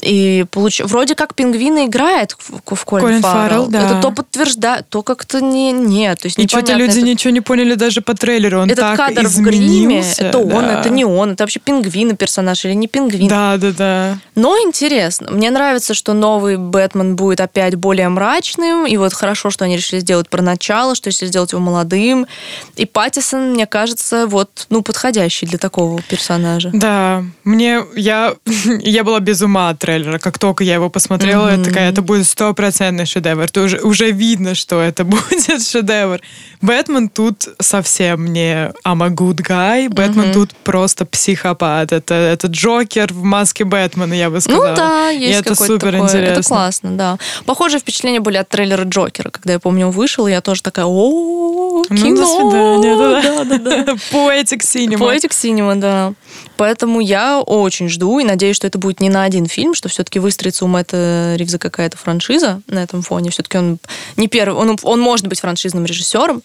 И 0.02 0.46
получ... 0.50 0.82
вроде 0.82 1.14
как 1.14 1.36
пингвина 1.36 1.86
играет 1.86 2.36
в, 2.40 2.76
в 2.76 2.86
Колин, 2.86 3.06
Колин 3.06 3.22
Фаррелл. 3.22 3.66
Фаррелл 3.66 3.68
да. 3.68 3.86
Это 3.86 4.02
то 4.02 4.12
подтверждает, 4.12 4.90
то 4.90 5.04
как-то 5.04 5.40
не... 5.40 5.72
Нет. 5.72 6.22
То 6.22 6.26
есть 6.26 6.40
и 6.40 6.48
что-то 6.48 6.74
люди 6.74 6.98
это... 6.98 7.02
ничего 7.02 7.32
не 7.32 7.42
поняли 7.42 7.76
даже 7.76 8.02
по 8.02 8.16
трейлеру. 8.16 8.62
Он 8.62 8.70
Этот 8.72 8.80
так 8.80 8.98
кадр 8.98 9.26
изменился. 9.26 9.40
в 9.40 9.44
гриме, 9.44 10.04
это 10.18 10.40
он, 10.40 10.66
да. 10.66 10.80
это 10.80 10.90
не 10.90 11.06
он. 11.06 11.34
Это 11.34 11.44
вообще 11.44 11.60
пингвин 11.60 12.16
персонаж 12.16 12.66
или 12.66 12.74
не 12.74 12.88
пингвин. 12.88 13.28
Да, 13.28 13.58
да, 13.58 13.72
да. 13.72 14.18
Но 14.34 14.58
интересно. 14.58 15.30
Мне 15.30 15.52
нравится, 15.52 15.94
что 15.94 16.14
новый 16.14 16.58
Бэтмен 16.58 17.16
будет 17.16 17.40
опять 17.40 17.76
более 17.76 18.10
мрачный 18.10 18.31
мрачным, 18.32 18.86
и 18.86 18.98
вот 18.98 19.14
хорошо, 19.14 19.50
что 19.50 19.66
они 19.66 19.76
решили 19.76 20.00
сделать 20.00 20.30
про 20.30 20.42
начало, 20.42 20.96
что 20.96 21.10
решили 21.10 21.30
сделать 21.30 21.52
его 21.52 21.62
молодым. 21.62 22.28
И 22.76 22.86
Паттисон, 22.86 23.52
мне 23.52 23.66
кажется, 23.66 24.26
вот, 24.28 24.68
ну, 24.70 24.82
подходящий 24.82 25.46
для 25.46 25.58
такого 25.58 26.02
персонажа. 26.02 26.70
Да, 26.74 27.24
мне, 27.44 27.82
я, 27.96 28.34
я 28.80 29.04
была 29.04 29.20
без 29.20 29.42
ума 29.42 29.70
от 29.70 29.80
трейлера. 29.80 30.18
Как 30.18 30.40
только 30.40 30.64
я 30.64 30.76
его 30.76 30.90
посмотрела, 30.90 31.50
mm-hmm. 31.50 31.58
я 31.58 31.64
такая, 31.64 31.90
это 31.90 32.02
будет 32.02 32.28
стопроцентный 32.28 33.06
шедевр. 33.06 33.44
Это 33.44 33.64
уже, 33.64 33.80
уже 33.80 34.12
видно, 34.12 34.56
что 34.56 34.82
это 34.82 35.04
будет 35.06 35.62
шедевр. 35.62 36.22
Бэтмен 36.62 37.10
тут 37.10 37.50
совсем 37.60 38.28
не 38.28 38.72
I'm 38.86 39.04
a 39.04 39.10
good 39.10 39.42
guy. 39.42 39.90
Бэтмен 39.90 40.26
mm-hmm. 40.26 40.34
тут 40.34 40.56
просто 40.64 41.06
психопат. 41.06 41.92
Это, 41.92 42.14
это 42.16 42.48
Джокер 42.48 43.14
в 43.14 43.24
маске 43.24 43.66
Бэтмена, 43.66 44.14
я 44.14 44.30
бы 44.30 44.36
ну 44.36 44.42
сказала. 44.42 44.70
Ну 44.70 44.76
да, 44.76 45.10
есть 45.10 45.38
И 45.38 45.40
это 45.40 45.56
супер 45.56 45.92
такое. 45.92 46.02
интересно. 46.04 46.40
Это 46.40 46.48
классно, 46.48 46.92
да. 46.92 47.18
Похожие 47.46 47.80
впечатления 47.80 48.21
были 48.22 48.38
от 48.38 48.50
трейлера 48.50 48.84
Джокера, 48.84 49.30
когда 49.30 49.54
я 49.54 49.60
помню 49.60 49.90
вышел, 49.90 50.28
я 50.28 50.42
тоже 50.42 50.64
такая, 50.64 50.86
о, 50.86 51.84
кино. 51.84 52.10
Ну, 52.10 52.16
до 52.16 52.26
свидания. 52.26 52.98
Да, 52.98 53.44
да, 53.44 53.84
да. 53.84 53.94
Poetic 54.12 54.60
Cinema. 54.60 54.98
Poetic 54.98 55.32
Cinema, 55.32 55.76
да. 55.76 56.14
Поэтому 56.58 57.00
я 57.00 57.42
очень 57.42 57.90
жду 57.90 58.20
и 58.20 58.24
надеюсь, 58.24 58.56
что 58.56 58.68
это 58.68 58.78
будет 58.78 59.00
не 59.00 59.10
на 59.10 59.24
один 59.24 59.48
фильм, 59.48 59.74
что 59.74 59.90
все-таки 59.90 60.20
выстроится 60.20 60.66
у 60.66 60.68
Мэтта 60.68 61.34
Ривза 61.38 61.58
какая-то 61.58 61.98
франшиза 61.98 62.62
на 62.68 62.84
этом 62.84 63.02
фоне. 63.02 63.32
Все-таки 63.32 63.58
он 63.58 63.80
не 64.16 64.28
первый, 64.28 64.56
он, 64.56 64.78
он 64.84 65.00
может 65.00 65.28
быть 65.28 65.40
франшизным 65.40 65.86
режиссером, 65.86 66.44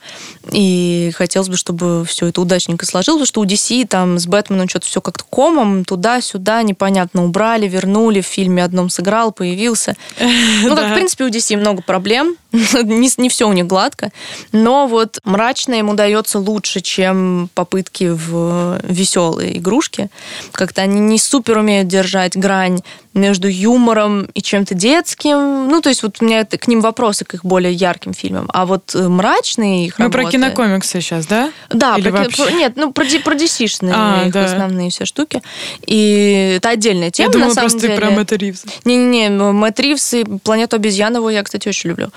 и 0.52 1.12
хотелось 1.14 1.48
бы, 1.48 1.56
чтобы 1.56 2.04
все 2.06 2.26
это 2.28 2.40
удачненько 2.40 2.86
сложилось, 2.86 3.18
потому 3.20 3.26
что 3.26 3.40
у 3.40 3.44
DC 3.44 3.86
там 3.86 4.18
с 4.18 4.26
Бэтменом 4.26 4.68
что-то 4.68 4.86
все 4.86 5.00
как-то 5.00 5.24
комом, 5.28 5.84
туда-сюда, 5.84 6.62
непонятно, 6.62 7.24
убрали, 7.24 7.68
вернули, 7.68 8.20
в 8.20 8.26
фильме 8.26 8.64
одном 8.64 8.88
сыграл, 8.88 9.32
появился. 9.32 9.96
Ну, 10.62 10.74
как, 10.74 10.90
в 10.90 10.94
принципе, 10.94 11.24
у 11.24 11.28
DC 11.28 11.56
много 11.66 11.82
проблем, 11.82 12.36
не, 12.52 13.10
не 13.16 13.28
все 13.28 13.48
у 13.48 13.52
них 13.52 13.66
гладко, 13.66 14.12
но 14.52 14.86
вот 14.86 15.18
мрачно 15.24 15.74
им 15.74 15.88
удается 15.88 16.38
лучше, 16.38 16.80
чем 16.80 17.50
попытки 17.54 18.04
в 18.04 18.80
веселые 18.84 19.58
игрушки. 19.58 20.08
Как-то 20.52 20.82
они 20.82 21.00
не 21.00 21.18
супер 21.18 21.58
умеют 21.58 21.88
держать 21.88 22.36
грань 22.36 22.80
между 23.16 23.48
юмором 23.48 24.28
и 24.34 24.42
чем-то 24.42 24.74
детским. 24.74 25.68
Ну, 25.68 25.80
то 25.80 25.88
есть 25.88 26.02
вот 26.02 26.18
у 26.20 26.24
меня 26.24 26.40
это, 26.40 26.58
к 26.58 26.68
ним 26.68 26.80
вопросы 26.80 27.24
к 27.24 27.34
их 27.34 27.44
более 27.44 27.72
ярким 27.72 28.12
фильмам. 28.12 28.48
А 28.52 28.66
вот 28.66 28.94
э, 28.94 29.08
мрачные 29.08 29.86
их 29.86 29.98
Мы 29.98 30.04
работы... 30.04 30.22
про 30.22 30.30
кинокомиксы 30.30 31.00
сейчас, 31.00 31.26
да? 31.26 31.50
Да, 31.70 31.96
Или 31.96 32.10
про, 32.10 32.18
вообще? 32.18 32.52
нет, 32.52 32.74
ну, 32.76 32.92
про, 32.92 33.04
про 33.24 33.34
DC-шные 33.34 33.92
а, 33.94 34.24
их 34.26 34.32
да. 34.32 34.44
основные 34.44 34.90
все 34.90 35.06
штуки. 35.06 35.42
И 35.86 36.56
это 36.56 36.68
отдельная 36.70 37.10
тема, 37.10 37.28
я 37.28 37.32
думала, 37.32 37.48
на 37.48 37.54
самом 37.54 37.70
просто 37.70 37.80
деле. 37.80 37.94
ты 37.94 38.00
про 38.00 38.10
Мэтта 38.10 38.36
Ривза. 38.36 38.66
Не-не-не, 38.84 39.30
Мэтт 39.30 39.80
Ривз 39.80 40.14
и 40.14 40.24
«Планету 40.24 40.76
обезьяновую» 40.76 41.32
я, 41.32 41.42
кстати, 41.42 41.55
очень 41.64 41.90
люблю. 41.90 42.10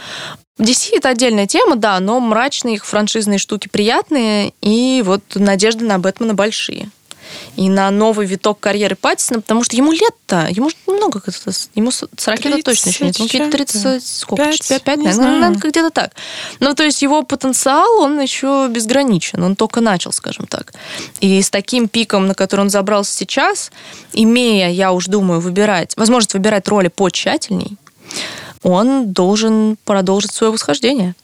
DC 0.59 0.89
это 0.93 1.09
отдельная 1.09 1.47
тема, 1.47 1.75
да, 1.75 1.99
но 1.99 2.19
мрачные 2.19 2.75
их 2.75 2.85
франшизные 2.85 3.39
штуки 3.39 3.69
приятные, 3.69 4.53
и 4.61 5.01
вот 5.05 5.21
надежды 5.35 5.85
на 5.85 5.99
Бэтмена 5.99 6.33
большие 6.33 6.89
и 7.55 7.69
на 7.69 7.89
новый 7.91 8.25
виток 8.25 8.59
карьеры 8.59 8.95
Паттисона, 8.95 9.41
потому 9.41 9.63
что 9.63 9.75
ему 9.75 9.91
лет-то, 9.91 10.47
ему 10.49 10.69
немного, 10.87 11.21
ему 11.75 11.91
40 11.91 12.45
лет 12.45 12.63
точно 12.63 12.89
еще 12.89 13.05
нет, 13.05 13.17
ему 13.17 13.27
какие-то 13.27 13.51
30, 13.51 14.05
сколько, 14.05 14.43
5, 14.43 14.83
5 14.83 14.97
наверное, 14.97 15.51
где-то 15.51 15.89
так. 15.89 16.11
Ну, 16.59 16.73
то 16.73 16.83
есть 16.83 17.01
его 17.01 17.23
потенциал, 17.23 17.99
он 17.99 18.19
еще 18.19 18.67
безграничен, 18.69 19.43
он 19.43 19.55
только 19.55 19.81
начал, 19.81 20.11
скажем 20.11 20.47
так. 20.47 20.73
И 21.19 21.41
с 21.41 21.49
таким 21.49 21.87
пиком, 21.87 22.27
на 22.27 22.33
который 22.33 22.61
он 22.61 22.69
забрался 22.69 23.15
сейчас, 23.15 23.71
имея, 24.13 24.69
я 24.69 24.91
уж 24.91 25.05
думаю, 25.05 25.39
выбирать, 25.39 25.95
возможность 25.97 26.33
выбирать 26.33 26.67
роли 26.67 26.87
потщательней, 26.87 27.77
он 28.63 29.13
должен 29.13 29.77
продолжить 29.85 30.33
свое 30.33 30.51
восхождение. 30.51 31.15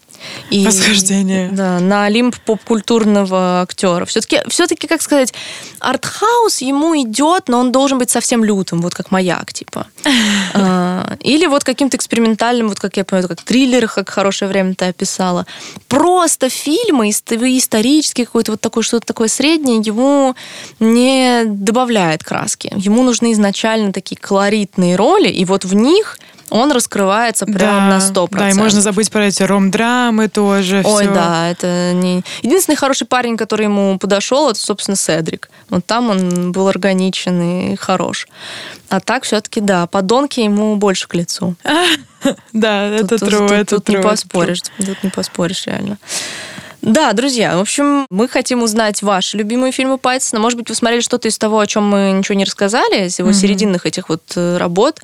И, 0.49 0.65
Восхождение. 0.65 1.49
Да, 1.51 1.79
на 1.79 2.05
олимп 2.05 2.37
поп-культурного 2.45 3.61
актера. 3.61 4.05
Все-таки, 4.05 4.41
все-таки, 4.47 4.87
как 4.87 5.01
сказать, 5.01 5.33
артхаус 5.79 6.61
ему 6.61 6.95
идет, 7.01 7.47
но 7.47 7.59
он 7.59 7.71
должен 7.71 7.97
быть 7.97 8.09
совсем 8.09 8.43
лютым, 8.43 8.81
вот 8.81 8.93
как 8.93 9.11
маяк, 9.11 9.53
типа. 9.53 9.87
А, 10.57 11.17
или 11.19 11.47
вот 11.47 11.65
каким-то 11.65 11.97
экспериментальным, 11.97 12.69
вот 12.69 12.79
как 12.79 12.95
я 12.95 13.03
понимаю, 13.03 13.27
как 13.27 13.41
триллеры, 13.41 13.87
как 13.87 14.09
хорошее 14.09 14.47
время 14.47 14.73
ты 14.73 14.85
описала. 14.85 15.45
Просто 15.89 16.47
фильмы 16.47 17.09
исторические, 17.09 18.25
какой-то 18.25 18.53
вот 18.53 18.61
такой, 18.61 18.83
что-то 18.83 19.05
такое 19.05 19.27
среднее, 19.27 19.81
ему 19.83 20.33
не 20.79 21.43
добавляет 21.45 22.23
краски. 22.23 22.71
Ему 22.77 23.03
нужны 23.03 23.33
изначально 23.33 23.91
такие 23.91 24.15
колоритные 24.15 24.95
роли, 24.95 25.27
и 25.27 25.43
вот 25.43 25.65
в 25.65 25.75
них 25.75 26.17
он 26.49 26.71
раскрывается 26.71 27.45
прям 27.45 27.89
да, 27.89 27.97
на 27.97 27.97
100%. 27.97 28.27
Да, 28.31 28.49
и 28.49 28.53
можно 28.53 28.81
забыть 28.81 29.11
про 29.11 29.25
эти 29.27 29.43
ром-драмы 29.43 30.27
тоже. 30.27 30.81
Ой, 30.85 31.03
все. 31.05 31.13
да, 31.13 31.49
это 31.49 31.93
не... 31.93 32.23
Единственный 32.41 32.75
хороший 32.75 33.07
парень, 33.07 33.37
который 33.37 33.63
ему 33.63 33.97
подошел, 33.97 34.49
это, 34.49 34.59
собственно, 34.59 34.95
Седрик. 34.95 35.49
Вот 35.69 35.85
там 35.85 36.09
он 36.09 36.51
был 36.51 36.67
органичен 36.67 37.41
и 37.41 37.75
хорош. 37.75 38.27
А 38.89 38.99
так 38.99 39.23
все-таки, 39.23 39.61
да, 39.61 39.87
подонки 39.87 40.39
ему 40.39 40.75
больше 40.75 41.07
к 41.07 41.15
лицу. 41.15 41.55
Да, 42.53 42.87
это 42.87 43.17
true, 43.17 43.53
это 43.53 43.75
Тут 43.75 43.89
не 43.89 43.97
поспоришь, 43.99 44.61
тут 44.77 45.03
не 45.03 45.11
поспоришь 45.11 45.67
реально. 45.67 45.99
Да, 46.85 47.13
друзья, 47.13 47.57
в 47.57 47.61
общем, 47.61 48.05
мы 48.11 48.27
хотим 48.27 48.61
узнать 48.61 49.01
ваши 49.01 49.37
любимые 49.37 49.71
фильмы 49.71 49.97
Пайтсона. 49.97 50.39
Может 50.39 50.59
быть, 50.59 50.69
вы 50.69 50.75
смотрели 50.75 51.01
что-то 51.01 51.27
из 51.27 51.35
того, 51.39 51.57
о 51.57 51.65
чем 51.65 51.83
мы 51.89 52.11
ничего 52.11 52.35
не 52.35 52.43
рассказали, 52.43 53.07
из 53.07 53.17
его 53.17 53.31
mm-hmm. 53.31 53.33
серединных 53.33 53.85
этих 53.87 54.07
вот 54.07 54.21
э, 54.35 54.57
работ. 54.57 55.01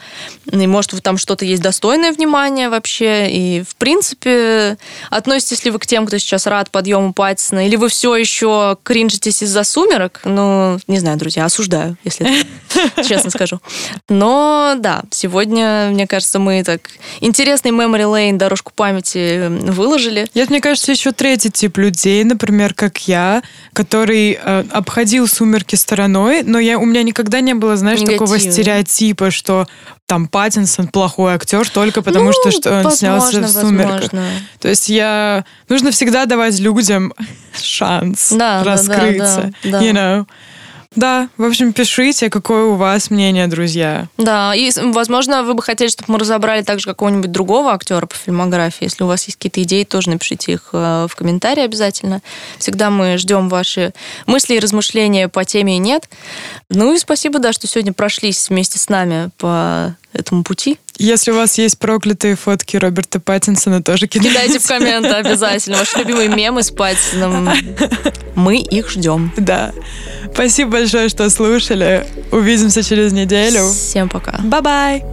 И 0.51 0.67
может, 0.67 0.91
там 1.01 1.17
что-то 1.17 1.43
есть 1.43 1.63
достойное 1.63 2.11
внимания 2.11 2.69
вообще. 2.69 3.31
И, 3.31 3.63
в 3.63 3.75
принципе, 3.77 4.77
относитесь 5.09 5.65
ли 5.65 5.71
вы 5.71 5.79
к 5.79 5.87
тем, 5.87 6.05
кто 6.05 6.19
сейчас 6.19 6.45
рад 6.45 6.69
подъему 6.69 7.13
Пайтсона, 7.13 7.65
или 7.65 7.75
вы 7.77 7.89
все 7.89 8.15
еще 8.15 8.77
кринжитесь 8.83 9.41
из-за 9.41 9.63
сумерок? 9.63 10.21
Ну, 10.23 10.77
не 10.85 10.99
знаю, 10.99 11.17
друзья, 11.17 11.45
осуждаю, 11.45 11.97
если 12.03 12.45
честно 13.07 13.31
скажу. 13.31 13.59
Но, 14.07 14.75
да, 14.77 15.01
сегодня, 15.09 15.89
мне 15.89 16.05
кажется, 16.05 16.37
мы 16.37 16.63
так 16.63 16.81
интересный 17.21 17.71
memory 17.71 18.03
lane, 18.03 18.37
дорожку 18.37 18.71
памяти 18.75 19.47
выложили. 19.47 20.27
Нет, 20.35 20.51
мне 20.51 20.61
кажется, 20.61 20.91
еще 20.91 21.11
третий 21.11 21.49
тип 21.49 21.70
тип 21.71 21.77
людей, 21.77 22.23
например, 22.23 22.73
как 22.73 23.07
я, 23.07 23.41
который 23.73 24.37
э, 24.41 24.63
обходил 24.71 25.27
сумерки 25.27 25.75
стороной, 25.75 26.43
но 26.43 26.59
я, 26.59 26.77
у 26.77 26.85
меня 26.85 27.03
никогда 27.03 27.41
не 27.41 27.53
было, 27.53 27.77
знаешь, 27.77 28.01
Негативно. 28.01 28.25
такого 28.25 28.39
стереотипа, 28.39 29.31
что 29.31 29.67
там 30.05 30.27
Паттинсон 30.27 30.87
плохой 30.87 31.33
актер 31.33 31.69
только 31.69 32.01
потому, 32.01 32.25
ну, 32.25 32.33
что, 32.33 32.51
что 32.51 32.69
он 32.69 32.83
возможно, 32.83 33.29
снялся 33.29 33.41
в 33.41 33.61
сумерках. 33.61 34.11
Возможно. 34.11 34.29
То 34.59 34.67
есть 34.67 34.89
я... 34.89 35.45
Нужно 35.69 35.91
всегда 35.91 36.25
давать 36.25 36.59
людям 36.59 37.13
шанс 37.61 38.31
да, 38.31 38.63
раскрыться. 38.63 39.53
Да, 39.63 39.71
да, 39.71 39.79
да. 39.79 39.85
You 39.85 39.93
know? 39.93 40.27
Да, 40.93 41.29
в 41.37 41.45
общем, 41.45 41.71
пишите, 41.71 42.29
какое 42.29 42.65
у 42.65 42.75
вас 42.75 43.09
мнение, 43.09 43.47
друзья. 43.47 44.09
Да, 44.17 44.53
и, 44.53 44.69
возможно, 44.75 45.41
вы 45.43 45.53
бы 45.53 45.63
хотели, 45.63 45.87
чтобы 45.87 46.11
мы 46.11 46.19
разобрали 46.19 46.63
также 46.63 46.85
какого-нибудь 46.85 47.31
другого 47.31 47.71
актера 47.71 48.05
по 48.05 48.15
фильмографии. 48.15 48.83
Если 48.83 49.05
у 49.05 49.07
вас 49.07 49.23
есть 49.23 49.37
какие-то 49.37 49.63
идеи, 49.63 49.85
тоже 49.85 50.09
напишите 50.09 50.51
их 50.51 50.69
э, 50.73 51.07
в 51.09 51.15
комментарии 51.15 51.63
обязательно. 51.63 52.21
Всегда 52.57 52.89
мы 52.89 53.17
ждем 53.17 53.47
ваши 53.47 53.93
мысли 54.25 54.55
и 54.55 54.59
размышления 54.59 55.29
по 55.29 55.45
теме 55.45 55.77
нет. 55.77 56.09
Ну 56.69 56.93
и 56.93 56.97
спасибо, 56.97 57.39
да, 57.39 57.53
что 57.53 57.67
сегодня 57.67 57.93
прошлись 57.93 58.49
вместе 58.49 58.77
с 58.77 58.89
нами 58.89 59.29
по 59.37 59.95
этому 60.13 60.43
пути. 60.43 60.77
Если 60.97 61.31
у 61.31 61.35
вас 61.35 61.57
есть 61.57 61.79
проклятые 61.79 62.35
фотки 62.35 62.77
Роберта 62.77 63.19
Паттинсона, 63.19 63.81
тоже 63.81 64.07
кидайте. 64.07 64.29
Кидайте 64.29 64.59
в 64.59 64.67
комменты 64.67 65.09
обязательно. 65.09 65.77
Ваши 65.77 65.97
любимые 65.99 66.29
мемы 66.29 66.63
с 66.63 66.71
Паттинсоном. 66.71 67.49
Мы 68.35 68.57
их 68.57 68.89
ждем. 68.89 69.31
Да. 69.37 69.71
Спасибо 70.33 70.71
большое, 70.71 71.09
что 71.09 71.29
слушали. 71.29 72.05
Увидимся 72.31 72.83
через 72.83 73.13
неделю. 73.13 73.67
Всем 73.69 74.09
пока. 74.09 74.39
Bye-bye. 74.43 75.03